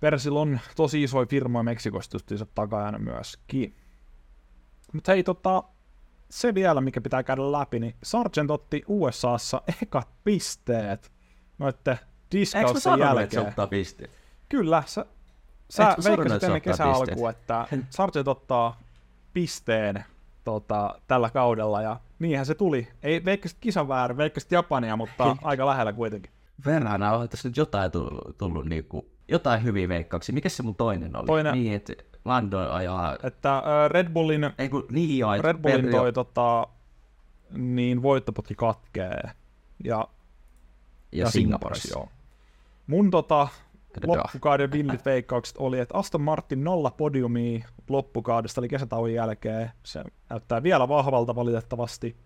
Persil 0.00 0.36
on 0.36 0.60
tosi 0.76 1.02
isoja 1.02 1.26
firmoja 1.26 1.62
Meksikosta 1.62 2.14
justiinsa 2.14 2.46
takajana 2.54 2.98
myöskin. 2.98 3.76
Mutta 4.92 5.12
hei, 5.12 5.22
tota, 5.22 5.62
se 6.30 6.54
vielä, 6.54 6.80
mikä 6.80 7.00
pitää 7.00 7.22
käydä 7.22 7.52
läpi, 7.52 7.80
niin 7.80 7.94
Sargent 8.02 8.50
otti 8.50 8.82
USAssa 8.86 9.62
ekat 9.82 10.08
pisteet 10.24 11.12
noitte 11.58 11.98
diskausten 12.32 12.98
jälkeen. 12.98 13.46
Eikö 13.46 13.66
pisteet? 13.66 14.10
Kyllä, 14.48 14.82
sä, 14.86 15.06
sä 15.70 15.96
veikkasit 16.04 16.42
ennen 16.42 16.62
kesän 16.62 16.88
alkuun, 16.90 17.30
että 17.30 17.66
Sargent 17.90 18.28
ottaa 18.28 18.80
pisteen 19.32 20.04
tota, 20.44 21.00
tällä 21.06 21.30
kaudella, 21.30 21.82
ja 21.82 22.00
niinhän 22.18 22.46
se 22.46 22.54
tuli. 22.54 22.88
Ei 23.02 23.24
veikkasit 23.24 23.58
kisan 23.60 23.88
väärin, 23.88 24.16
veikkasit 24.16 24.52
Japania, 24.52 24.96
mutta 24.96 25.36
aika 25.42 25.66
lähellä 25.66 25.92
kuitenkin. 25.92 26.32
Verran 26.66 27.02
on 27.02 27.28
tässä 27.28 27.48
nyt 27.48 27.56
jotain 27.56 27.90
tullut, 27.90 28.38
tullut 28.38 28.66
niin 28.66 28.84
kuin, 28.84 29.06
jotain 29.28 29.64
hyviä 29.64 29.88
veikkauksia. 29.88 30.32
Mikä 30.32 30.48
se 30.48 30.62
mun 30.62 30.74
toinen 30.74 31.16
oli? 31.16 31.26
Toinen, 31.26 31.54
niin, 31.54 31.74
että 31.74 31.92
Lando 32.24 32.58
ajaa... 32.70 33.16
Että 33.22 33.58
uh, 33.58 33.90
Red 33.90 34.08
Bullin, 34.08 34.50
Ei, 34.58 34.68
kun, 34.68 34.86
niin 34.90 35.18
joo, 35.18 35.42
Red 35.42 35.58
Bullin 35.58 35.90
toi 35.90 36.12
tota, 36.12 36.66
niin 37.50 38.02
voittoputki 38.02 38.54
katkee. 38.54 39.20
Ja, 39.24 39.32
ja, 39.84 40.08
ja 41.12 41.30
Singaporessa. 41.30 41.98
Joo. 41.98 42.08
Mun 42.86 43.10
tota, 43.10 43.48
loppukauden 44.06 44.72
villit 44.72 45.04
veikkaukset 45.04 45.56
oli, 45.58 45.78
että 45.78 45.98
Aston 45.98 46.20
Martin 46.20 46.64
nolla 46.64 46.90
podiumia 46.90 47.68
loppukaudesta, 47.88 48.60
eli 48.60 48.68
kesätauon 48.68 49.12
jälkeen. 49.12 49.70
Se 49.82 50.04
näyttää 50.30 50.62
vielä 50.62 50.88
vahvalta 50.88 51.34
valitettavasti. 51.34 52.16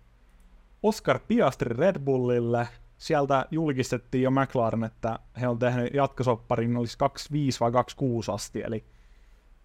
Oscar 0.83 1.19
Piastri 1.27 1.75
Red 1.77 1.99
Bullille. 1.99 2.67
Sieltä 2.97 3.45
julkistettiin 3.51 4.23
jo 4.23 4.31
McLaren, 4.31 4.83
että 4.83 5.19
he 5.41 5.47
on 5.47 5.59
tehnyt 5.59 5.93
jatkosopparin, 5.93 6.77
olisi 6.77 6.97
25 6.97 7.59
vai 7.59 7.71
26 7.71 8.31
asti, 8.31 8.61
eli 8.65 8.85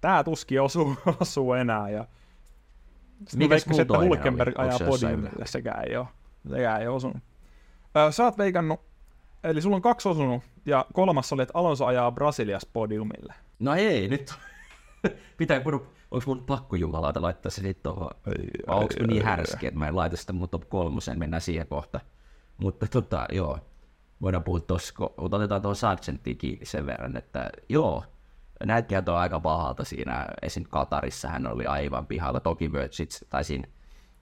tää 0.01 0.25
tuskin 0.25 0.63
osuu, 0.63 0.97
osuu 1.21 1.53
enää. 1.53 1.91
Ja 1.91 2.05
sitten 3.29 3.49
veikkasin, 3.49 3.83
että 3.83 3.99
Hulkenberg 3.99 4.59
ajaa 4.59 4.79
podiumille, 4.79 5.47
sekään 5.47 5.85
ei 5.89 5.97
ole. 5.97 6.07
Sekään 6.49 6.81
ei 6.81 6.87
ole 6.87 6.97
osunut. 6.97 7.23
Sä 8.11 8.25
oot 8.25 8.39
veikannut, 8.39 8.81
eli 9.45 9.63
sulla 9.63 9.77
on 9.77 9.83
kaksi 9.83 10.09
osunut, 10.09 10.43
ja 10.67 10.87
kolmas 10.93 11.33
oli, 11.33 11.43
että 11.43 11.59
Alonso 11.59 11.87
ajaa 11.87 12.13
Brasilias 12.13 12.67
podiumille. 12.73 13.35
No 13.59 13.75
ei, 13.75 14.09
nyt 14.09 14.35
pitää 15.39 15.61
kun 15.61 15.87
onko 16.11 16.25
mun 16.27 16.45
pakko 16.45 16.77
jumalauta 16.77 17.23
laittaa 17.23 17.51
se 17.51 17.61
sitten 17.61 17.83
tuohon, 17.83 18.11
vai 18.67 18.77
onko 18.77 18.95
ai, 19.01 19.07
niin 19.07 19.25
härski, 19.25 19.67
että 19.67 19.79
mä 19.79 19.89
en 19.89 19.97
laita 19.97 20.17
sitä 20.17 20.33
mun 20.33 20.49
top 20.49 20.69
kolmoseen, 20.69 21.19
mennään 21.19 21.41
siihen 21.41 21.67
kohta. 21.67 22.01
Mutta 22.59 22.87
tota, 22.87 23.27
joo, 23.33 23.59
voidaan 24.23 24.45
puhua 24.45 24.61
tossa, 24.61 24.95
kun 24.95 25.15
mutta 25.19 25.37
otetaan 25.37 25.63
tuohon 25.63 25.77
Sargentiin 25.77 26.39
kiinni 26.39 26.67
sen 26.67 26.87
verran, 26.87 27.17
että 27.17 27.51
joo, 27.69 28.05
näyttihän 28.65 29.05
tuo 29.05 29.15
aika 29.15 29.41
pahalta 29.41 29.85
siinä, 29.85 30.27
esim. 30.43 30.65
Katarissa 30.71 31.29
hän 31.29 31.47
oli 31.47 31.67
aivan 31.67 32.07
pihalla, 32.07 32.41
toki 32.41 32.73
Virgits, 32.73 33.25
tai 33.31 33.45
siinä, 33.45 33.69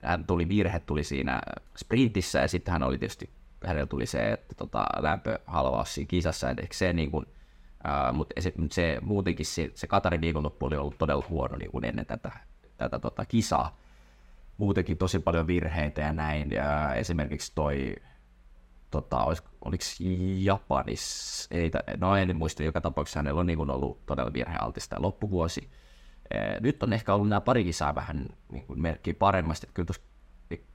hän 0.03 0.25
tuli, 0.25 0.49
virhe 0.49 0.79
tuli 0.79 1.03
siinä 1.03 1.41
sprintissä, 1.77 2.39
ja 2.39 2.47
sitten 2.47 2.71
hän 2.71 2.83
oli 2.83 2.97
tietysti, 2.97 3.29
hänellä 3.65 3.85
tuli 3.85 4.05
se, 4.05 4.31
että 4.31 4.55
tota, 4.55 4.85
lämpöhalvaus 4.99 5.93
siinä 5.93 6.07
kisassa, 6.07 6.49
että 6.49 6.65
se 6.71 6.93
niin 6.93 7.11
kuin, 7.11 7.25
Uh, 7.85 8.15
mutta 8.15 8.41
se, 8.41 8.53
se, 8.71 8.97
muutenkin 9.01 9.45
se, 9.45 9.71
se 9.75 9.87
Katarin 9.87 10.21
viikonloppu 10.21 10.65
oli 10.65 10.75
ollut 10.75 10.97
todella 10.97 11.25
huono 11.29 11.57
niin 11.57 11.71
kuin 11.71 11.85
ennen 11.85 12.05
tätä, 12.05 12.31
tätä 12.77 12.99
tota, 12.99 13.25
kisaa. 13.25 13.77
Muutenkin 14.57 14.97
tosi 14.97 15.19
paljon 15.19 15.47
virheitä 15.47 16.01
ja 16.01 16.13
näin. 16.13 16.51
Ja 16.51 16.93
esimerkiksi 16.93 17.51
toi, 17.55 17.95
tota, 18.91 19.25
oliko 19.65 19.83
Japanissa, 20.39 21.47
ei, 21.51 21.71
no 21.97 22.15
en 22.15 22.35
muista, 22.35 22.63
joka 22.63 22.81
tapauksessa 22.81 23.19
hänellä 23.19 23.39
on 23.39 23.47
niin 23.47 23.57
kuin 23.57 23.71
ollut 23.71 24.05
todella 24.05 24.33
virhealtista 24.33 24.95
loppuvuosi. 24.99 25.69
Nyt 26.59 26.83
on 26.83 26.93
ehkä 26.93 27.13
ollut 27.13 27.29
nämä 27.29 27.41
pari 27.41 27.63
kisaa 27.63 27.95
vähän 27.95 28.25
niin 28.51 28.65
kuin 28.65 28.81
merkkiä 28.81 29.13
paremmasti, 29.19 29.65
että 29.65 29.73
kyllä 29.73 29.85
tuossa 29.85 30.08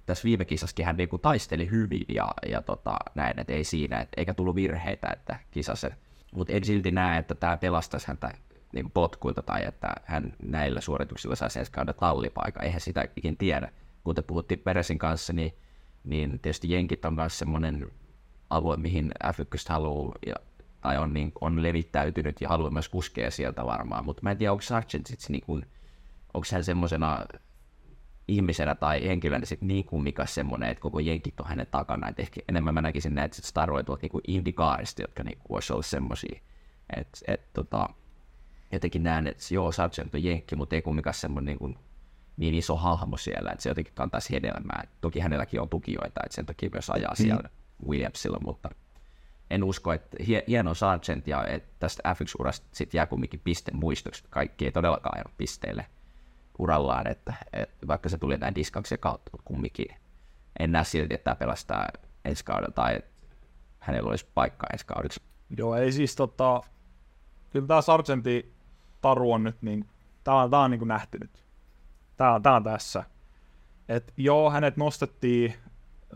tässä 0.06 0.24
viime 0.24 0.44
kisassakin 0.44 0.86
hän 0.86 0.96
niin 0.96 1.08
kuin 1.08 1.22
taisteli 1.22 1.70
hyvin 1.70 2.04
ja, 2.08 2.28
ja 2.48 2.62
tota, 2.62 2.96
näin, 3.14 3.40
että 3.40 3.52
ei 3.52 3.64
siinä, 3.64 4.00
et, 4.00 4.08
eikä 4.16 4.34
tullut 4.34 4.54
virheitä, 4.54 5.08
että 5.12 5.38
kisassa. 5.50 5.90
Mutta 6.34 6.52
en 6.52 6.64
silti 6.64 6.90
näe, 6.90 7.18
että 7.18 7.34
tämä 7.34 7.56
pelastaisi 7.56 8.08
häntä 8.08 8.34
niin 8.72 8.84
kuin 8.84 8.92
potkuilta 8.92 9.42
tai 9.42 9.64
että 9.64 9.94
hän 10.04 10.32
näillä 10.42 10.80
suorituksilla 10.80 11.36
saisi 11.36 11.58
ensi 11.58 11.72
kauden 11.72 11.94
tallipaikan. 12.00 12.64
Eihän 12.64 12.80
sitä 12.80 13.04
ikin 13.16 13.36
tiedä. 13.36 13.72
Kuten 14.04 14.24
puhuttiin 14.24 14.60
Peresin 14.60 14.98
kanssa, 14.98 15.32
niin, 15.32 15.52
niin 16.04 16.30
tietysti 16.30 16.72
Jenkit 16.72 17.04
on 17.04 17.14
myös 17.14 17.38
semmoinen 17.38 17.86
alue, 18.50 18.76
mihin 18.76 19.12
F1 19.24 19.64
haluaa 19.68 20.14
ja, 20.26 20.34
tai 20.80 20.98
on, 20.98 21.14
niin, 21.14 21.32
on 21.40 21.62
levittäytynyt 21.62 22.40
ja 22.40 22.48
haluaa 22.48 22.70
myös 22.70 22.88
kuskea 22.88 23.30
sieltä 23.30 23.64
varmaan. 23.64 24.04
Mutta 24.04 24.22
mä 24.22 24.30
en 24.30 24.36
tiedä, 24.36 24.52
onko 24.52 24.62
Sargent 24.62 25.06
sitten 25.06 25.32
niin 25.32 25.66
onko 26.34 26.46
hän 26.52 26.64
semmoisena 26.64 27.26
ihmisenä 28.28 28.74
tai 28.74 29.06
henkilönä 29.06 29.46
sit 29.46 29.62
niin 29.62 29.84
kummikas 29.84 30.34
semmoinen, 30.34 30.68
että 30.70 30.82
koko 30.82 30.98
jenkit 30.98 31.40
on 31.40 31.46
hänen 31.46 31.66
takana. 31.70 32.08
Et 32.08 32.20
ehkä 32.20 32.40
enemmän 32.48 32.74
mä 32.74 32.82
näkisin 32.82 33.14
näitä 33.14 33.36
sit 33.36 33.44
staroja 33.44 33.84
tuolta 33.84 34.02
niinku 34.02 34.20
Indycarista, 34.26 35.02
jotka 35.02 35.22
niinku 35.22 35.44
voisi 35.50 35.72
olla 35.72 35.82
semmoisia. 35.82 36.40
Että 36.96 37.18
et, 37.28 37.52
tota, 37.52 37.88
jotenkin 38.72 39.02
näen, 39.02 39.26
että 39.26 39.54
joo, 39.54 39.72
Sargent 39.72 40.14
on 40.14 40.24
jenkki, 40.24 40.56
mutta 40.56 40.76
ei 40.76 40.82
kummikas 40.82 41.20
semmoinen 41.20 41.56
niin, 41.60 41.78
niin 42.36 42.54
iso 42.54 42.76
hahmo 42.76 43.16
siellä, 43.16 43.50
että 43.50 43.62
se 43.62 43.68
jotenkin 43.68 43.94
kantaisi 43.94 44.32
hedelmää. 44.32 44.84
Toki 45.00 45.20
hänelläkin 45.20 45.60
on 45.60 45.68
tukijoita, 45.68 46.20
että 46.24 46.34
sen 46.34 46.46
takia 46.46 46.70
myös 46.72 46.90
ajaa 46.90 47.14
siellä 47.14 47.50
Williamsilla, 47.88 48.38
mutta 48.44 48.70
en 49.50 49.64
usko, 49.64 49.92
että 49.92 50.16
hie- 50.20 50.44
hieno 50.48 50.74
Sargent 50.74 51.26
ja 51.26 51.46
että 51.46 51.68
tästä 51.78 52.14
F1-urasta 52.14 52.66
sitten 52.72 52.98
jää 52.98 53.06
kumminkin 53.06 53.40
piste 53.44 53.72
muistoksi. 53.74 54.24
Kaikki 54.30 54.64
ei 54.64 54.72
todellakaan 54.72 55.16
ajanut 55.16 55.36
pisteille 55.36 55.86
urallaan, 56.58 57.06
että, 57.06 57.34
että 57.52 57.86
vaikka 57.86 58.08
se 58.08 58.18
tuli 58.18 58.36
näin 58.36 58.54
diskauksen 58.54 58.98
kautta, 58.98 59.30
mutta 59.32 59.44
kumminkin 59.44 59.86
en 60.58 60.72
näe 60.72 60.84
silti, 60.84 61.14
että 61.14 61.24
tämä 61.24 61.34
pelastaa 61.34 61.88
ensi 62.24 62.44
kaudella 62.44 62.72
tai 62.74 62.98
hänellä 63.78 64.10
olisi 64.10 64.26
paikka 64.34 64.66
ensi 64.72 64.86
kaudeksi. 64.86 65.22
Joo, 65.56 65.76
ei 65.76 65.92
siis 65.92 66.16
tota, 66.16 66.62
kyllä 67.50 67.66
tämä 67.66 67.82
Sargentin 67.82 68.54
taru 69.00 69.32
on 69.32 69.44
nyt 69.44 69.62
niin, 69.62 69.88
tää 70.24 70.34
on, 70.34 70.50
tää 70.50 70.60
on 70.60 70.70
niin 70.70 70.78
kuin 70.78 70.88
nähty 70.88 71.18
nyt. 71.18 71.44
Tää 72.16 72.34
on, 72.34 72.42
tää 72.42 72.54
on 72.54 72.64
tässä. 72.64 73.04
Et 73.88 74.12
joo, 74.16 74.50
hänet 74.50 74.76
nostettiin 74.76 75.54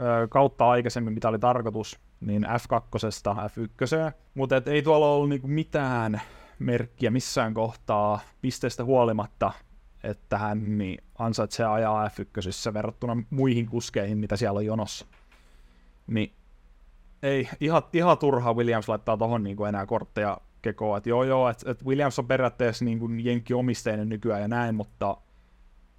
ö, 0.01 0.29
kautta 0.29 0.69
aikaisemmin, 0.69 1.13
mitä 1.15 1.29
oli 1.29 1.39
tarkoitus, 1.39 2.01
niin 2.21 2.45
F2, 2.45 3.39
F1, 3.51 4.13
mutta 4.35 4.57
et 4.57 4.69
ei 4.69 4.83
tuolla 4.83 5.13
ollut 5.13 5.29
niinku 5.29 5.49
mitään 5.49 6.21
merkkiä 6.59 7.11
missään 7.11 7.55
kohtaa 7.55 8.21
pisteestä 8.41 8.85
huolimatta, 8.85 9.53
että 10.03 10.39
hän 10.39 10.79
niin 10.79 11.05
ansaitsee 11.19 11.67
ajaa 11.67 12.09
F1 12.09 12.75
verrattuna 12.75 13.23
muihin 13.31 13.67
kuskeihin, 13.67 14.19
mitä 14.19 14.37
siellä 14.37 14.59
on 14.59 14.67
jonossa. 14.67 15.07
Niin 16.07 16.33
ei, 17.23 17.49
ihan, 17.61 17.83
ihan 17.93 18.19
turha 18.19 18.55
Williams 18.55 18.89
laittaa 18.89 19.17
tohon 19.17 19.43
niinku 19.43 19.65
enää 19.65 19.87
kortteja 19.87 20.39
kekoon. 20.63 20.99
Et 20.99 21.07
joo 21.07 21.25
joo, 21.25 21.49
että 21.49 21.71
et 21.71 21.85
Williams 21.85 22.19
on 22.19 22.27
periaatteessa 22.27 22.85
niinku 22.85 23.09
jenkki-omisteinen 23.09 24.09
nykyään 24.09 24.43
ja 24.43 24.49
näin, 24.49 24.75
mutta 24.75 25.17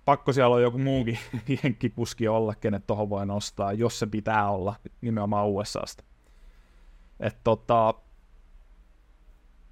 pakko 0.06 0.34
siellä 0.34 0.56
on 0.56 0.62
joku 0.62 0.78
muukin 0.78 1.20
jenkkikuski 1.64 2.28
olla, 2.28 2.56
kenet 2.56 2.88
tohon 2.88 3.10
voi 3.10 3.26
nostaa, 3.26 3.74
jos 3.74 4.00
se 4.00 4.08
pitää 4.08 4.50
olla 4.50 4.76
nimenomaan 5.02 5.48
USAsta. 5.48 6.04
Et 7.20 7.38
tota, 7.44 7.94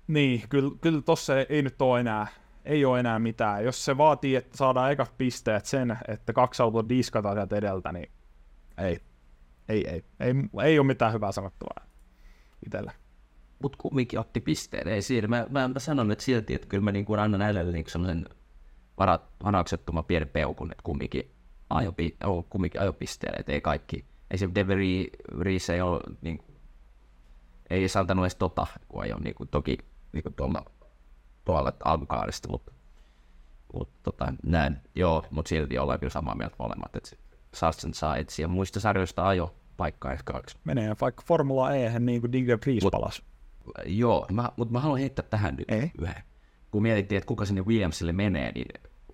niin, 0.07 0.43
kyllä, 0.49 0.71
kyllä 0.82 1.01
tossa 1.01 1.39
ei, 1.39 1.45
ei 1.49 1.61
nyt 1.61 1.82
ole 1.82 1.99
enää, 1.99 2.28
ei 2.68 2.86
ole 2.86 2.99
enää 2.99 3.20
mitään. 3.20 3.65
Jos 3.65 3.86
se 3.86 3.97
vaatii, 3.97 4.36
että 4.36 4.57
saadaan 4.57 4.91
ekat 4.91 5.18
pisteet 5.18 5.65
sen, 5.65 5.97
että 6.07 6.34
kaksi 6.34 6.63
autoa 6.63 6.89
diskataan 6.89 7.36
sieltä 7.36 7.55
edeltä, 7.55 7.91
niin 7.91 8.11
ei, 8.78 8.99
ei, 9.70 9.88
ei, 9.88 10.03
ei, 10.20 10.34
ei 10.63 10.80
ole 10.80 10.88
mitään 10.88 11.13
hyvää 11.13 11.32
sanottavaa 11.32 11.88
itsellä. 12.65 12.91
Mutta 13.61 13.78
kumminkin 13.82 14.20
otti 14.20 14.41
pisteen, 14.41 14.88
ei 14.88 15.01
siinä. 15.01 15.28
Mä, 15.28 15.45
mä, 15.49 15.68
mä 15.68 15.80
sanon 15.80 16.07
nyt 16.07 16.20
silti, 16.20 16.53
että 16.53 16.68
kyllä 16.68 16.84
mä 16.84 16.91
niinku 16.91 17.13
annan 17.13 17.39
näille 17.39 17.63
niinku 17.63 17.89
semmoisen 17.89 18.26
varat, 18.97 19.22
varauksettoman 19.43 20.05
pienen 20.05 20.30
peukun, 20.30 20.72
että 20.72 20.84
kumminkin 20.84 21.32
ajo, 21.70 21.91
pi- 21.91 22.18
oh, 22.24 22.45
kumminkin 22.49 22.82
ajo 22.82 22.93
pisteelle, 22.93 23.38
että 23.38 23.51
ei 23.51 23.61
kaikki. 23.61 24.05
Ei 24.32 24.38
se 24.38 24.49
Deveri 24.55 25.09
Reese 25.39 25.74
ei 25.74 25.82
ole, 25.82 25.99
niin, 26.22 26.39
ei 27.70 27.80
edes 27.80 27.95
antanut 27.95 28.26
edes 28.26 28.36
tota, 28.36 28.68
kun 28.88 29.05
ei 29.05 29.11
niin 29.24 29.36
kuin, 29.36 29.49
toki 29.49 29.78
niin 30.13 30.24
kuin 30.24 30.34
tuolla, 30.34 30.65
tuolla 31.47 31.73
alkukaudesta, 31.83 32.49
mutta, 32.51 32.71
mutta 33.73 33.93
tota, 34.03 34.33
näin. 34.43 34.77
Joo, 34.95 35.25
mutta 35.31 35.49
silti 35.49 35.77
ollaan 35.77 35.99
kyllä 35.99 36.11
samaa 36.11 36.35
mieltä 36.35 36.55
molemmat, 36.59 36.95
että 36.95 37.09
Sargent 37.53 37.93
saa 37.93 38.17
etsiä 38.17 38.47
muista 38.47 38.79
sarjoista 38.79 39.27
ajo 39.27 39.55
paikkaa 39.77 40.11
ensi 40.11 40.25
kaudeksi. 40.25 40.57
Menee 40.63 40.95
vaikka 41.01 41.23
Formula 41.25 41.75
E, 41.75 41.99
niin 41.99 42.21
kuin 42.21 42.31
Digger 42.31 42.57
Priest 42.57 42.85
Mut- 42.85 42.91
palas. 42.91 43.23
Joo, 43.85 44.27
mä, 44.31 44.49
mutta 44.57 44.71
mä 44.71 44.79
haluan 44.79 44.99
heittää 44.99 45.25
tähän 45.29 45.55
nyt 45.55 45.71
Ei. 45.71 45.91
yhden. 46.01 46.23
Kun 46.71 46.81
mietittiin, 46.81 47.17
että 47.17 47.27
kuka 47.27 47.45
sinne 47.45 47.61
Williamsille 47.61 48.13
menee, 48.13 48.51
niin 48.51 48.67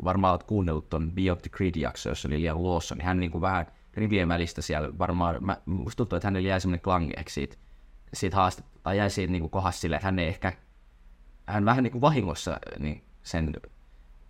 varmaan 0.03 0.31
olet 0.31 0.43
kuunnellut 0.43 0.89
ton 0.89 1.11
Beyond 1.11 1.41
the 1.41 1.49
Grid-jakso, 1.49 2.09
jossa 2.09 2.27
oli 2.27 2.41
Liam 2.41 2.63
Lawson, 2.63 2.97
niin 2.97 3.05
hän 3.05 3.19
niin 3.19 3.31
kuin 3.31 3.41
vähän 3.41 3.65
rivien 3.93 4.27
välistä 4.27 4.61
siellä 4.61 4.89
varmaan, 4.99 5.37
mä, 5.41 5.57
musta 5.65 5.97
tuntuu, 5.97 6.17
että 6.17 6.27
hänelle 6.27 6.47
jäi 6.47 6.61
semmoinen 6.61 6.83
klangeeksi 6.83 7.33
siitä, 7.33 7.55
siitä 8.13 8.35
haastetta, 8.35 8.79
tai 8.83 8.97
jäi 8.97 9.09
siitä 9.09 9.31
niin 9.31 9.41
kuin 9.41 9.49
kohdassa 9.49 9.81
silleen, 9.81 9.97
että 9.97 10.07
hän 10.07 10.19
ei 10.19 10.27
ehkä, 10.27 10.53
hän 11.45 11.65
vähän 11.65 11.83
niin 11.83 11.91
kuin 11.91 12.01
vahingossa 12.01 12.59
niin 12.79 13.03
sen 13.23 13.53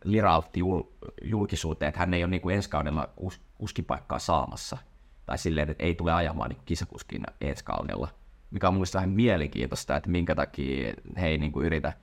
lirautti 0.04 0.60
jul, 0.60 0.84
julkisuuteen, 1.24 1.90
että 1.90 2.00
hän 2.00 2.14
ei 2.14 2.24
ole 2.24 2.32
niin 2.32 2.42
kuin 2.42 2.56
ensi 2.56 2.70
kaudella 2.70 3.10
kus, 3.16 3.42
kuskipaikkaa 3.58 4.20
saamassa. 4.20 4.78
Tai 5.26 5.38
silleen, 5.38 5.70
että 5.70 5.84
ei 5.84 5.96
tule 5.96 6.14
ajamaan 6.14 6.50
niin 6.50 6.62
kisakuskina 6.66 7.34
ensi 7.42 7.64
kaudella. 7.64 8.08
Mikä 8.52 8.68
on 8.68 8.74
mun 8.74 8.80
mielestä 8.80 8.96
vähän 8.96 9.10
mielenkiintoista, 9.10 9.96
että 9.96 10.10
minkä 10.10 10.36
takia 10.36 10.94
he 11.18 11.28
ei 11.28 11.38
niin 11.38 11.52
kuin 11.52 11.66
yritä 11.66 11.94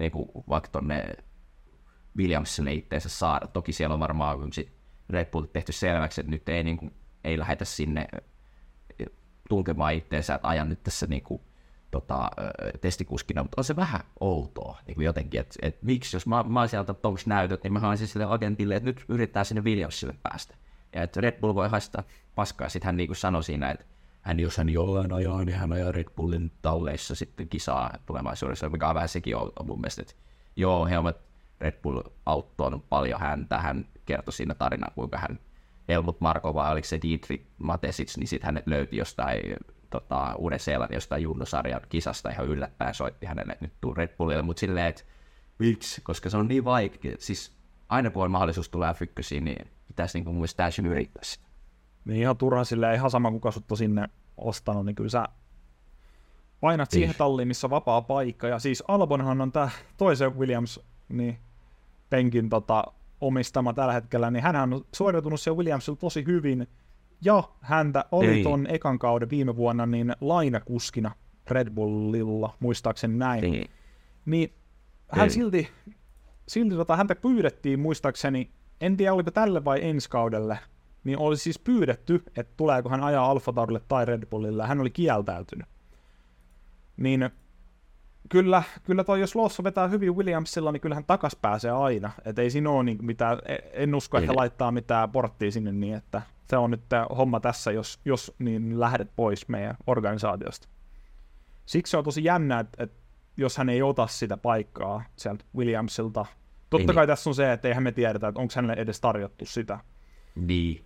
niin 0.00 0.12
kuin 0.12 0.28
vaikka 0.48 0.70
tonne 0.70 1.14
Williamsille 2.16 2.72
itteensä 2.72 3.08
saada. 3.08 3.46
Toki 3.46 3.72
siellä 3.72 3.94
on 3.94 4.00
varmaan 4.00 4.52
sit 4.52 4.72
Red 5.08 5.26
Bull 5.30 5.44
tehty 5.44 5.72
selväksi, 5.72 6.20
että 6.20 6.30
nyt 6.30 6.48
ei, 6.48 6.62
niin 6.62 6.76
kuin, 6.76 6.94
ei 7.24 7.38
lähetä 7.38 7.64
sinne 7.64 8.08
tunkemaan 9.48 9.94
itteensä, 9.94 10.34
että 10.34 10.48
ajan 10.48 10.68
nyt 10.68 10.82
tässä 10.82 11.06
niin 11.06 11.22
kuin, 11.22 11.42
tota, 11.90 12.30
testikuskina, 12.80 13.42
mutta 13.42 13.60
on 13.60 13.64
se 13.64 13.76
vähän 13.76 14.00
outoa 14.20 14.78
niin 14.86 14.94
kuin 14.94 15.04
jotenkin, 15.04 15.40
että 15.40 15.54
et, 15.62 15.82
miksi 15.82 16.16
jos 16.16 16.26
mä, 16.26 16.42
mä 16.42 16.60
antanut 16.60 17.02
tonks 17.02 17.26
näytöt, 17.26 17.62
niin 17.62 17.72
mä 17.72 17.80
haluaisin 17.80 18.08
sille 18.08 18.26
agentille, 18.28 18.76
että 18.76 18.88
nyt 18.88 19.04
yrittää 19.08 19.44
sinne 19.44 19.64
Williamsille 19.64 20.14
päästä. 20.22 20.54
Ja 20.94 21.02
että 21.02 21.20
Red 21.20 21.40
Bull 21.40 21.54
voi 21.54 21.68
haistaa 21.68 22.02
paskaa, 22.34 22.68
sitten 22.68 22.86
hän 22.86 22.96
niin 22.96 23.08
kuin 23.08 23.16
sanoi 23.16 23.44
siinä, 23.44 23.70
että 23.70 23.84
hän, 24.22 24.40
jos 24.40 24.56
hän 24.56 24.68
jollain 24.68 25.12
ajaa, 25.12 25.44
niin 25.44 25.58
hän 25.58 25.72
ajaa 25.72 25.92
Red 25.92 26.08
Bullin 26.16 26.52
talleissa 26.62 27.14
sitten 27.14 27.48
kisaa 27.48 27.98
tulevaisuudessa, 28.06 28.68
mikä 28.68 28.88
on 28.88 28.94
vähän 28.94 29.08
sekin 29.08 29.36
on, 29.36 29.52
on 29.58 29.66
mun 29.66 29.80
mielestä, 29.80 30.02
että 30.02 30.14
joo, 30.56 30.86
Helmut 30.86 31.16
Red 31.60 31.80
Bull 31.82 32.02
auttoi 32.26 32.80
paljon 32.88 33.20
häntä, 33.20 33.58
hän 33.58 33.86
kertoi 34.06 34.32
siinä 34.32 34.54
tarinan, 34.54 34.92
kuinka 34.94 35.18
hän 35.18 35.38
Helmut 35.88 36.20
Marko 36.20 36.54
vai 36.54 36.72
oliko 36.72 36.88
se 36.88 36.98
Dietrich 37.02 37.44
Matesic, 37.58 38.16
niin 38.16 38.28
sitten 38.28 38.46
hänet 38.46 38.66
löyti 38.66 38.96
jostain 38.96 39.40
tota, 39.90 40.34
Uuden-Seelannin 40.34 40.96
jostain 40.96 41.22
junnusarjan 41.22 41.80
kisasta 41.88 42.30
ihan 42.30 42.46
yllättäen 42.46 42.94
soitti 42.94 43.26
hänelle, 43.26 43.52
että 43.52 43.64
nyt 43.64 43.74
tuu 43.80 43.94
Red 43.94 44.16
Bullille, 44.16 44.42
mutta 44.42 44.60
silleen, 44.60 44.86
että 44.86 45.02
miksi, 45.58 46.00
koska 46.00 46.30
se 46.30 46.36
on 46.36 46.48
niin 46.48 46.64
vaikea. 46.64 47.16
Siis 47.18 47.52
aina 47.88 48.10
kun 48.10 48.24
on 48.24 48.30
mahdollisuus 48.30 48.68
tulla 48.68 48.94
f 48.94 49.00
niin 49.40 49.68
pitäisi 49.88 50.18
niin 50.18 50.24
kuin 50.24 50.36
mun 50.36 50.46
täysin 50.56 50.86
yrittää 50.86 51.22
sitä. 51.24 51.44
Niin 52.04 52.20
ihan 52.20 52.36
turha 52.36 52.64
silleen, 52.64 52.94
ihan 52.94 53.10
sama 53.10 53.30
kuka 53.30 53.50
sut 53.50 53.64
sinne 53.74 54.08
ostanut, 54.36 54.86
niin 54.86 54.94
kyllä 54.94 55.10
sä 55.10 55.28
painat 56.60 56.90
siihen 56.90 57.14
talliin, 57.18 57.48
missä 57.48 57.66
on 57.66 57.70
vapaa 57.70 58.02
paikka. 58.02 58.48
Ja 58.48 58.58
siis 58.58 58.82
Albonhan 58.88 59.40
on 59.40 59.52
tämä 59.52 59.68
toisen 59.96 60.38
Williams 60.38 60.80
niin 61.08 61.38
penkin 62.10 62.48
tota, 62.48 62.84
omistama 63.20 63.72
tällä 63.72 63.92
hetkellä, 63.92 64.30
niin 64.30 64.42
hän 64.42 64.56
on 64.56 64.84
suoriutunut 64.94 65.40
siellä 65.40 65.58
Williamsilla 65.58 65.96
tosi 65.96 66.24
hyvin. 66.26 66.68
Ja 67.24 67.44
häntä 67.60 68.04
oli 68.12 68.26
Ei. 68.26 68.42
ton 68.42 68.66
ekan 68.66 68.98
kauden 68.98 69.30
viime 69.30 69.56
vuonna 69.56 69.86
niin 69.86 70.14
lainakuskina 70.20 71.10
Red 71.50 71.70
Bullilla, 71.70 72.56
muistaakseni 72.60 73.18
näin. 73.18 73.44
Ei. 73.44 73.66
Niin 74.26 74.52
hän 75.08 75.24
Ei. 75.24 75.30
silti, 75.30 75.68
silti 76.48 76.74
tota, 76.74 76.96
häntä 76.96 77.14
pyydettiin 77.14 77.80
muistaakseni, 77.80 78.50
en 78.80 78.96
tiedä 78.96 79.12
oliko 79.12 79.30
tälle 79.30 79.64
vai 79.64 79.84
ensi 79.88 80.10
kaudelle, 80.10 80.58
niin 81.04 81.18
oli 81.18 81.36
siis 81.36 81.58
pyydetty, 81.58 82.22
että 82.36 82.52
tuleeko 82.56 82.88
hän 82.88 83.04
ajaa 83.04 83.30
Alfa 83.30 83.52
Taurille 83.52 83.80
tai 83.88 84.04
Red 84.04 84.26
Bullille, 84.26 84.66
hän 84.66 84.80
oli 84.80 84.90
kieltäytynyt. 84.90 85.66
Niin 86.96 87.30
kyllä, 88.28 88.62
kyllä 88.84 89.04
toi, 89.04 89.20
jos 89.20 89.36
Lossa 89.36 89.64
vetää 89.64 89.88
hyvin 89.88 90.16
Williamsilla, 90.16 90.72
niin 90.72 90.80
kyllähän 90.80 91.04
takas 91.04 91.36
pääsee 91.36 91.70
aina. 91.70 92.10
Et 92.24 92.38
ei 92.38 92.50
siinä 92.50 92.70
ole 92.70 92.84
niin 92.84 93.04
mitään, 93.04 93.38
e, 93.46 93.56
en 93.72 93.94
usko, 93.94 94.18
että 94.18 94.36
laittaa 94.36 94.72
mitään 94.72 95.10
porttia 95.10 95.50
sinne 95.50 95.72
niin, 95.72 95.94
että 95.94 96.22
se 96.50 96.56
on 96.56 96.70
nyt 96.70 96.84
homma 97.16 97.40
tässä, 97.40 97.72
jos, 97.72 98.00
jos 98.04 98.34
niin 98.38 98.80
lähdet 98.80 99.10
pois 99.16 99.48
meidän 99.48 99.76
organisaatiosta. 99.86 100.68
Siksi 101.66 101.96
on 101.96 102.04
tosi 102.04 102.24
jännä, 102.24 102.60
että, 102.60 102.84
että 102.84 103.00
jos 103.36 103.56
hän 103.56 103.68
ei 103.68 103.82
ota 103.82 104.06
sitä 104.06 104.36
paikkaa 104.36 105.02
sieltä 105.16 105.44
Williamsilta. 105.56 106.26
Totta 106.70 106.86
niin, 106.86 106.94
kai 106.94 107.02
niin. 107.02 107.08
tässä 107.08 107.30
on 107.30 107.34
se, 107.34 107.52
että 107.52 107.68
eihän 107.68 107.82
me 107.82 107.92
tiedetä, 107.92 108.28
että 108.28 108.40
onko 108.40 108.52
hänelle 108.56 108.82
edes 108.82 109.00
tarjottu 109.00 109.46
sitä. 109.46 109.78
Niin. 110.34 110.84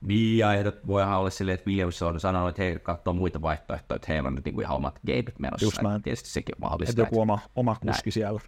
Niin, 0.00 0.38
ja 0.38 0.48
voihan 0.86 1.18
olla 1.18 1.30
silleen, 1.30 1.54
että 1.54 1.66
Williams 1.66 2.02
on 2.02 2.20
sanonut, 2.20 2.48
että 2.48 2.62
he 2.62 2.78
katsoo 2.78 3.14
muita 3.14 3.42
vaihtoehtoja, 3.42 3.96
että 3.96 4.12
heillä 4.12 4.26
on 4.26 4.34
nyt 4.34 4.44
niin 4.44 4.54
kuin 4.54 4.64
ihan 4.64 4.76
omat 4.76 4.98
gameit 5.06 5.38
menossa. 5.38 5.66
Just 5.66 5.82
näin. 5.82 6.02
Tietysti 6.02 6.28
sekin 6.28 6.54
on 6.54 6.60
mahdollista. 6.60 6.90
Että 6.90 7.02
joku 7.02 7.20
oma, 7.20 7.38
oma 7.56 7.74
kuski 7.74 8.08
näin. 8.08 8.12
siellä. 8.12 8.40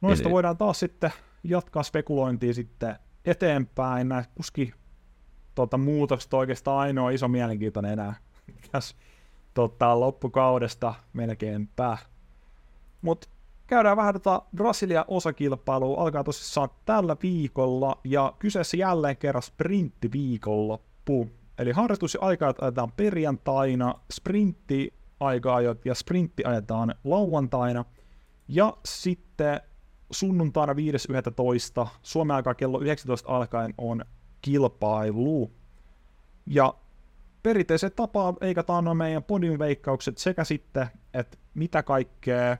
Noista 0.00 0.24
Eli... 0.24 0.32
voidaan 0.32 0.56
taas 0.56 0.80
sitten 0.80 1.10
jatkaa 1.44 1.82
spekulointia 1.82 2.54
sitten 2.54 2.96
eteenpäin. 3.24 4.08
Nämä 4.08 4.24
kuski 4.34 4.72
tota, 5.54 5.78
muutokset 5.78 6.34
oikeastaan 6.34 6.78
ainoa 6.78 7.10
iso 7.10 7.28
mielenkiintoinen 7.28 7.92
enää 7.92 8.14
tässä 8.72 8.96
tota, 9.54 10.00
loppukaudesta 10.00 10.94
melkeinpä. 11.12 11.98
Mutta 13.02 13.28
käydään 13.66 13.96
vähän 13.96 14.14
tota 14.14 14.42
Brasilia-osakilpailua. 14.56 16.02
Alkaa 16.02 16.24
tosissaan 16.24 16.68
tällä 16.84 17.16
viikolla 17.22 17.98
ja 18.04 18.32
kyseessä 18.38 18.76
jälleen 18.76 19.16
kerran 19.16 19.42
sprinttiviikonloppu. 19.42 21.28
Eli 21.58 21.72
aika 22.20 22.54
ajetaan 22.60 22.92
perjantaina, 22.92 23.94
sprintti 24.12 24.94
aika 25.20 25.60
ja 25.84 25.94
sprintti 25.94 26.44
ajetaan 26.44 26.94
lauantaina. 27.04 27.84
Ja 28.48 28.76
sitten 28.84 29.60
sunnuntaina 30.10 30.72
5.11. 31.82 31.88
Suomen 32.02 32.36
aikaa 32.36 32.54
kello 32.54 32.80
19 32.80 33.36
alkaen 33.36 33.74
on 33.78 34.04
kilpailu. 34.42 35.52
Ja 36.46 36.74
perinteiseen 37.42 37.92
tapaan 37.96 38.36
veikataan 38.40 38.88
on 38.88 38.96
meidän 38.96 39.22
podiumveikkaukset 39.22 40.18
sekä 40.18 40.44
sitten, 40.44 40.86
että 41.14 41.38
mitä 41.54 41.82
kaikkea 41.82 42.56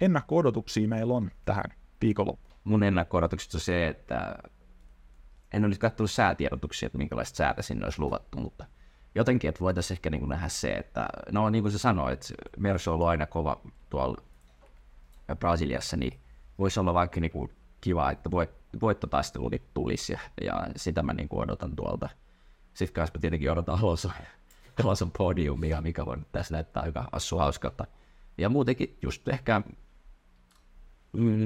ennakko-odotuksia 0.00 0.88
meillä 0.88 1.14
on 1.14 1.30
tähän 1.44 1.64
viikonloppuun. 2.00 2.58
Mun 2.64 2.82
ennakko-odotukset 2.82 3.54
on 3.54 3.60
se, 3.60 3.88
että 3.88 4.36
en 5.52 5.62
nyt 5.62 5.78
katsonut 5.78 6.10
säätiedotuksia, 6.10 6.86
että 6.86 6.98
minkälaista 6.98 7.36
säätä 7.36 7.62
sinne 7.62 7.86
olisi 7.86 8.00
luvattu, 8.00 8.38
mutta 8.38 8.64
jotenkin, 9.14 9.48
että 9.48 9.60
voitaisiin 9.60 9.96
ehkä 9.96 10.10
niin 10.10 10.28
nähdä 10.28 10.48
se, 10.48 10.72
että 10.72 11.08
no 11.32 11.50
niin 11.50 11.64
kuin 11.64 11.72
se 11.72 11.78
sanoi, 11.78 12.12
että 12.12 12.34
Mersu 12.58 12.90
on 12.90 12.94
ollut 12.94 13.08
aina 13.08 13.26
kova 13.26 13.60
tuolla 13.90 14.22
Brasiliassa, 15.38 15.96
niin 15.96 16.20
voisi 16.58 16.80
olla 16.80 16.94
vaikka 16.94 17.20
niin 17.20 17.30
kuin 17.30 17.52
kiva, 17.80 18.10
että 18.10 18.30
voit, 18.30 18.50
voittotaistelu 18.80 19.50
tulisi 19.74 20.12
ja, 20.12 20.20
ja 20.40 20.66
sitä 20.76 21.02
mä 21.02 21.12
niin 21.12 21.28
odotan 21.30 21.76
tuolta. 21.76 22.08
Sitten 22.74 22.94
kanssa 22.94 23.18
tietenkin 23.20 23.50
odotan 23.50 23.78
Alonso, 23.78 24.10
Alonson 24.84 25.10
podiumia, 25.18 25.80
mikä 25.80 26.06
voi 26.06 26.16
tässä 26.32 26.54
näyttää 26.54 26.82
aika 26.82 27.08
assu 27.12 27.38
hauskalta. 27.38 27.86
Ja 28.38 28.48
muutenkin 28.48 28.98
just 29.02 29.28
ehkä, 29.28 29.62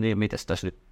niin 0.00 0.18
mitäs 0.18 0.46
tässä 0.46 0.66
nyt, 0.66 0.88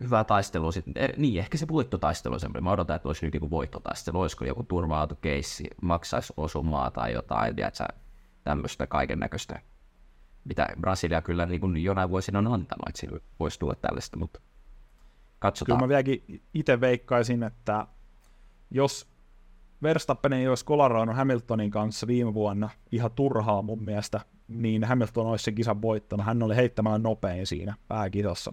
hyvä 0.00 0.24
taistelu 0.24 0.72
sitten, 0.72 0.94
niin 1.16 1.38
ehkä 1.38 1.58
se 1.58 1.68
voittotaistelu 1.68 2.34
on 2.34 2.40
semmoinen, 2.40 2.64
mä 2.64 2.70
odotan, 2.70 2.96
että 2.96 3.08
olisi 3.08 3.26
nyt 3.26 3.34
joku 3.34 3.50
voittotaistelu, 3.50 4.20
olisiko 4.20 4.44
joku 4.44 4.62
turva 4.62 5.08
keissi, 5.20 5.64
maksaisi 5.82 6.32
osumaa 6.36 6.90
tai 6.90 7.12
jotain, 7.12 7.56
tiedätkö, 7.56 7.84
tämmöistä 8.44 8.86
kaiken 8.86 9.18
näköistä, 9.18 9.60
mitä 10.44 10.68
Brasilia 10.80 11.22
kyllä 11.22 11.46
niin 11.46 11.60
kuin 11.60 11.84
jonain 11.84 12.10
vuosina 12.10 12.38
on 12.38 12.46
antanut, 12.46 12.88
että 12.88 13.30
voisi 13.40 13.58
tulla 13.58 13.74
tällaista, 13.74 14.16
mutta 14.16 14.40
katsotaan. 15.42 15.78
Kyllä 15.78 15.84
mä 15.84 15.88
vieläkin 15.88 16.42
itse 16.54 16.80
veikkaisin, 16.80 17.42
että 17.42 17.86
jos 18.70 19.08
Verstappen 19.82 20.32
ei 20.32 20.48
olisi 20.48 20.64
kolaroinut 20.64 21.16
Hamiltonin 21.16 21.70
kanssa 21.70 22.06
viime 22.06 22.34
vuonna 22.34 22.70
ihan 22.92 23.10
turhaa 23.10 23.62
mun 23.62 23.84
mielestä, 23.84 24.20
niin 24.48 24.84
Hamilton 24.84 25.26
olisi 25.26 25.44
sen 25.44 25.54
kisan 25.54 25.82
voittanut. 25.82 26.26
Hän 26.26 26.42
oli 26.42 26.56
heittämällä 26.56 26.98
nopein 26.98 27.46
siinä 27.46 27.74
pääkisassa. 27.88 28.52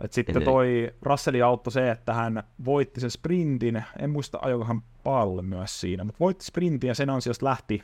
Et 0.00 0.12
sitten 0.12 0.42
toi 0.42 0.94
Russellin 1.02 1.44
auttoi 1.44 1.72
se, 1.72 1.90
että 1.90 2.14
hän 2.14 2.42
voitti 2.64 3.00
sen 3.00 3.10
sprintin, 3.10 3.84
en 3.98 4.10
muista 4.10 4.38
ajoiko 4.42 4.64
hän 4.64 4.82
paalulle 5.04 5.42
myös 5.42 5.80
siinä, 5.80 6.04
mutta 6.04 6.20
voitti 6.20 6.44
sprintin 6.44 6.88
ja 6.88 6.94
sen 6.94 7.10
ansiosta 7.10 7.46
lähti 7.46 7.82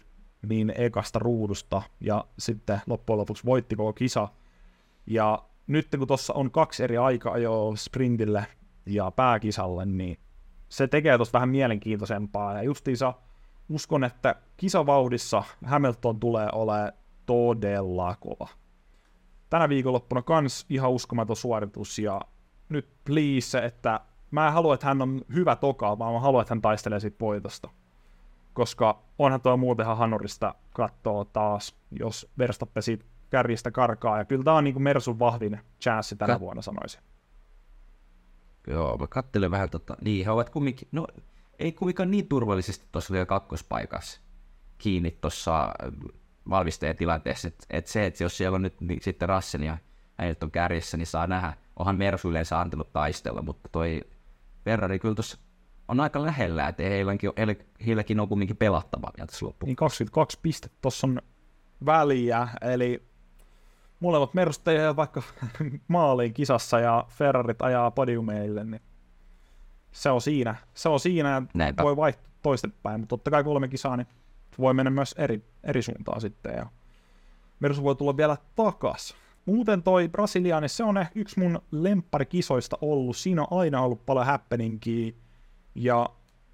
niin 0.49 0.73
ekasta 0.77 1.19
ruudusta 1.19 1.83
ja 2.01 2.25
sitten 2.39 2.81
loppujen 2.87 3.19
lopuksi 3.19 3.45
voitti 3.45 3.77
koko 3.77 3.93
kisa. 3.93 4.29
Ja 5.07 5.45
nyt 5.67 5.89
kun 5.99 6.07
tuossa 6.07 6.33
on 6.35 6.51
kaksi 6.51 6.85
eri 6.85 6.97
aika-ajoa 6.97 7.77
sprintille 7.77 8.47
ja 8.87 9.11
pääkisalle, 9.11 9.87
niin 9.87 10.19
se 10.69 10.89
tekee 10.89 11.17
tuosta 11.17 11.33
vähän 11.33 11.49
mielenkiintoisempaa. 11.49 12.55
Ja 12.55 12.63
justiinsa 12.63 13.15
uskon, 13.69 14.05
että 14.05 14.35
kisavauhdissa 14.57 15.43
Hamilton 15.65 16.21
tulee 16.21 16.49
olemaan 16.53 16.93
todella 17.27 18.17
kova. 18.21 18.49
Tänä 19.51 19.69
viikonloppuna 19.69 20.23
kans 20.23 20.67
ihan 20.69 20.91
uskomaton 20.91 21.37
suoritus 21.37 21.99
ja 21.99 22.21
nyt 22.69 22.89
please, 23.05 23.59
että 23.59 24.01
mä 24.31 24.47
en 24.47 24.53
halua, 24.53 24.75
että 24.75 24.87
hän 24.87 25.03
on 25.03 25.23
hyvä 25.35 25.57
toka, 25.57 25.99
vaan 25.99 26.15
mä 26.15 26.21
haluan, 26.21 26.43
että 26.43 26.55
hän 26.55 26.63
taistelee 26.63 27.01
siitä 27.01 27.17
voitosta. 27.21 27.71
Koska 28.53 29.03
onhan 29.19 29.41
tuo 29.41 29.57
muutenhan 29.57 29.97
Hanorista 29.97 30.55
kattoo 30.71 31.25
taas, 31.25 31.77
jos 31.91 32.31
Verstappen 32.39 32.83
siitä 32.83 33.05
kärjistä 33.35 33.71
karkaa. 33.71 34.19
Ja 34.19 34.25
kyllä 34.25 34.45
tämä 34.45 34.57
on 34.57 34.65
niin 34.65 34.75
kuin 34.75 34.83
Mersun 34.83 35.19
vahvin 35.19 35.61
chanssi 35.83 36.17
tänä 36.17 36.35
Kat- 36.35 36.41
vuonna, 36.41 36.63
sanoisin. 36.63 37.01
Joo, 38.67 38.99
mä 38.99 39.07
katselen 39.07 39.51
vähän 39.51 39.71
tota, 39.71 39.97
niin 40.01 40.25
he 40.25 40.31
ovat 40.31 40.51
kumminkin, 40.51 40.89
no 40.93 41.07
ei 41.59 41.73
kumminkaan 41.73 42.11
niin 42.11 42.29
turvallisesti 42.29 42.87
tuossa 42.93 43.13
vielä 43.13 43.27
kakkospaikassa 43.27 44.21
kiinni 44.79 45.19
tuossa 45.21 45.65
äh, 45.65 45.71
valmistajan 46.51 46.97
tilanteessa, 46.97 47.49
että 47.49 47.67
et 47.71 47.87
se, 47.87 48.07
että 48.07 48.25
jos 48.25 48.37
siellä 48.37 48.57
on 48.57 48.63
nyt 48.63 48.81
niin 48.81 49.03
sitten 49.03 49.29
Rassen 49.29 49.63
ja 49.63 49.79
äijät 50.19 50.43
on 50.43 50.51
kärjessä, 50.51 50.97
niin 50.97 51.07
saa 51.07 51.27
nähdä, 51.27 51.53
onhan 51.77 51.97
Mersu 51.97 52.31
yleensä 52.31 52.61
antanut 52.61 52.93
taistella, 52.93 53.43
mutta 53.43 53.69
toi 53.73 54.01
Ferrari 54.65 54.99
kyllä 54.99 55.15
tuossa 55.15 55.39
on 55.89 56.01
aika 56.01 56.23
lähellä, 56.23 56.69
että 56.69 56.83
heilläkin 56.83 57.31
on, 57.31 57.35
heilläkin 57.87 58.21
on 58.21 58.29
kumminkin 58.29 58.57
pelattavaa 58.57 59.13
vielä 59.17 59.27
tässä 59.27 59.47
loppuun. 59.47 59.69
Niin 59.69 59.77
22 59.77 60.39
pistettä 60.43 60.79
tuossa 60.83 61.07
on 61.07 61.23
väliä, 61.87 62.49
eli 62.61 63.14
molemmat 64.05 64.35
Mersut 64.35 64.69
ei 64.69 64.97
vaikka 64.97 65.23
maaliin 65.89 66.35
kisassa 66.35 66.81
ja 66.81 67.05
Ferrarit 67.09 67.63
ajaa 67.63 67.91
podiumeille, 67.91 68.65
niin 68.65 68.83
se 69.93 70.11
on 70.11 70.21
siinä. 70.21 70.55
Se 70.75 70.89
on 70.89 71.01
siinä 71.01 71.31
ja 71.31 71.43
Näinpä. 71.55 71.83
voi 71.83 71.97
vaihtaa 71.97 72.33
toistepäin, 72.43 73.01
mutta 73.01 73.17
totta 73.17 73.31
kai 73.31 73.45
kolme 73.45 73.69
kisaa, 73.69 73.97
niin 73.97 74.07
voi 74.59 74.75
mennä 74.75 74.91
myös 74.91 75.15
eri, 75.19 75.45
eri 75.65 75.83
suuntaan 75.83 76.21
sitten. 76.21 76.55
Ja 76.57 76.67
Mersu 77.61 77.83
voi 77.83 77.97
tulla 77.97 78.17
vielä 78.17 78.37
takas. 78.57 79.15
Muuten 79.47 79.83
toi 79.83 80.09
Brasilia, 80.09 80.61
niin 80.61 80.69
se 80.69 80.85
on 80.85 80.99
ehkä 80.99 81.21
yksi 81.21 81.41
mun 81.41 81.63
lempparikisoista 81.71 82.79
ollut. 82.81 83.17
Siinä 83.17 83.43
on 83.43 83.59
aina 83.61 83.83
ollut 83.83 84.07
paljon 84.07 84.27
happeningia 84.27 85.13
ja 85.75 86.09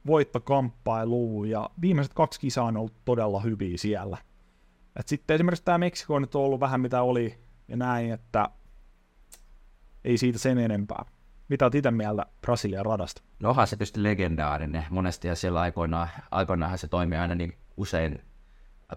voittokamppailu 0.07 1.45
ja 1.45 1.71
viimeiset 1.81 2.15
kaksi 2.15 2.41
kisaa 2.41 2.65
on 2.65 2.77
ollut 2.77 3.05
todella 3.05 3.41
hyviä 3.41 3.79
siellä. 3.79 4.19
Et 4.97 5.09
sitten 5.09 5.35
esimerkiksi 5.35 5.65
tämä 5.65 5.79
Meksiko 5.79 6.15
on 6.15 6.23
nyt 6.23 6.35
ollut 6.35 6.61
vähän 6.61 6.81
mitä 6.81 7.03
oli 7.03 7.39
ja 7.69 7.77
näin, 7.77 8.13
että 8.13 8.49
ei 10.05 10.19
siitä 10.19 10.39
sen 10.39 10.59
enempää. 10.59 11.05
Mitä 11.49 11.65
olet 11.65 11.75
itse 11.75 11.91
mieltä 11.91 12.27
Brasilian 12.41 12.87
radasta? 12.87 13.23
No 13.41 13.49
onhan 13.49 13.67
se 13.67 13.77
tietysti 13.77 14.03
legendaarinen. 14.03 14.85
Monesti 14.91 15.29
ja 15.29 15.35
siellä 15.35 15.61
aikoinaan, 15.61 16.09
aikoinaan 16.31 16.79
se 16.79 16.89
toimii 16.89 17.19
aina 17.19 17.35
niin 17.35 17.57
usein 17.77 18.25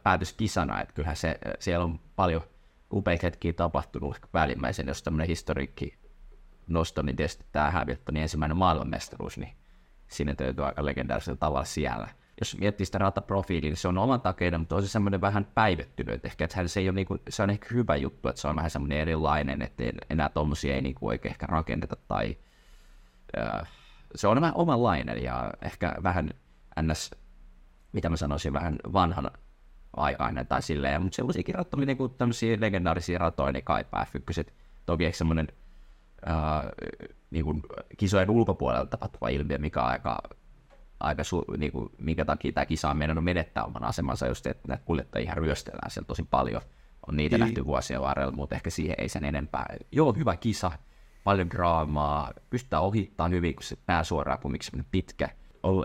päätöskisana, 0.04 0.82
että 0.82 0.94
kyllähän 0.94 1.16
se, 1.16 1.40
siellä 1.60 1.86
on 1.86 2.00
paljon 2.16 2.42
upeita 2.94 3.28
hetkiä 3.28 3.54
tapahtunut 3.54 4.16
ehkä 4.16 4.28
välimmäisen, 4.34 4.88
jos 4.88 5.04
tämmöinen 5.04 5.28
historiikki 5.28 5.98
nosto, 6.68 7.02
niin 7.02 7.16
tietysti 7.16 7.46
tämä 7.52 7.72
Hamiltonin 7.72 8.22
ensimmäinen 8.22 8.58
maailmanmestaruus, 8.58 9.38
niin 9.38 9.56
siinä 10.08 10.36
täytyy 10.36 10.66
aika 10.66 10.86
legendaarisella 10.86 11.38
tavalla 11.38 11.66
siellä. 11.66 12.08
Jos 12.42 12.58
miettii 12.58 12.86
sitä 12.86 12.98
rataprofiiliä, 12.98 13.70
niin 13.70 13.78
se 13.78 13.88
on 13.88 13.98
oman 13.98 14.22
takeinen, 14.22 14.60
mutta 14.60 14.76
on 14.76 14.82
se 14.82 14.88
semmoinen 14.88 15.22
vähän 15.22 15.48
päivettynyt, 15.56 16.26
ehkä 16.26 16.44
että 16.44 16.68
se, 16.68 16.80
ei 16.80 16.90
ole 16.90 16.96
niinku, 16.96 17.18
se 17.30 17.44
on 17.44 17.50
ehkä 17.50 17.68
hyvä 17.74 17.96
juttu, 17.96 18.30
että 18.30 18.42
se 18.42 18.48
on 18.48 18.56
vähän 18.56 18.72
semmoinen 18.72 18.98
erilainen, 18.98 19.62
että 19.62 19.84
enää 20.10 20.30
tuommoisia 20.30 20.76
ei 20.76 20.82
niinku 20.82 21.08
oikein 21.08 21.32
ehkä 21.32 21.46
rakenneta 21.48 21.96
tai 22.08 22.38
äh, 23.38 23.68
se 24.16 24.28
on 24.28 24.42
vähän 24.42 24.56
omanlainen 24.56 25.24
ja 25.24 25.52
ehkä 25.62 25.96
vähän 26.04 26.30
ns, 26.82 27.12
mitä 27.92 28.10
mä 28.10 28.18
sanoisin, 28.18 28.54
vähän 28.54 28.76
vanhan 28.94 29.32
aikainen 29.98 30.48
tai 30.48 30.62
silleen, 30.62 31.02
mutta 31.02 31.16
sellaisia 31.16 31.44
ratoja, 31.54 31.86
niin 31.86 31.98
kuin 31.98 32.14
tämmöisiä 32.14 32.58
legendaarisia 32.60 33.20
ratoja, 33.20 33.52
niin 33.52 33.64
kaipaa 33.64 34.06
F1. 34.06 34.52
Toki 34.86 35.06
ehkä 35.06 35.18
semmoinen 35.18 35.48
äh, 36.28 36.64
niin 37.32 37.46
kuin 37.46 37.62
kisojen 37.98 38.30
ulkopuolella 38.30 38.86
tapahtuva 38.86 39.30
ilmiö, 39.30 39.58
mikä 39.58 39.82
on 39.82 39.88
aika, 39.88 40.20
aika 41.04 41.24
su, 41.24 41.46
niin 41.58 41.72
kuin, 41.72 41.90
minkä 41.98 42.26
takia 42.26 42.52
tämä 42.52 42.66
kisa 42.66 42.90
on 42.90 42.98
mennyt 42.98 43.24
menettää 43.24 43.64
oman 43.64 43.84
asemansa, 43.84 44.28
just 44.28 44.48
että 44.48 44.68
näitä 44.68 44.84
kuljettajia 44.86 45.24
ihan 45.24 45.38
ryöstellään 45.38 45.92
siellä 45.92 46.08
tosi 46.08 46.24
paljon. 46.24 46.62
On 47.08 47.18
niitä 47.18 47.38
niin. 47.38 47.40
nähty 47.46 47.66
vuosien 47.66 48.02
varrella, 48.02 48.32
mutta 48.32 48.56
ehkä 48.56 48.70
siihen 48.70 48.96
ei 48.98 49.10
sen 49.10 49.26
enempää. 49.26 49.66
Joo, 49.92 50.14
hyvä 50.14 50.38
kisa, 50.38 50.72
paljon 51.24 51.50
draamaa, 51.50 52.32
pystytään 52.50 52.84
ohittamaan 52.84 53.32
hyvin, 53.32 53.56
kun 53.56 53.64
se 53.64 53.78
suoraan 54.04 54.40
kumminkin 54.40 54.66
semmoinen 54.66 54.92
pitkä. 54.92 55.30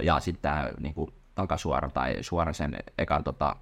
Ja 0.03 0.21
sitten 0.21 0.43
tämä 0.43 0.71
niin 0.81 0.95
kuin, 0.95 1.11
takasuora 1.35 1.91
tai 1.91 2.17
suora 2.21 2.53
sen 2.53 2.77
ekan 2.99 3.25
tota, 3.25 3.57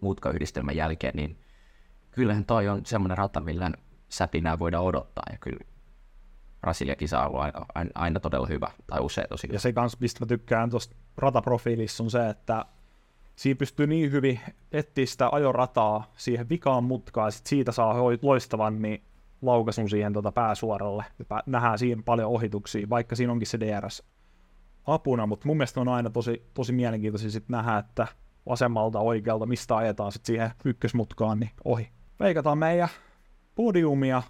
mutkayhdistelmän 0.00 0.76
jälkeen, 0.76 1.14
niin 1.16 1.38
kyllähän 2.10 2.44
toi 2.44 2.68
on 2.68 2.86
semmoinen 2.86 3.18
rata, 3.18 3.40
millä 3.40 3.70
säpinää 4.08 4.58
voidaan 4.58 4.84
odottaa. 4.84 5.24
Ja 5.32 5.38
kyllä 5.38 5.71
Brasilia-kisa 6.62 7.20
on 7.20 7.26
ollut 7.26 7.40
aina, 7.74 7.90
aina, 7.94 8.20
todella 8.20 8.46
hyvä, 8.46 8.70
tai 8.86 9.00
usein 9.00 9.28
tosi 9.28 9.48
Ja 9.52 9.60
se 9.60 9.72
kanssa, 9.72 9.98
mistä 10.00 10.24
mä 10.24 10.26
tykkään 10.26 10.70
tuosta 10.70 10.96
rataprofiilissa, 11.16 12.02
on 12.04 12.10
se, 12.10 12.28
että 12.28 12.64
siinä 13.36 13.58
pystyy 13.58 13.86
niin 13.86 14.12
hyvin 14.12 14.40
etsiä 14.72 15.06
sitä 15.06 15.28
ajorataa 15.32 16.12
siihen 16.16 16.48
vikaan 16.48 16.84
mutkaan, 16.84 17.26
ja 17.26 17.30
sit 17.30 17.46
siitä 17.46 17.72
saa 17.72 17.94
loistavan 18.22 18.82
niin 18.82 19.02
laukaisun 19.42 19.90
siihen 19.90 20.12
tuota 20.12 20.32
pääsuoralle. 20.32 21.04
Ja 21.18 21.42
nähdään 21.46 21.78
siinä 21.78 22.02
paljon 22.04 22.30
ohituksia, 22.30 22.88
vaikka 22.90 23.16
siinä 23.16 23.32
onkin 23.32 23.46
se 23.46 23.60
DRS 23.60 24.02
apuna, 24.86 25.26
mutta 25.26 25.46
mun 25.46 25.56
mielestä 25.56 25.80
on 25.80 25.88
aina 25.88 26.10
tosi, 26.10 26.46
tosi 26.54 26.72
mielenkiintoisia 26.72 27.30
sit 27.30 27.48
nähdä, 27.48 27.78
että 27.78 28.06
vasemmalta 28.48 29.00
oikealta, 29.00 29.46
mistä 29.46 29.76
ajetaan 29.76 30.12
sitten 30.12 30.26
siihen 30.26 30.50
ykkösmutkaan, 30.64 31.40
niin 31.40 31.50
ohi. 31.64 31.88
Veikataan 32.20 32.58
meidän 32.58 32.88
podiumia, 33.54 34.22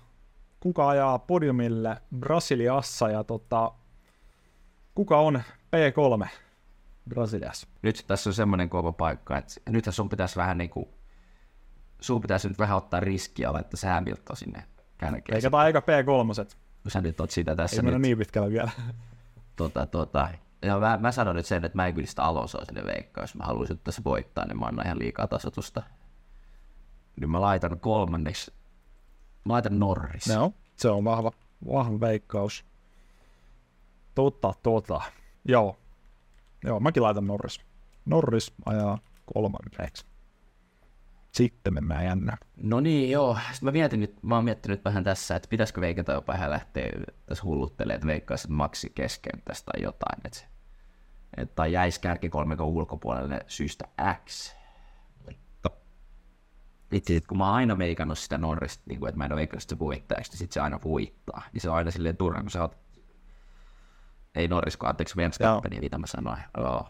kuka 0.63 0.89
ajaa 0.89 1.19
podiumille 1.19 2.03
Brasiliassa 2.19 3.09
ja 3.09 3.25
tota, 3.25 3.73
kuka 4.95 5.19
on 5.19 5.43
P3 5.77 6.29
Brasiliassa. 7.09 7.69
Nyt 7.83 8.05
tässä 8.07 8.31
on 8.31 8.35
semmoinen 8.35 8.69
kova 8.69 8.93
paikka, 8.93 9.39
että 9.39 9.55
nythän 9.69 9.93
sun 9.93 10.09
pitäisi 10.09 10.37
vähän 10.37 10.59
niin 10.59 10.71
kuin, 10.71 10.87
sun 12.01 12.21
pitäisi 12.21 12.49
nyt 12.49 12.59
vähän 12.59 12.77
ottaa 12.77 13.01
riskiä 13.01 13.53
laittaa 13.53 13.77
se 13.77 13.89
Hamilton 13.89 14.37
sinne 14.37 14.65
kärkeen. 14.99 15.37
Eikä 15.37 15.51
tai 15.51 15.65
aika 15.65 15.81
P3. 15.81 16.47
Kun 16.83 16.91
sä 16.91 17.01
nyt 17.01 17.21
oot 17.21 17.31
siitä 17.31 17.57
tässä 17.57 17.83
Ei 17.83 17.91
nyt. 17.91 18.03
niin 18.03 18.19
pitkällä 18.19 18.51
vielä. 18.51 18.71
Tota, 19.57 19.87
tota, 19.87 20.29
ja 20.63 20.79
mä, 20.79 20.99
mä 21.01 21.13
sanon 21.13 21.37
nyt 21.37 21.47
sen, 21.47 21.65
että 21.65 21.77
mä 21.77 21.87
en 21.87 21.95
kyllä 21.95 22.07
sitä 22.07 22.23
Alonsoa 22.23 22.65
sinne 22.65 22.85
veikkaa, 22.85 23.25
jos 23.25 23.35
mä 23.35 23.45
haluaisin 23.45 23.79
tässä 23.79 24.05
voittaa, 24.05 24.47
niin 24.47 24.59
mä 24.59 24.67
annan 24.67 24.87
ihan 24.87 24.99
liikaa 24.99 25.27
tasotusta. 25.27 25.83
Niin 27.21 27.31
mä 27.31 27.41
laitan 27.41 27.81
kolmanneksi, 27.81 28.53
mä 29.45 29.53
laitan 29.53 29.79
Norris. 29.79 30.29
No, 30.29 30.53
se 30.77 30.89
on 30.89 31.05
vahva, 31.05 31.33
vahva 31.73 32.01
veikkaus. 32.01 32.65
Totta, 34.15 34.55
tota. 34.63 35.01
Joo. 35.45 35.77
Joo, 36.65 36.81
mäkin 36.81 37.03
laitan 37.03 37.27
Norris. 37.27 37.61
Norris 38.05 38.53
ajaa 38.67 38.99
kolmanneksi. 39.35 40.07
Sitten 41.33 41.75
mennään 41.75 42.05
jännä. 42.05 42.37
No 42.57 42.81
niin, 42.81 43.11
joo. 43.11 43.39
Sitten 43.53 43.67
mä, 43.67 43.71
mietin 43.73 44.01
nyt, 44.01 44.23
mä 44.23 44.35
oon 44.35 44.45
miettinyt 44.45 44.85
vähän 44.85 45.05
tässä, 45.05 45.37
että 45.37 45.49
pitäisikö 45.49 45.81
veikata 45.81 46.13
jopa 46.13 46.35
ihan 46.35 46.51
lähteä 46.51 46.91
tässä 47.27 47.45
hulluttelemaan, 47.45 47.95
että 47.95 48.07
veikkaisi 48.07 48.51
maksi 48.51 48.93
kesken 48.95 49.43
tästä 49.45 49.73
tai 49.73 49.83
jotain. 49.83 50.21
Että 50.25 50.53
että 51.37 51.67
jäisi 51.67 52.01
kärkikolmikon 52.01 52.67
ulkopuolelle 52.67 53.41
syystä 53.47 53.89
X. 54.27 54.57
Itse 56.93 57.21
kun 57.29 57.39
mä 57.39 57.47
oon 57.47 57.55
aina 57.55 57.79
veikannut 57.79 58.19
sitä 58.19 58.39
Norrista, 58.39 58.83
niin 58.87 58.99
kuin, 58.99 59.09
että 59.09 59.19
mä 59.19 59.25
en 59.25 59.33
ole 59.33 59.39
veikannut 59.39 59.63
sitä 59.63 59.79
voittajaksi, 59.79 60.33
niin 60.33 60.39
sit 60.39 60.53
se 60.53 60.61
aina 60.61 60.81
voittaa. 60.85 61.43
Niin 61.53 61.61
se 61.61 61.71
on 61.71 61.77
aina 61.77 61.91
silleen 61.91 62.17
turha, 62.17 62.41
kun 62.41 62.51
sä 62.51 62.63
oot... 62.63 62.77
Ei 64.35 64.49
Norris, 64.49 64.77
kun 64.77 64.89
anteeksi 64.89 65.17
Verstappeni, 65.17 65.81
mitä 65.81 65.99
mä 65.99 66.07
sanoin. 66.07 66.43
Joo. 66.57 66.89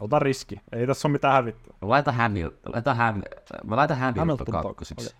Ota 0.00 0.18
riski. 0.18 0.60
Ei 0.72 0.86
tässä 0.86 1.08
ole 1.08 1.12
mitään 1.12 1.34
hävittyä. 1.34 1.74
Mä 1.82 1.88
laitan 1.88 2.14
Hamilton. 2.14 2.72
Laita 2.72 2.94
Ham... 2.94 3.22
Mä 3.64 3.76
laitan 3.76 3.98
Hamilton, 3.98 4.20
Hamilton 4.28 4.62
kakkoseksi. 4.62 5.06
Okay. 5.06 5.18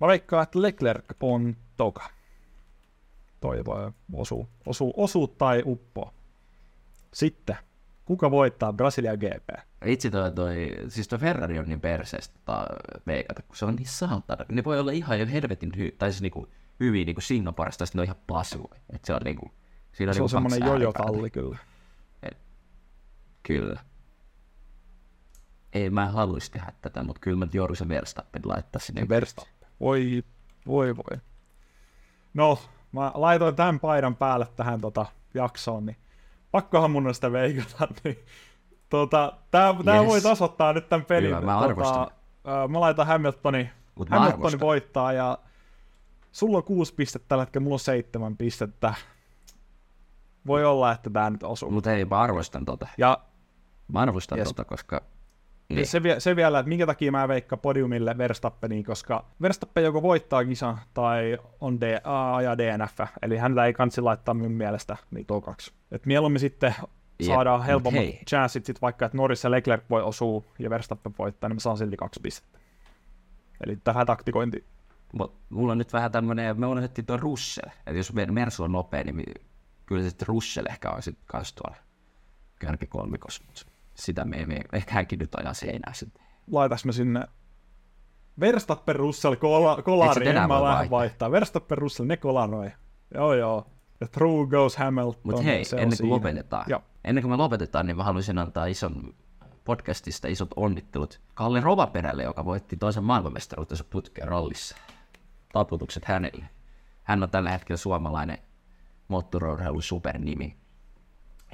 Mä 0.00 0.06
veikkaan, 0.06 0.42
että 0.42 0.62
Leclerc 0.62 1.04
on 1.20 1.56
toka. 1.76 2.10
Toi 3.40 3.64
voi 3.64 3.92
osuu, 4.12 4.48
osuu, 4.66 4.94
osuu 4.96 5.28
tai 5.28 5.62
uppoa. 5.66 6.12
Sitten 7.14 7.56
Kuka 8.10 8.30
voittaa 8.30 8.72
Brasilia 8.72 9.16
GP? 9.16 9.48
Itse 9.84 10.10
toi, 10.10 10.32
toi, 10.32 10.54
siis 10.88 11.08
toi 11.08 11.18
Ferrari 11.18 11.58
on 11.58 11.64
niin 11.64 11.80
perseestä 11.80 12.34
tota, 12.38 12.66
veikata, 13.06 13.42
kun 13.42 13.56
se 13.56 13.64
on 13.64 13.76
niin 13.76 13.88
saatana. 13.88 14.44
Ne 14.48 14.64
voi 14.64 14.80
olla 14.80 14.90
ihan 14.90 15.20
jo 15.20 15.26
helvetin 15.26 15.72
hy- 15.76 15.96
tai 15.98 16.12
siis 16.12 16.22
niinku, 16.22 16.48
hyvin 16.80 17.06
niinku 17.06 17.20
Singaporesta, 17.20 17.86
sitten 17.86 17.98
ne 17.98 18.00
on 18.00 18.04
ihan 18.04 18.22
pasu. 18.26 18.70
Et 18.92 19.04
se 19.04 19.14
on 19.14 19.20
niinku, 19.24 19.50
siinä 19.92 20.10
on, 20.10 20.14
se 20.14 20.22
on 20.22 20.28
niinku 20.42 20.50
semmoinen 20.50 20.68
jojo-talli 20.68 21.30
kyllä. 21.30 21.58
Et, 22.22 22.38
kyllä. 23.42 23.80
Ei 25.72 25.90
mä 25.90 26.06
haluaisi 26.06 26.50
tehdä 26.50 26.72
tätä, 26.82 27.02
mutta 27.02 27.20
kyllä 27.20 27.38
mä 27.38 27.46
joudun 27.52 27.88
Verstappen 27.88 28.42
laittaa 28.44 28.80
sinne. 28.80 29.08
Verstappen. 29.08 29.68
Voi, 29.80 30.24
voi, 30.66 30.96
voi. 30.96 31.18
No, 32.34 32.58
mä 32.92 33.12
laitoin 33.14 33.56
tämän 33.56 33.80
paidan 33.80 34.16
päälle 34.16 34.46
tähän 34.56 34.80
tota 34.80 35.06
jaksoon, 35.34 35.86
niin 35.86 35.96
pakkohan 36.50 36.90
mun 36.90 37.06
on 37.06 37.14
sitä 37.14 37.32
veikata, 37.32 37.88
niin 38.04 38.18
tota, 38.88 39.32
tää, 39.50 39.74
tää 39.84 39.96
yes. 39.96 40.06
voi 40.06 40.20
tasoittaa 40.20 40.72
nyt 40.72 40.88
tämän 40.88 41.06
pelin. 41.06 41.30
Hyvä, 41.30 41.40
mä 41.40 41.58
arvostan. 41.58 42.10
Tota, 42.42 42.68
mä 42.68 42.80
laitan 42.80 43.06
Hamiltoni, 43.06 43.70
Mut 43.94 44.10
Hamiltoni 44.10 44.60
voittaa 44.60 45.12
ja 45.12 45.38
sulla 46.32 46.56
on 46.56 46.64
kuusi 46.64 46.94
pistettä 46.94 47.28
tällä 47.28 47.42
hetkellä, 47.42 47.64
mulla 47.64 47.74
on 47.74 47.80
seitsemän 47.80 48.36
pistettä. 48.36 48.94
Voi 50.46 50.64
olla, 50.64 50.92
että 50.92 51.10
tää 51.10 51.30
nyt 51.30 51.42
osuu. 51.42 51.70
Mutta 51.70 51.92
ei, 51.92 52.04
mä 52.04 52.20
arvostan 52.20 52.64
tota. 52.64 52.86
Ja, 52.98 53.18
mä 53.92 54.00
arvostan 54.00 54.38
yes. 54.38 54.48
tota, 54.48 54.64
koska 54.64 55.02
niin. 55.76 55.86
Se, 55.86 56.00
se 56.18 56.36
vielä, 56.36 56.58
että 56.58 56.68
minkä 56.68 56.86
takia 56.86 57.12
mä 57.12 57.28
veikka 57.28 57.56
podiumille 57.56 58.18
Verstappeniin, 58.18 58.84
koska 58.84 59.24
Verstappen 59.42 59.84
joko 59.84 60.02
voittaa 60.02 60.44
kisan 60.44 60.78
tai 60.94 61.38
on 61.60 61.80
D, 61.80 62.00
A 62.04 62.42
ja 62.42 62.58
DNF, 62.58 63.00
eli 63.22 63.36
hänellä 63.36 63.66
ei 63.66 63.72
kansi 63.72 64.00
laittaa 64.00 64.34
minun 64.34 64.52
mielestä 64.52 64.96
niin 65.10 65.26
tokaksi. 65.26 65.72
Et 65.92 66.06
mieluummin 66.06 66.40
sitten 66.40 66.74
saadaan 67.26 67.62
helpommat 67.62 68.02
hei. 68.02 68.20
chanssit, 68.28 68.66
sit 68.66 68.82
vaikka 68.82 69.06
että 69.06 69.18
Norris 69.18 69.44
ja 69.44 69.50
Leclerc 69.50 69.82
voi 69.90 70.02
osua 70.02 70.42
ja 70.58 70.70
Verstappen 70.70 71.14
voittaa, 71.18 71.48
niin 71.48 71.56
mä 71.56 71.60
saan 71.60 71.78
silti 71.78 71.96
kaksi 71.96 72.20
pistettä. 72.22 72.58
Eli 73.64 73.76
tähän 73.76 74.06
taktikointi. 74.06 74.64
Mut 75.12 75.34
mulla 75.50 75.72
on 75.72 75.78
nyt 75.78 75.92
vähän 75.92 76.12
tämmönen, 76.12 76.60
me 76.60 76.66
unohdettiin 76.66 77.06
tuon 77.06 77.20
Russell, 77.20 77.68
että 77.68 77.98
jos 77.98 78.12
Mersu 78.12 78.64
on 78.64 78.72
nopea, 78.72 79.04
niin 79.04 79.24
kyllä 79.86 80.08
sitten 80.08 80.28
Russell 80.28 80.66
ehkä 80.66 80.90
on 80.90 81.02
sitten 81.02 81.24
kanssa 81.26 81.56
tuolla 81.56 81.76
kärkikolmikossa, 82.58 83.44
sitä 84.00 84.24
me 84.24 84.36
emme, 84.36 84.60
ehkä 84.72 84.94
hänkin 84.94 85.18
nyt 85.18 85.34
ajaa 85.34 85.54
seinää 85.54 85.92
sitten. 85.92 86.22
Laitas 86.50 86.84
me 86.84 86.92
sinne 86.92 87.24
Verstappen 88.40 88.96
Russell 88.96 89.34
kola, 89.34 89.82
kolari, 89.82 90.28
en 90.28 90.48
mä 90.48 90.62
lähde 90.64 90.90
vaihtaa. 90.90 91.30
Verstappen 91.30 91.78
Russell, 91.78 92.06
ne 92.06 92.16
kolanoi. 92.16 92.70
Joo 93.14 93.34
joo. 93.34 93.66
Ja 94.00 94.06
through 94.08 94.50
goes 94.50 94.76
Hamilton. 94.76 95.20
Mutta 95.22 95.42
hei, 95.42 95.64
ennen 95.72 95.88
kuin 95.88 95.96
siinä. 95.96 96.14
lopetetaan, 96.14 96.64
Joo. 96.68 96.82
ennen 97.04 97.22
kuin 97.22 97.32
me 97.32 97.36
lopetetaan, 97.36 97.86
niin 97.86 97.96
mä 97.96 98.04
haluaisin 98.04 98.38
antaa 98.38 98.66
ison 98.66 99.14
podcastista 99.64 100.28
isot 100.28 100.50
onnittelut 100.56 101.20
Kalle 101.34 101.60
Rovaperälle, 101.60 102.22
joka 102.22 102.44
voitti 102.44 102.76
toisen 102.76 103.04
maailmanmestaruutensa 103.04 103.84
putkeen 103.84 104.28
rallissa. 104.28 104.76
Taputukset 105.52 106.04
hänelle. 106.04 106.44
Hän 107.04 107.22
on 107.22 107.30
tällä 107.30 107.50
hetkellä 107.50 107.76
suomalainen 107.76 108.38
moottoriurheilun 109.08 109.82
supernimi. 109.82 110.56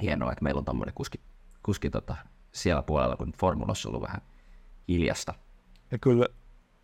Hienoa, 0.01 0.31
että 0.31 0.43
meillä 0.43 0.59
on 0.59 0.65
tämmöinen 0.65 0.95
kuski, 0.95 1.19
kuski 1.63 1.89
tota, 1.89 2.15
siellä 2.57 2.81
puolella, 2.81 3.15
kun 3.15 3.33
formulassa 3.39 3.89
on 3.89 3.95
ollut 3.95 4.07
vähän 4.07 4.21
hiljasta. 4.87 5.33
Ja 5.91 5.97
kyllä 5.97 6.25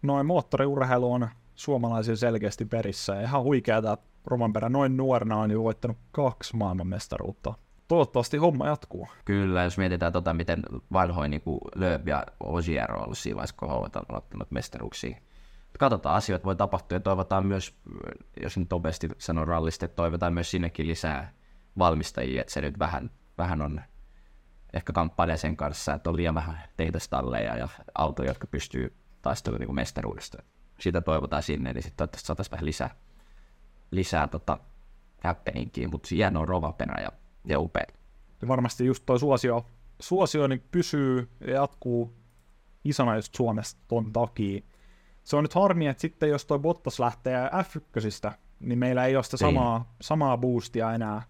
noin 0.01 0.25
moottoriurheilu 0.25 1.13
on 1.13 1.29
suomalaisia 1.55 2.15
selkeästi 2.15 2.65
perissä. 2.65 3.15
Ja 3.15 3.21
ihan 3.21 3.43
huikeaa, 3.43 3.77
että 3.77 3.97
Roman 4.25 4.53
noin 4.69 4.97
nuorena 4.97 5.37
on 5.37 5.51
jo 5.51 5.63
voittanut 5.63 5.97
kaksi 6.11 6.55
maailmanmestaruutta. 6.55 7.53
Toivottavasti 7.87 8.37
homma 8.37 8.67
jatkuu. 8.67 9.07
Kyllä, 9.25 9.63
jos 9.63 9.77
mietitään 9.77 10.13
tota, 10.13 10.33
miten 10.33 10.63
vanhoin 10.93 11.31
niin 11.31 11.43
Lööb 11.75 12.07
ja 12.07 12.23
Osier 12.39 12.91
on 12.91 13.03
ollut 13.03 13.17
siinä 13.17 13.35
vaiheessa, 13.35 13.55
kun 13.59 13.69
ovat 13.69 13.95
aloittanut 13.95 14.51
mestaruuksia 14.51 15.17
katsotaan, 15.79 16.15
asioita 16.15 16.45
voi 16.45 16.55
tapahtua 16.55 16.95
ja 16.95 16.99
toivotaan 16.99 17.45
myös, 17.45 17.75
jos 18.43 18.57
nyt 18.57 18.69
nopeasti 18.69 19.09
sanon 19.17 19.47
rallista, 19.47 19.85
että 19.85 19.95
toivotaan 19.95 20.33
myös 20.33 20.51
sinnekin 20.51 20.87
lisää 20.87 21.33
valmistajia, 21.77 22.41
että 22.41 22.53
se 22.53 22.61
nyt 22.61 22.79
vähän, 22.79 23.11
vähän 23.37 23.61
on 23.61 23.81
ehkä 24.73 24.93
kamppailee 24.93 25.37
sen 25.37 25.57
kanssa, 25.57 25.93
että 25.93 26.09
on 26.09 26.15
liian 26.15 26.35
vähän 26.35 26.59
tehdastalleja 26.77 27.57
ja 27.57 27.67
autoja, 27.95 28.29
jotka 28.29 28.47
pystyy 28.47 28.95
taistelemaan 29.21 29.67
niin 29.67 29.75
mestaruudesta. 29.75 30.43
Sitä 30.79 31.01
toivotaan 31.01 31.43
sinne, 31.43 31.73
niin 31.73 31.83
sitten 31.83 31.97
toivottavasti 31.97 32.27
saataisiin 32.27 32.51
vähän 32.51 32.65
lisää, 32.65 32.95
lisää 33.91 34.27
tota, 34.27 34.57
häppeninkiin, 35.19 35.89
mutta 35.89 36.09
hieno 36.11 36.45
rovapena 36.45 37.01
ja, 37.01 37.09
ja 37.45 37.59
upea. 37.59 37.85
Ja 38.41 38.47
varmasti 38.47 38.85
just 38.85 39.03
toi 39.05 39.19
suosio, 39.19 39.65
suosio 39.99 40.47
niin 40.47 40.63
pysyy 40.71 41.29
ja 41.47 41.53
jatkuu 41.53 42.13
isona 42.83 43.15
just 43.15 43.35
Suomessa 43.35 43.77
ton 43.87 44.13
takia. 44.13 44.61
Se 45.23 45.35
on 45.35 45.43
nyt 45.43 45.53
harmi, 45.53 45.87
että 45.87 46.01
sitten 46.01 46.29
jos 46.29 46.45
toi 46.45 46.59
Bottas 46.59 46.99
lähtee 46.99 47.49
F1, 47.49 48.31
niin 48.59 48.79
meillä 48.79 49.05
ei 49.05 49.15
ole 49.15 49.23
sitä 49.23 49.37
samaa, 49.37 49.95
samaa 50.01 50.37
boostia 50.37 50.93
enää 50.93 51.21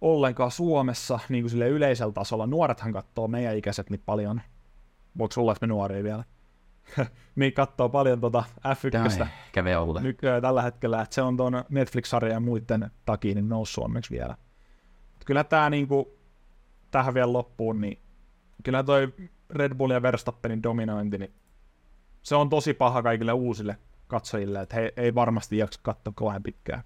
ollenkaan 0.00 0.50
Suomessa 0.50 1.18
niin 1.28 1.42
kuin 1.44 1.50
sille 1.50 1.68
yleisellä 1.68 2.12
tasolla. 2.12 2.46
Nuorethan 2.46 2.92
katsoo 2.92 3.28
meidän 3.28 3.56
ikäiset 3.56 3.90
niin 3.90 4.02
paljon. 4.06 4.40
Voiko 5.18 5.40
olla 5.40 5.54
me 5.60 5.66
nuoria 5.66 6.04
vielä? 6.04 6.24
niin 7.36 7.52
katsoo 7.52 7.88
paljon 7.88 8.20
tota 8.20 8.44
F1 8.68 9.26
Käve 9.52 9.76
Oululle. 9.76 10.00
nykyään 10.00 10.42
tällä 10.42 10.62
hetkellä, 10.62 11.02
että 11.02 11.14
se 11.14 11.22
on 11.22 11.36
tuon 11.36 11.64
Netflix-sarjan 11.68 12.32
ja 12.32 12.40
muiden 12.40 12.90
takia 13.04 13.34
niin 13.34 13.48
noussut 13.48 13.84
onneksi 13.84 14.10
vielä. 14.10 14.36
Mut 15.14 15.24
Kyllä 15.24 15.44
tämä 15.44 15.70
niinku, 15.70 16.18
tähän 16.90 17.14
vielä 17.14 17.32
loppuun, 17.32 17.80
niin 17.80 17.98
kyllä 18.64 18.82
toi 18.82 19.14
Red 19.50 19.74
Bull 19.74 19.90
ja 19.90 20.02
Verstappenin 20.02 20.62
dominointi, 20.62 21.18
niin 21.18 21.34
se 22.22 22.34
on 22.34 22.48
tosi 22.48 22.74
paha 22.74 23.02
kaikille 23.02 23.32
uusille 23.32 23.78
katsojille, 24.06 24.60
että 24.60 24.76
he 24.76 24.92
ei 24.96 25.14
varmasti 25.14 25.58
jaksa 25.58 25.80
katsoa 25.82 26.12
kauhean 26.16 26.42
pitkään. 26.42 26.82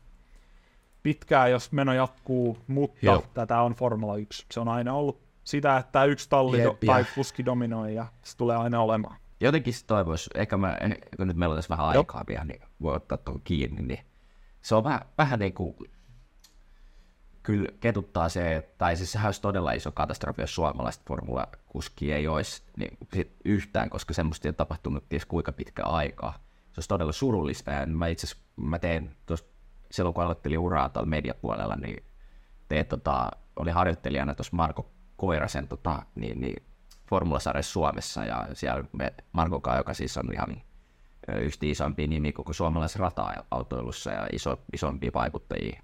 Pitkään, 1.03 1.50
jos 1.50 1.72
meno 1.72 1.92
jatkuu, 1.92 2.59
mutta 2.66 2.98
Joo. 3.03 3.24
Tätä 3.34 3.61
on 3.61 3.72
Formula 3.72 4.16
1. 4.16 4.46
Se 4.53 4.61
on 4.61 4.68
aina 4.68 4.94
ollut 4.94 5.20
sitä, 5.44 5.76
että 5.76 6.05
yksi 6.05 6.28
talli 6.28 6.59
Jep, 6.59 6.66
do, 6.66 6.76
tai 6.86 7.05
kuski 7.14 7.44
dominoi 7.44 7.94
ja 7.94 8.07
se 8.22 8.36
tulee 8.36 8.57
aina 8.57 8.80
olemaan. 8.80 9.16
Jotenkin 9.40 9.74
se 9.74 9.86
toivoisi, 9.86 10.30
ehkä 10.34 10.57
mä, 10.57 10.78
kun 11.16 11.26
nyt 11.26 11.36
meillä 11.36 11.53
on 11.53 11.59
tässä 11.59 11.76
vähän 11.76 11.94
Joo. 11.94 12.00
aikaa 12.00 12.24
vielä, 12.28 12.44
niin 12.44 12.62
voi 12.82 12.96
ottaa 12.96 13.18
tuon 13.18 13.40
kiinni, 13.44 13.82
niin 13.82 14.00
se 14.62 14.74
on 14.74 14.84
vähän, 14.84 15.00
vähän 15.18 15.38
niin 15.38 15.53
kuin, 15.53 15.76
kyllä 17.42 17.68
ketuttaa 17.80 18.28
se, 18.28 18.72
tai 18.78 18.96
siis 18.96 19.12
sehän 19.12 19.28
olisi 19.28 19.42
todella 19.42 19.72
iso 19.72 19.92
katastrofi, 19.92 20.42
jos 20.42 20.55
suomalaiset 20.55 21.03
formulakuski 21.07 22.12
ei 22.12 22.28
olisi 22.28 22.62
niin 22.76 22.98
sit 23.14 23.36
yhtään, 23.44 23.90
koska 23.90 24.14
semmoista 24.14 24.48
ei 24.48 24.50
ole 24.50 24.55
tapahtunut 24.55 25.09
ties 25.09 25.26
kuinka 25.26 25.53
pitkä 25.53 25.84
aikaa. 25.84 26.32
Se 26.72 26.78
olisi 26.78 26.88
todella 26.88 27.12
surullista, 27.12 27.70
ja 27.70 27.86
mä 27.86 28.07
itse 28.07 28.26
asiassa, 28.26 28.44
mä 28.57 28.78
tein 28.78 29.11
tuossa, 29.26 29.46
silloin 29.93 30.14
kun 30.14 30.24
aloittelin 30.24 30.59
uraa 30.59 30.88
tuolla 30.88 31.09
mediapuolella, 31.09 31.76
niin 31.76 32.05
tein, 32.68 32.86
tota, 32.86 33.30
oli 33.57 33.70
harjoittelijana 33.70 34.34
tuossa 34.34 34.57
Marko 34.57 34.90
Koirasen 35.16 35.68
tota, 35.68 36.03
niin, 36.14 36.40
niin, 36.40 36.62
formulasarjassa 37.09 37.72
Suomessa, 37.72 38.24
ja 38.24 38.49
siellä 38.53 38.84
me 38.93 39.14
Markon 39.32 39.62
kanssa, 39.62 39.78
joka 39.78 39.95
siis 39.95 40.16
on 40.16 40.32
ihan 40.32 40.57
yksi 41.40 41.70
isompia 41.70 42.07
nimi 42.07 42.32
koko 42.32 42.53
suomalaisessa 42.53 42.99
rata-autoilussa 42.99 44.11
ja 44.11 44.26
iso, 44.32 44.61
isompia 44.72 45.11
vaikuttajia 45.14 45.82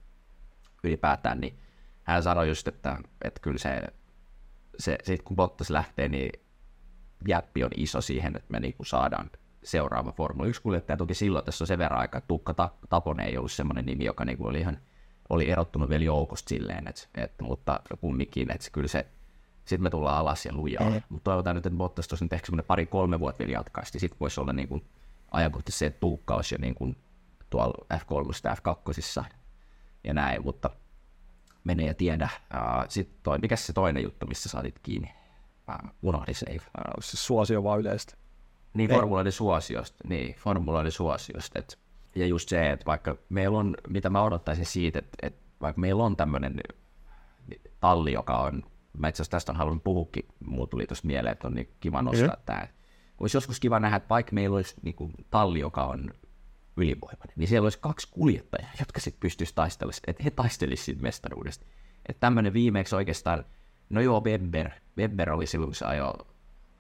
ylipäätään, 0.85 1.41
niin 1.41 1.59
hän 2.03 2.23
sanoi 2.23 2.49
just, 2.49 2.69
että, 2.69 2.99
että 3.25 3.41
kyllä 3.41 3.59
se, 3.59 3.83
se 4.79 4.99
sit 5.03 5.23
kun 5.23 5.37
Bottas 5.37 5.71
lähtee, 5.71 6.09
niin 6.09 6.33
jäppi 7.29 7.65
on 7.65 7.71
iso 7.77 8.01
siihen, 8.01 8.37
että 8.37 8.53
me 8.53 8.61
niinku 8.61 8.85
saadaan 8.85 9.31
seuraava 9.69 10.13
Formula 10.13 10.49
1-kuljettaja. 10.49 10.97
Toki 10.97 11.15
silloin 11.15 11.45
tässä 11.45 11.65
on 11.65 11.67
sen 11.67 11.79
verran 11.79 12.01
aikaa, 12.01 12.19
että 12.19 12.29
Tukka 12.29 12.55
Ta- 12.55 12.71
Taponen 12.89 13.27
ei 13.27 13.39
ollut 13.39 13.53
semmoinen 13.53 13.87
nimi, 13.87 14.05
joka 14.05 14.25
niinku 14.25 14.47
oli 14.47 14.61
ihan 14.61 14.79
oli 15.29 15.51
erottunut 15.51 15.89
vielä 15.89 16.05
joukosta 16.05 16.49
silleen, 16.49 16.89
että, 16.89 17.09
että 17.15 17.45
mutta 17.45 17.81
kumminkin, 18.01 18.51
että 18.51 18.65
se, 18.65 18.71
kyllä 18.71 18.89
se, 18.89 19.07
sitten 19.65 19.83
me 19.83 19.91
tullaan 19.91 20.19
alas 20.19 20.47
ja 20.47 20.55
lujaa. 20.55 20.91
Mm. 20.91 21.03
Mutta 21.09 21.25
toivotaan 21.25 21.57
nyt, 21.57 21.67
että 21.67 21.77
Bottas 21.77 22.09
tuossa 22.09 22.25
nyt 22.25 22.33
ehkä 22.33 22.47
semmoinen 22.47 22.67
pari-kolme 22.67 23.21
vuotta 23.21 23.39
vielä 23.39 23.53
jatkaisi, 23.53 23.93
niin 23.93 24.01
sitten 24.01 24.21
voisi 24.21 24.41
olla 24.41 24.53
niin 24.53 24.69
kuin 24.69 24.85
ajankohtaisesti 25.31 25.79
se, 25.79 25.87
että 25.87 26.01
Tuukka 26.01 26.35
olisi 26.35 26.55
jo 26.55 26.59
niin 26.61 26.75
kuin 26.75 26.97
tuolla 27.51 27.87
F3 27.95 28.41
ja 28.45 28.55
F2 28.55 29.25
ja 30.05 30.15
näin, 30.15 30.43
mutta 30.43 30.71
menee 31.65 31.87
ja 31.87 31.95
tiedä. 31.95 32.29
Uh, 32.55 32.85
sitten 32.89 33.19
toi, 33.23 33.39
mikä 33.39 33.57
se 33.57 33.73
toinen 33.73 34.03
juttu, 34.03 34.27
missä 34.27 34.49
saatit 34.49 34.79
kiinni? 34.83 35.13
Uh, 35.69 35.91
unohdin 36.03 36.35
se. 36.35 36.47
Uh, 36.51 36.61
Siis 37.01 37.27
suosio 37.27 37.65
vaan 37.65 37.81
yleistä. 37.81 38.17
Niin, 38.75 38.91
formuloiden 38.91 39.33
suosiosta. 39.33 40.09
Niin, 40.09 40.35
formuloiden 40.35 40.93
suosiosta. 40.93 41.59
Et, 41.59 41.79
ja 42.15 42.27
just 42.27 42.49
se, 42.49 42.71
että 42.71 42.87
vaikka 42.87 43.17
meillä 43.29 43.59
on, 43.59 43.77
mitä 43.89 44.11
mä 44.11 44.23
odottaisin 44.23 44.67
siitä, 44.67 44.99
että, 44.99 45.17
että 45.23 45.41
vaikka 45.61 45.81
meillä 45.81 46.05
on 46.05 46.17
tämmöinen 46.17 46.61
talli, 47.81 48.13
joka 48.13 48.39
on, 48.39 48.63
mä 48.99 49.09
itse 49.09 49.23
asiassa 49.23 49.31
tästä 49.31 49.53
on 49.53 49.59
halunnut 49.59 49.85
puhukin, 49.85 50.29
mulla 50.47 50.67
tuli 50.67 50.87
tuosta 50.87 51.07
mieleen, 51.07 51.33
että 51.33 51.47
on 51.47 51.55
niin 51.55 51.69
kiva 51.81 52.03
nostaa 52.03 52.37
mm. 52.37 52.43
tämä. 52.47 52.67
Olisi 53.21 53.37
joskus 53.37 53.61
kiva 53.61 53.81
nähdä, 53.81 53.97
että 53.97 54.09
vaikka 54.09 54.33
meillä 54.33 54.57
olisi 54.57 54.75
niin 54.83 54.95
kuin, 54.95 55.13
talli, 55.31 55.61
joka 55.61 55.85
on 55.85 56.11
ylivoimainen, 56.77 57.35
niin 57.37 57.49
siellä 57.49 57.67
olisi 57.67 57.79
kaksi 57.81 58.09
kuljettajaa, 58.11 58.71
jotka 58.81 59.01
sitten 59.01 59.21
pystyisi 59.21 59.55
taistelemaan, 59.55 60.01
että 60.07 60.23
he 60.23 60.31
taistelisivat 60.31 60.85
siitä 60.85 61.03
mestaruudesta. 61.03 61.67
Että 62.09 62.21
tämmöinen 62.21 62.53
viimeksi 62.53 62.97
oikeastaan, 62.97 63.45
no 63.91 64.01
joo, 64.01 64.25
Webber, 64.25 64.71
Webber 64.99 65.31
oli 65.31 65.47
silloin, 65.47 65.69
kun 65.69 65.75
se 65.75 65.85
ajoi 65.85 66.15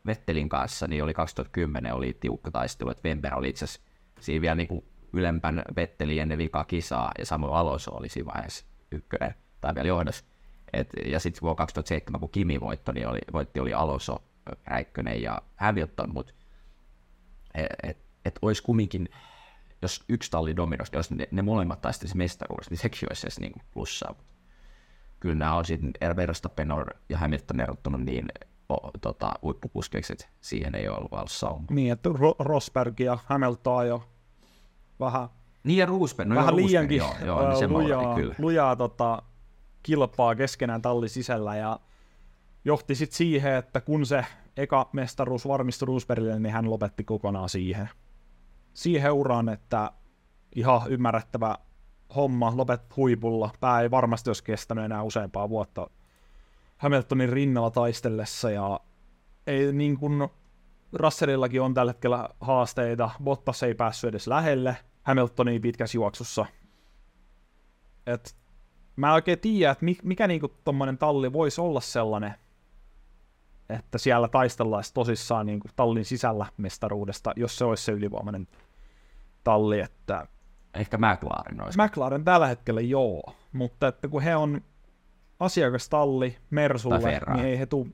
Vettelin 0.06 0.48
kanssa, 0.48 0.86
niin 0.86 1.04
oli 1.04 1.14
2010 1.14 1.94
oli 1.94 2.16
tiukka 2.20 2.50
taistelu, 2.50 2.90
että 2.90 3.08
Webber 3.08 3.34
oli 3.34 3.48
itse 3.48 3.64
asiassa 3.64 3.90
siinä 4.20 4.42
vielä 4.42 4.54
niin 4.54 4.68
kuin 4.68 4.84
ylempän 5.12 5.62
Vetteli 5.76 6.18
ennen 6.18 6.38
vikaa 6.38 6.64
kisaa, 6.64 7.12
ja 7.18 7.26
samoin 7.26 7.52
Alonso 7.52 7.90
oli 7.90 8.08
siinä 8.08 8.32
vaiheessa 8.34 8.66
ykkönen, 8.92 9.34
tai 9.60 9.74
vielä 9.74 9.88
johdossa. 9.88 10.24
Et, 10.72 10.88
ja 11.06 11.20
sitten 11.20 11.42
vuonna 11.42 11.56
2007, 11.56 12.20
kun 12.20 12.30
Kimi 12.30 12.60
voitti, 12.60 12.92
niin 12.92 13.08
oli, 13.08 13.18
voitti, 13.32 13.60
oli 13.60 13.74
Alonso, 13.74 14.22
Räikkönen 14.66 15.22
ja 15.22 15.42
Hamilton, 15.56 16.12
mutta 16.12 16.32
et, 17.54 17.66
et, 17.82 17.98
et 18.24 18.38
olisi 18.42 18.62
kumminkin, 18.62 19.08
jos 19.82 20.04
yksi 20.08 20.30
talli 20.30 20.56
dominoisi, 20.56 20.96
jos 20.96 21.10
ne, 21.10 21.28
ne 21.30 21.42
molemmat 21.42 21.80
taistelisi 21.80 22.16
mestaruudesta, 22.16 22.72
niin 22.72 22.78
sekin 22.78 23.08
olisi 23.10 23.26
edes 23.26 23.40
niin 23.40 23.52
plussaa. 23.72 24.14
Kyllä 25.20 25.34
nämä 25.34 25.54
on 25.54 25.64
sitten 25.64 25.92
Verstappen 26.16 26.68
ja 27.08 27.18
Hamilton 27.18 27.60
erottunut 27.60 28.00
niin 28.00 28.28
o, 28.68 28.90
tota, 29.00 29.32
huippukuskeiksi, 29.42 30.12
että 30.12 30.26
siihen 30.40 30.74
ei 30.74 30.88
ole 30.88 30.96
ollut 30.96 31.30
sauma. 31.30 31.66
Niin, 31.70 31.92
että 31.92 32.08
Ro- 32.08 32.36
Rosberg 32.38 33.00
ja 33.00 33.18
Hamilton 33.26 33.88
jo 33.88 34.04
vähän, 35.00 35.28
Niin 35.64 35.78
ja 35.78 35.86
Roosberg, 35.86 36.28
no 36.28 36.34
vähän 36.34 36.48
joo, 36.48 36.56
liiankin 36.56 36.98
joo, 36.98 37.14
joo, 37.24 37.40
niin 37.40 37.50
ää, 37.50 37.56
se 37.58 37.68
lujaa, 37.68 38.02
lujaa, 38.02 38.14
kyllä. 38.14 38.34
lujaa 38.38 38.76
tota, 38.76 39.22
kilpaa 39.82 40.34
keskenään 40.34 40.82
tallin 40.82 41.08
sisällä 41.08 41.56
ja 41.56 41.80
johti 42.64 42.94
sitten 42.94 43.16
siihen, 43.16 43.54
että 43.54 43.80
kun 43.80 44.06
se 44.06 44.24
eka 44.56 44.88
mestaruus 44.92 45.48
varmistui 45.48 45.86
Roosbergille, 45.86 46.38
niin 46.38 46.52
hän 46.52 46.70
lopetti 46.70 47.04
kokonaan 47.04 47.48
siihen. 47.48 47.88
Siihen 48.74 49.12
uraan, 49.12 49.48
että 49.48 49.92
ihan 50.56 50.80
ymmärrettävä 50.88 51.58
homma, 52.16 52.52
lopet 52.56 52.96
huipulla. 52.96 53.50
Pää 53.60 53.80
ei 53.80 53.90
varmasti 53.90 54.30
olisi 54.30 54.44
kestänyt 54.44 54.84
enää 54.84 55.02
useampaa 55.02 55.48
vuotta 55.48 55.90
Hamiltonin 56.78 57.28
rinnalla 57.28 57.70
taistellessa 57.70 58.50
ja 58.50 58.80
ei 59.46 59.72
niin 59.72 59.98
kuin 59.98 60.28
Russellillakin 60.92 61.62
on 61.62 61.74
tällä 61.74 61.92
hetkellä 61.92 62.28
haasteita. 62.40 63.10
Bottas 63.24 63.62
ei 63.62 63.74
päässyt 63.74 64.08
edes 64.08 64.26
lähelle 64.26 64.76
Hamiltonin 65.02 65.62
pitkässä 65.62 65.98
juoksussa. 65.98 66.46
Et 68.06 68.36
mä 68.96 69.08
en 69.08 69.14
oikein 69.14 69.38
tiedä, 69.38 69.70
että 69.72 69.84
mi- 69.84 69.98
mikä 70.02 70.26
niinku 70.26 70.48
tommonen 70.48 70.98
talli 70.98 71.32
voisi 71.32 71.60
olla 71.60 71.80
sellainen, 71.80 72.34
että 73.68 73.98
siellä 73.98 74.28
taistellaan 74.28 74.84
tosissaan 74.94 75.46
niinku 75.46 75.68
tallin 75.76 76.04
sisällä 76.04 76.46
mestaruudesta, 76.56 77.32
jos 77.36 77.58
se 77.58 77.64
olisi 77.64 77.84
se 77.84 77.92
ylivoimainen 77.92 78.48
talli, 79.44 79.80
että 79.80 80.26
Ehkä 80.74 80.98
McLaren 80.98 81.64
olisi. 81.64 81.78
McLaren 81.82 82.24
tällä 82.24 82.46
hetkellä 82.46 82.80
joo, 82.80 83.22
mutta 83.52 83.88
että 83.88 84.08
kun 84.08 84.22
he 84.22 84.36
on 84.36 84.62
asiakastalli 85.40 86.36
Mersulle, 86.50 87.20
niin 87.34 87.46
ei 87.46 87.58
he 87.58 87.66
tuu, 87.66 87.88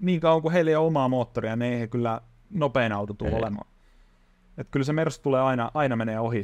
niin 0.00 0.20
kauan 0.20 0.42
kuin 0.42 0.52
heillä 0.52 0.70
ei 0.70 0.76
ole 0.76 0.86
omaa 0.86 1.08
moottoria, 1.08 1.56
niin 1.56 1.72
ei 1.72 1.80
he 1.80 1.86
kyllä 1.86 2.20
nopein 2.50 2.92
auto 2.92 3.14
tule 3.14 3.34
olemaan. 3.34 3.66
Että 4.58 4.70
kyllä 4.70 4.84
se 4.84 4.92
Mersu 4.92 5.22
tulee 5.22 5.40
aina, 5.40 5.70
aina 5.74 5.96
menee 5.96 6.20
ohi, 6.20 6.42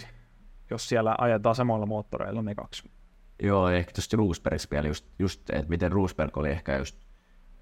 jos 0.71 0.89
siellä 0.89 1.15
ajetaan 1.19 1.55
samoilla 1.55 1.87
moottoreilla 1.87 2.43
ne 2.43 2.55
kaksi. 2.55 2.91
Joo, 3.43 3.69
ehkä 3.69 3.93
tuosta 3.93 4.17
Roosbergista 4.17 4.71
vielä 4.71 4.89
just, 4.89 5.07
just, 5.19 5.51
että 5.51 5.69
miten 5.69 5.93
Roosberg 5.93 6.37
oli 6.37 6.51
ehkä 6.51 6.79
just 6.79 6.97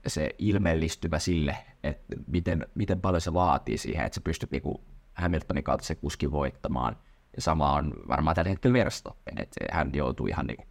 se 0.07 0.31
ilmeellistymä 0.39 1.19
sille, 1.19 1.57
että 1.83 2.17
miten, 2.27 2.67
miten 2.75 3.01
paljon 3.01 3.21
se 3.21 3.33
vaatii 3.33 3.79
siihen, 3.79 4.07
että 4.07 4.15
se 4.15 4.21
pystyy 4.21 4.49
niinku 4.53 4.85
Hamiltonin 5.15 5.65
kautta 5.65 5.87
se 5.87 5.95
kuski 5.95 6.31
voittamaan. 6.31 6.97
Ja 7.37 7.43
sama 7.43 7.73
on 7.73 7.93
varmaan 8.09 8.37
tällä 8.37 8.51
hetkellä 8.51 8.75
Verstappen, 8.75 9.41
että 9.41 9.65
hän 9.73 9.91
joutuu 9.95 10.27
ihan 10.27 10.47
niinku 10.47 10.65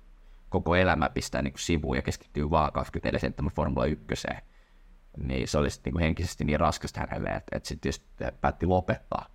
koko 0.53 0.75
elämä 0.75 1.09
pistää 1.09 1.41
niinku 1.41 1.57
sivuun 1.57 1.95
ja 1.95 2.01
keskittyy 2.01 2.49
vaan 2.49 2.71
24 2.71 3.51
Formula 3.55 3.85
1. 3.85 4.05
Niin 5.17 5.47
se 5.47 5.57
olisi 5.57 5.81
niinku 5.85 5.99
henkisesti 5.99 6.43
niin 6.43 6.59
raskasta 6.59 6.99
hänelle, 6.99 7.29
että, 7.29 7.57
että 7.57 7.69
sitten 7.69 7.89
just 7.89 8.03
päätti 8.41 8.65
lopettaa. 8.65 9.25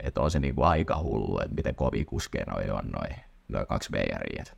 että 0.00 0.20
on 0.20 0.30
se 0.30 0.40
niinku 0.40 0.62
aika 0.62 0.98
hullu, 1.02 1.40
että 1.40 1.54
miten 1.54 1.74
kovin 1.74 2.06
kuskeja 2.06 2.44
noi 2.46 2.70
on 2.70 2.90
noin 2.90 3.16
noi 3.48 3.66
kaksi 3.66 3.92
veijaria. 3.92 4.42
Et, 4.42 4.56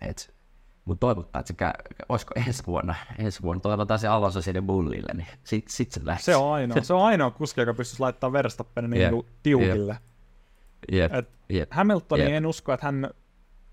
et, 0.00 0.34
mutta 0.84 1.00
toivottaa, 1.00 1.40
että 1.40 1.48
se 1.48 1.54
käy, 1.54 1.72
olisiko 2.08 2.34
ensi 2.46 2.66
vuonna, 2.66 2.94
ensi 3.18 3.42
vuonna 3.42 3.60
toivotaan 3.60 4.00
se 4.00 4.08
Alonso 4.08 4.42
sinne 4.42 4.62
bullille, 4.62 5.14
niin 5.14 5.28
sit, 5.44 5.68
sit 5.68 5.92
se 5.92 6.00
lähtee. 6.04 6.24
Se 6.24 6.36
on 6.36 6.52
ainoa, 6.52 6.82
se 6.82 6.94
on 6.94 7.02
ainoa 7.02 7.30
kuski, 7.30 7.60
joka 7.60 7.74
pystyisi 7.74 8.00
laittamaan 8.00 8.32
Verstappen 8.32 8.90
niin 8.90 9.02
yep. 9.02 9.26
tiukille. 9.42 9.98
Jep, 10.92 11.14
Et 11.14 11.28
jep. 11.48 11.68
Hamiltonin 11.72 12.24
Jep. 12.24 12.34
en 12.34 12.46
usko, 12.46 12.72
että 12.72 12.86
hän 12.86 13.10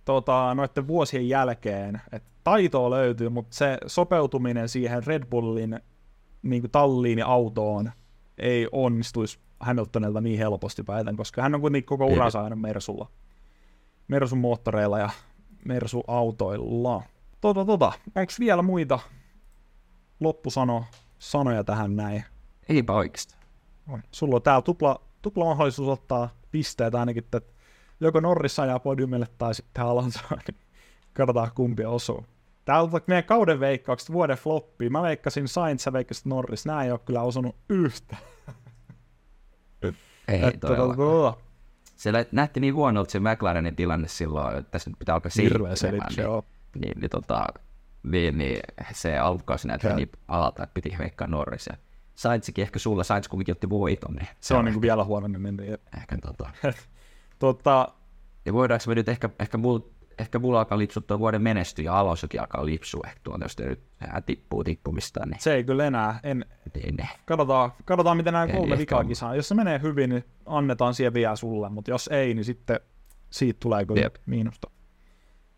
tota, 0.10 0.56
noiden 0.56 0.88
vuosien 0.88 1.30
jälkeen, 1.30 2.02
että 2.12 2.30
taitoa 2.44 2.90
löytyy, 2.90 3.30
mutta 3.30 3.56
se 3.56 3.78
sopeutuminen 3.86 4.70
siihen 4.70 5.04
Red 5.06 5.26
Bullin 5.26 5.80
niin 6.42 6.62
kuin 6.62 6.72
talliin 6.72 7.20
ja 7.20 7.28
autoon 7.28 7.92
ei 8.38 8.68
onnistuisi 8.72 9.40
Hamiltonilta 9.60 10.22
niin 10.22 10.38
helposti 10.38 10.84
päätän, 10.84 11.18
koska 11.18 11.42
hän 11.42 11.56
on 11.56 11.62
kuitenkin 11.62 11.88
koko 11.88 12.06
uransa 12.06 12.44
aina 12.44 12.56
Mersulla. 12.56 13.08
Mersun 14.08 14.38
moottoreilla 14.38 15.00
ja 15.00 15.10
Mersu-autoilla. 15.66 17.04
Tota, 17.42 17.66
tota, 17.66 17.92
onko 18.16 18.34
vielä 18.40 18.62
muita 18.62 19.00
loppusano 20.20 20.86
sanoja 21.20 21.64
tähän 21.64 21.96
näin? 21.96 22.24
Eipä 22.70 22.94
oikeasti. 22.94 23.36
On. 23.88 24.04
Sulla 24.12 24.36
on 24.36 24.42
täällä 24.42 24.62
tupla, 24.62 25.02
tupla 25.22 25.46
mahdollisuus 25.46 25.90
ottaa 25.90 26.30
pisteet 26.52 26.96
ainakin, 26.96 27.24
että 27.24 27.42
joko 28.00 28.20
Norris 28.20 28.60
ajaa 28.60 28.80
podiumille 28.80 29.28
tai 29.38 29.56
sitten 29.56 29.84
Alonso, 29.86 30.20
niin 30.30 30.60
katsotaan 31.14 31.52
kumpi 31.56 31.86
osuu. 31.86 32.26
Täältä 32.66 32.96
on 32.96 33.02
meidän 33.08 33.24
kauden 33.24 33.60
veikkaukset, 33.60 34.12
vuoden 34.12 34.38
floppi. 34.38 34.90
Mä 34.90 35.02
veikkasin 35.02 35.48
Sainz, 35.48 35.82
sä 35.82 35.94
veikkasit 35.94 36.26
Norris. 36.26 36.66
Nää 36.66 36.84
ei 36.84 36.92
ole 36.92 37.00
kyllä 37.00 37.22
osunut 37.22 37.56
yhtä. 37.70 38.18
Ei 40.28 40.44
Että 40.44 40.68
todellakaan. 40.68 40.98
tota, 40.98 41.38
Se 41.96 42.14
lä- 42.14 42.26
näytti 42.32 42.60
niin 42.60 42.76
huonolta 42.76 43.12
se 43.12 43.20
McLarenin 43.20 43.76
tilanne 43.76 44.08
silloin, 44.08 44.58
että 44.58 44.72
tässä 44.72 44.90
nyt 44.90 45.00
pitää 45.00 45.16
alkaa 45.16 45.30
Hirveä 45.38 45.50
siirtymään, 45.50 45.78
selitys, 45.78 46.18
joo. 46.18 46.44
niin, 46.74 46.82
niin, 46.82 47.00
niin, 47.02 47.10
tota, 47.10 47.46
niin, 48.04 48.38
niin, 48.38 48.60
se 48.94 49.18
alkukausi 49.18 49.68
näytti 49.68 49.88
niin 49.88 50.10
alalta, 50.28 50.64
että 50.64 50.74
piti 50.74 50.96
veikkaa 51.00 51.28
Norris. 51.28 51.68
Ja 51.68 51.78
Saintsikin 52.16 52.62
ehkä 52.62 52.80
sulla, 52.80 53.04
Sainz 53.04 53.28
kuitenkin 53.28 53.52
otti 53.54 53.70
voiton, 53.70 54.16
niin 54.16 54.28
Se 54.40 54.56
on 54.56 54.66
niinku 54.66 54.82
vielä 54.82 55.04
huonommin. 55.04 55.58
Niin, 55.58 55.78
ehkä 55.98 56.18
tota. 56.18 56.50
tota, 57.40 57.88
Ja 58.46 58.54
voidaanko 58.54 58.84
me 58.88 58.96
nyt 58.96 59.10
ehkä, 59.10 59.30
ehkä, 59.40 59.58
mul, 59.58 59.80
ehkä 60.20 60.40
mulla 60.40 60.60
alkaa 60.60 60.78
lipsua 60.78 61.04
tuo 61.08 61.20
vuoden 61.20 61.42
menesty 61.42 61.82
ja 61.82 62.00
Alonsokin 62.00 62.42
alkaa 62.42 62.66
lipsua 62.66 63.04
ehkä 63.08 63.20
tuonne, 63.24 63.46
jos 63.46 63.56
te 63.56 63.66
nyt 63.66 63.84
hän 63.98 64.24
tippuu 64.24 64.64
tippumistaan, 64.64 65.30
niin, 65.30 65.42
se 65.42 65.54
ei 65.56 65.64
kyllä 65.64 65.86
enää. 65.86 66.20
En, 66.24 66.46
niin. 66.76 66.98
katsotaan, 67.26 67.72
katsotaan, 67.86 68.18
miten 68.18 68.34
nämä 68.34 68.46
Ei 68.46 68.52
kolme 68.58 68.78
vikaa 68.78 69.04
kisaa. 69.04 69.36
Jos 69.36 69.48
se 69.48 69.56
menee 69.56 69.82
hyvin, 69.82 70.10
niin 70.10 70.24
annetaan 70.46 70.94
siihen 70.94 71.14
vielä 71.14 71.36
sulle, 71.36 71.70
mutta 71.70 71.92
jos 71.92 72.08
ei, 72.08 72.34
niin 72.34 72.46
sitten 72.46 72.80
siitä 73.30 73.58
tulee 73.60 73.86
kyllä 73.86 74.02
Jep. 74.02 74.16
miinusta. 74.26 74.70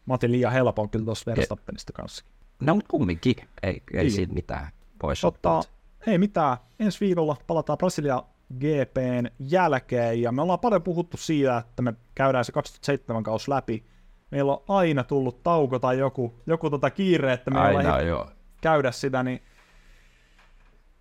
Mä 0.05 0.13
otin 0.13 0.31
liian 0.31 0.51
helpon 0.51 0.89
kyllä 0.89 1.05
tuossa 1.05 1.31
Verstappenista 1.31 1.93
kanssa. 1.93 2.25
No 2.59 2.75
mutta 2.75 2.89
kumminkin, 2.89 3.35
ei, 3.63 3.83
ei 3.93 4.03
Niin. 4.03 4.11
siitä 4.11 4.33
mitään 4.33 4.67
pois 5.01 5.25
ottaa. 5.25 5.61
ei 6.07 6.17
mitään. 6.17 6.57
Ensi 6.79 6.99
viikolla 6.99 7.35
palataan 7.47 7.77
Brasilia 7.77 8.23
GPn 8.59 9.27
jälkeen, 9.39 10.21
ja 10.21 10.31
me 10.31 10.41
ollaan 10.41 10.59
paljon 10.59 10.83
puhuttu 10.83 11.17
siitä, 11.17 11.57
että 11.57 11.81
me 11.81 11.93
käydään 12.15 12.45
se 12.45 12.51
2007 12.51 13.23
kaus 13.23 13.47
läpi. 13.47 13.85
Meillä 14.31 14.51
on 14.51 14.63
aina 14.67 15.03
tullut 15.03 15.43
tauko 15.43 15.79
tai 15.79 15.99
joku, 15.99 16.41
joku 16.47 16.69
tota 16.69 16.89
kiire, 16.89 17.33
että 17.33 17.51
me 17.51 17.59
Aina 17.59 17.97
ehdi 17.97 18.07
joo. 18.07 18.29
käydä 18.61 18.91
sitä, 18.91 19.23
niin 19.23 19.43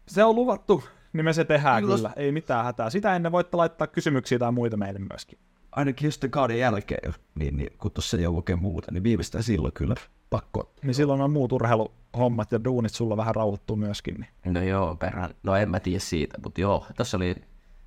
se 0.08 0.24
on 0.24 0.34
luvattu, 0.34 0.84
niin 1.12 1.24
me 1.24 1.32
se 1.32 1.44
tehdään 1.44 1.82
Kyllä. 1.82 1.96
kyllä. 1.96 2.12
Ei 2.16 2.32
mitään 2.32 2.64
hätää. 2.64 2.90
Sitä 2.90 3.16
ennen 3.16 3.32
voitte 3.32 3.56
laittaa 3.56 3.86
kysymyksiä 3.86 4.38
tai 4.38 4.52
muita 4.52 4.76
meille 4.76 4.98
myöskin. 4.98 5.38
Ainakin 5.72 6.06
just 6.06 6.24
kauden 6.30 6.58
jälkeen, 6.58 7.14
niin, 7.34 7.56
niin 7.56 7.70
kun 7.78 7.90
tuossa 7.90 8.16
ei 8.16 8.26
ole 8.26 8.36
oikein 8.36 8.58
muuta, 8.62 8.92
niin 8.92 9.02
viimeistään 9.02 9.44
silloin 9.44 9.72
kyllä 9.72 9.94
pakko. 10.30 10.72
Niin 10.82 10.94
silloin 10.94 11.20
on 11.20 11.30
muut 11.30 11.52
urheiluhommat 11.52 12.52
ja 12.52 12.64
duunit 12.64 12.92
sulla 12.92 13.16
vähän 13.16 13.34
rauhoittuu 13.34 13.76
myöskin. 13.76 14.26
Niin. 14.44 14.54
No 14.54 14.62
joo, 14.62 14.96
perään. 14.96 15.30
No 15.42 15.56
en 15.56 15.70
mä 15.70 15.80
tiedä 15.80 15.98
siitä, 15.98 16.38
mutta 16.44 16.60
joo, 16.60 16.86
tässä 16.96 17.16
oli 17.16 17.34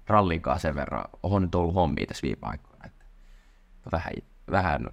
rallinkaan 0.07 0.59
sen 0.59 0.75
verran, 0.75 1.05
on 1.23 1.41
nyt 1.41 1.55
ollut 1.55 1.75
hommia 1.75 2.05
tässä 2.05 2.21
viime 2.21 2.39
aikoina. 2.41 2.86
Että 2.86 3.05
vähän, 3.91 4.13
vähän 4.51 4.89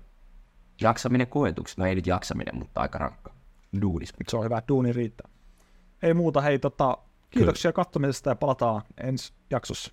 jaksaminen 0.81 1.27
koetuksi, 1.27 1.75
no 1.79 1.87
ei 1.87 1.95
nyt 1.95 2.07
jaksaminen, 2.07 2.57
mutta 2.59 2.81
aika 2.81 2.99
rankka 2.99 3.35
duunis. 3.81 4.13
Se 4.29 4.37
on 4.37 4.45
hyvä, 4.45 4.59
että 4.59 4.69
duuni 4.69 4.93
riittää. 4.93 5.29
Ei 6.03 6.15
muuta, 6.15 6.41
hei 6.41 6.59
tota, 6.59 6.99
kiitoksia 7.31 7.73
katsomisesta 7.73 8.31
ja 8.31 8.37
palataan 8.37 8.83
ensi 9.03 9.33
jaksossa. 9.51 9.93